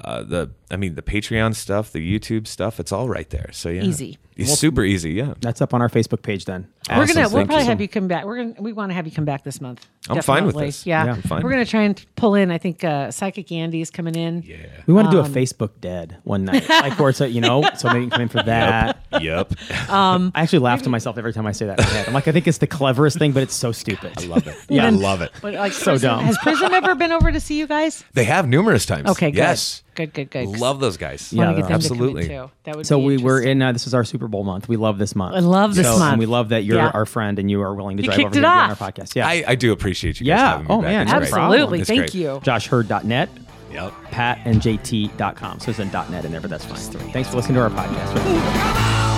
Uh, 0.00 0.22
the 0.22 0.50
I 0.70 0.76
mean 0.76 0.94
the 0.94 1.02
Patreon 1.02 1.54
stuff, 1.54 1.92
the 1.92 2.00
YouTube 2.00 2.46
stuff, 2.46 2.80
it's 2.80 2.92
all 2.92 3.08
right 3.08 3.28
there. 3.30 3.50
So 3.52 3.68
yeah, 3.68 3.82
Easy. 3.82 4.18
It's 4.36 4.58
super 4.58 4.82
easy. 4.82 5.12
Yeah, 5.12 5.34
That's 5.40 5.60
up 5.60 5.74
on 5.74 5.82
our 5.82 5.88
Facebook 5.88 6.22
page 6.22 6.44
then. 6.46 6.68
We're 6.90 7.06
gonna 7.06 7.20
we'll 7.20 7.28
Thank 7.30 7.48
probably 7.48 7.64
you. 7.64 7.70
have 7.70 7.80
you 7.80 7.88
come 7.88 8.08
back. 8.08 8.24
We're 8.24 8.36
gonna 8.38 8.54
we 8.60 8.72
want 8.72 8.90
to 8.90 8.94
have 8.94 9.06
you 9.06 9.12
come 9.12 9.24
back 9.24 9.44
this 9.44 9.60
month. 9.60 9.86
I'm 10.08 10.20
fine 10.20 10.44
with 10.46 10.56
this. 10.56 10.84
Yeah, 10.84 11.04
Yeah, 11.04 11.12
I'm 11.14 11.22
fine. 11.22 11.42
we're 11.42 11.50
gonna 11.50 11.64
try 11.64 11.82
and 11.82 12.04
pull 12.16 12.34
in. 12.34 12.50
I 12.50 12.58
think 12.58 12.82
uh, 12.82 13.10
Psychic 13.12 13.52
Andy 13.52 13.80
is 13.80 13.90
coming 13.90 14.14
in. 14.16 14.42
Yeah. 14.42 14.56
We 14.86 14.94
want 14.94 15.06
to 15.08 15.12
do 15.12 15.20
Um, 15.20 15.26
a 15.26 15.28
Facebook 15.28 15.70
dead 15.80 16.16
one 16.24 16.44
night. 16.44 16.68
like 16.68 16.98
where 16.98 17.10
it's 17.10 17.20
a, 17.20 17.28
you 17.28 17.40
know, 17.40 17.62
so 17.76 17.88
maybe 17.88 18.00
you 18.00 18.10
can 18.10 18.10
come 18.10 18.22
in 18.22 18.28
for 18.28 18.42
that. 18.42 18.98
yep. 19.20 19.52
I 19.88 20.30
actually 20.34 20.58
laugh 20.60 20.82
to 20.82 20.88
myself 20.88 21.18
every 21.18 21.32
time 21.32 21.46
I 21.46 21.52
say 21.52 21.66
that 21.66 21.78
in 21.78 21.84
my 21.84 21.90
head. 21.92 22.08
I'm 22.08 22.14
like, 22.14 22.26
I 22.28 22.32
think 22.32 22.46
it's 22.48 22.58
the 22.58 22.66
cleverest 22.66 23.18
thing, 23.18 23.32
but 23.32 23.42
it's 23.44 23.54
so 23.54 23.70
stupid. 23.72 24.12
I 24.18 24.24
love 24.26 24.46
it. 24.46 24.56
Yeah. 24.68 24.86
I 24.86 24.90
love 24.90 25.22
it. 25.22 25.30
But 25.40 25.54
like 25.54 25.72
So 25.72 25.92
Prism- 25.92 26.08
dumb. 26.10 26.24
Has 26.24 26.38
Prism 26.38 26.72
ever 26.74 26.94
been 26.94 27.12
over 27.12 27.30
to 27.30 27.38
see 27.40 27.58
you 27.58 27.66
guys? 27.66 28.04
They 28.14 28.24
have 28.24 28.48
numerous 28.48 28.86
times. 28.86 29.08
Okay. 29.10 29.28
Yes. 29.28 29.82
Good, 29.91 29.91
good, 29.94 30.12
good. 30.14 30.30
Guys. 30.30 30.60
Love 30.60 30.80
those 30.80 30.96
guys. 30.96 31.32
Yeah, 31.32 31.44
Want 31.44 31.56
get 31.56 31.62
them 31.64 31.72
absolutely. 31.74 32.22
to 32.22 32.28
come 32.28 32.36
in 32.44 32.48
too. 32.48 32.52
That 32.64 32.76
would 32.76 32.86
So 32.86 32.98
be 32.98 33.04
we 33.04 33.16
were 33.18 33.40
in. 33.40 33.60
Uh, 33.62 33.72
this 33.72 33.86
is 33.86 33.94
our 33.94 34.04
Super 34.04 34.28
Bowl 34.28 34.44
month. 34.44 34.68
We 34.68 34.76
love 34.76 34.98
this 34.98 35.14
month. 35.14 35.36
I 35.36 35.40
love 35.40 35.74
this 35.74 35.86
So- 35.86 35.98
month. 35.98 36.12
and 36.12 36.18
we 36.18 36.26
love 36.26 36.50
that 36.50 36.64
you're 36.64 36.76
Yeah. 36.78 36.90
our 36.94 37.04
friend 37.06 37.38
and 37.38 37.50
you 37.50 37.60
are 37.62 37.74
willing 37.74 37.96
to 37.98 38.02
You 38.02 38.08
drive 38.08 38.18
over 38.20 38.28
it 38.28 38.34
here 38.34 38.44
and 38.44 38.60
on 38.62 38.70
our 38.70 38.76
podcast. 38.76 39.14
Yeah. 39.14 39.26
I, 39.26 39.44
I 39.48 39.54
do 39.54 39.72
appreciate 39.72 40.20
you 40.20 40.26
guys 40.26 40.38
Yeah. 40.38 40.48
having 40.52 40.64
me 40.64 40.66
Oh, 40.70 40.76
back. 40.82 40.90
man, 40.90 41.02
It's 41.02 41.12
no 41.12 41.18
great. 41.18 41.32
Absolutely. 41.32 41.84
Thank 41.84 41.98
great. 42.00 42.14
you. 42.14 42.40
JoshHurd.net, 42.44 43.28
Yep. 43.72 43.92
patandjt.com. 44.10 45.60
So 45.60 45.70
it's 45.70 45.78
in 45.78 45.90
.net 45.90 46.24
in 46.24 46.32
there, 46.32 46.40
but 46.40 46.50
that's 46.50 46.64
fine. 46.64 46.78
Thanks 47.12 47.28
for 47.28 47.36
listening 47.36 47.54
to 47.56 47.62
our 47.62 47.70
podcast. 47.70 48.14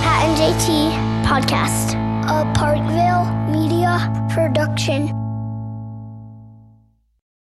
Pat 0.02 0.28
and 0.28 0.36
JT 0.36 0.90
Podcast, 1.26 1.94
a 2.24 2.52
Parkville 2.54 3.26
Media 3.50 4.28
Production. 4.34 5.23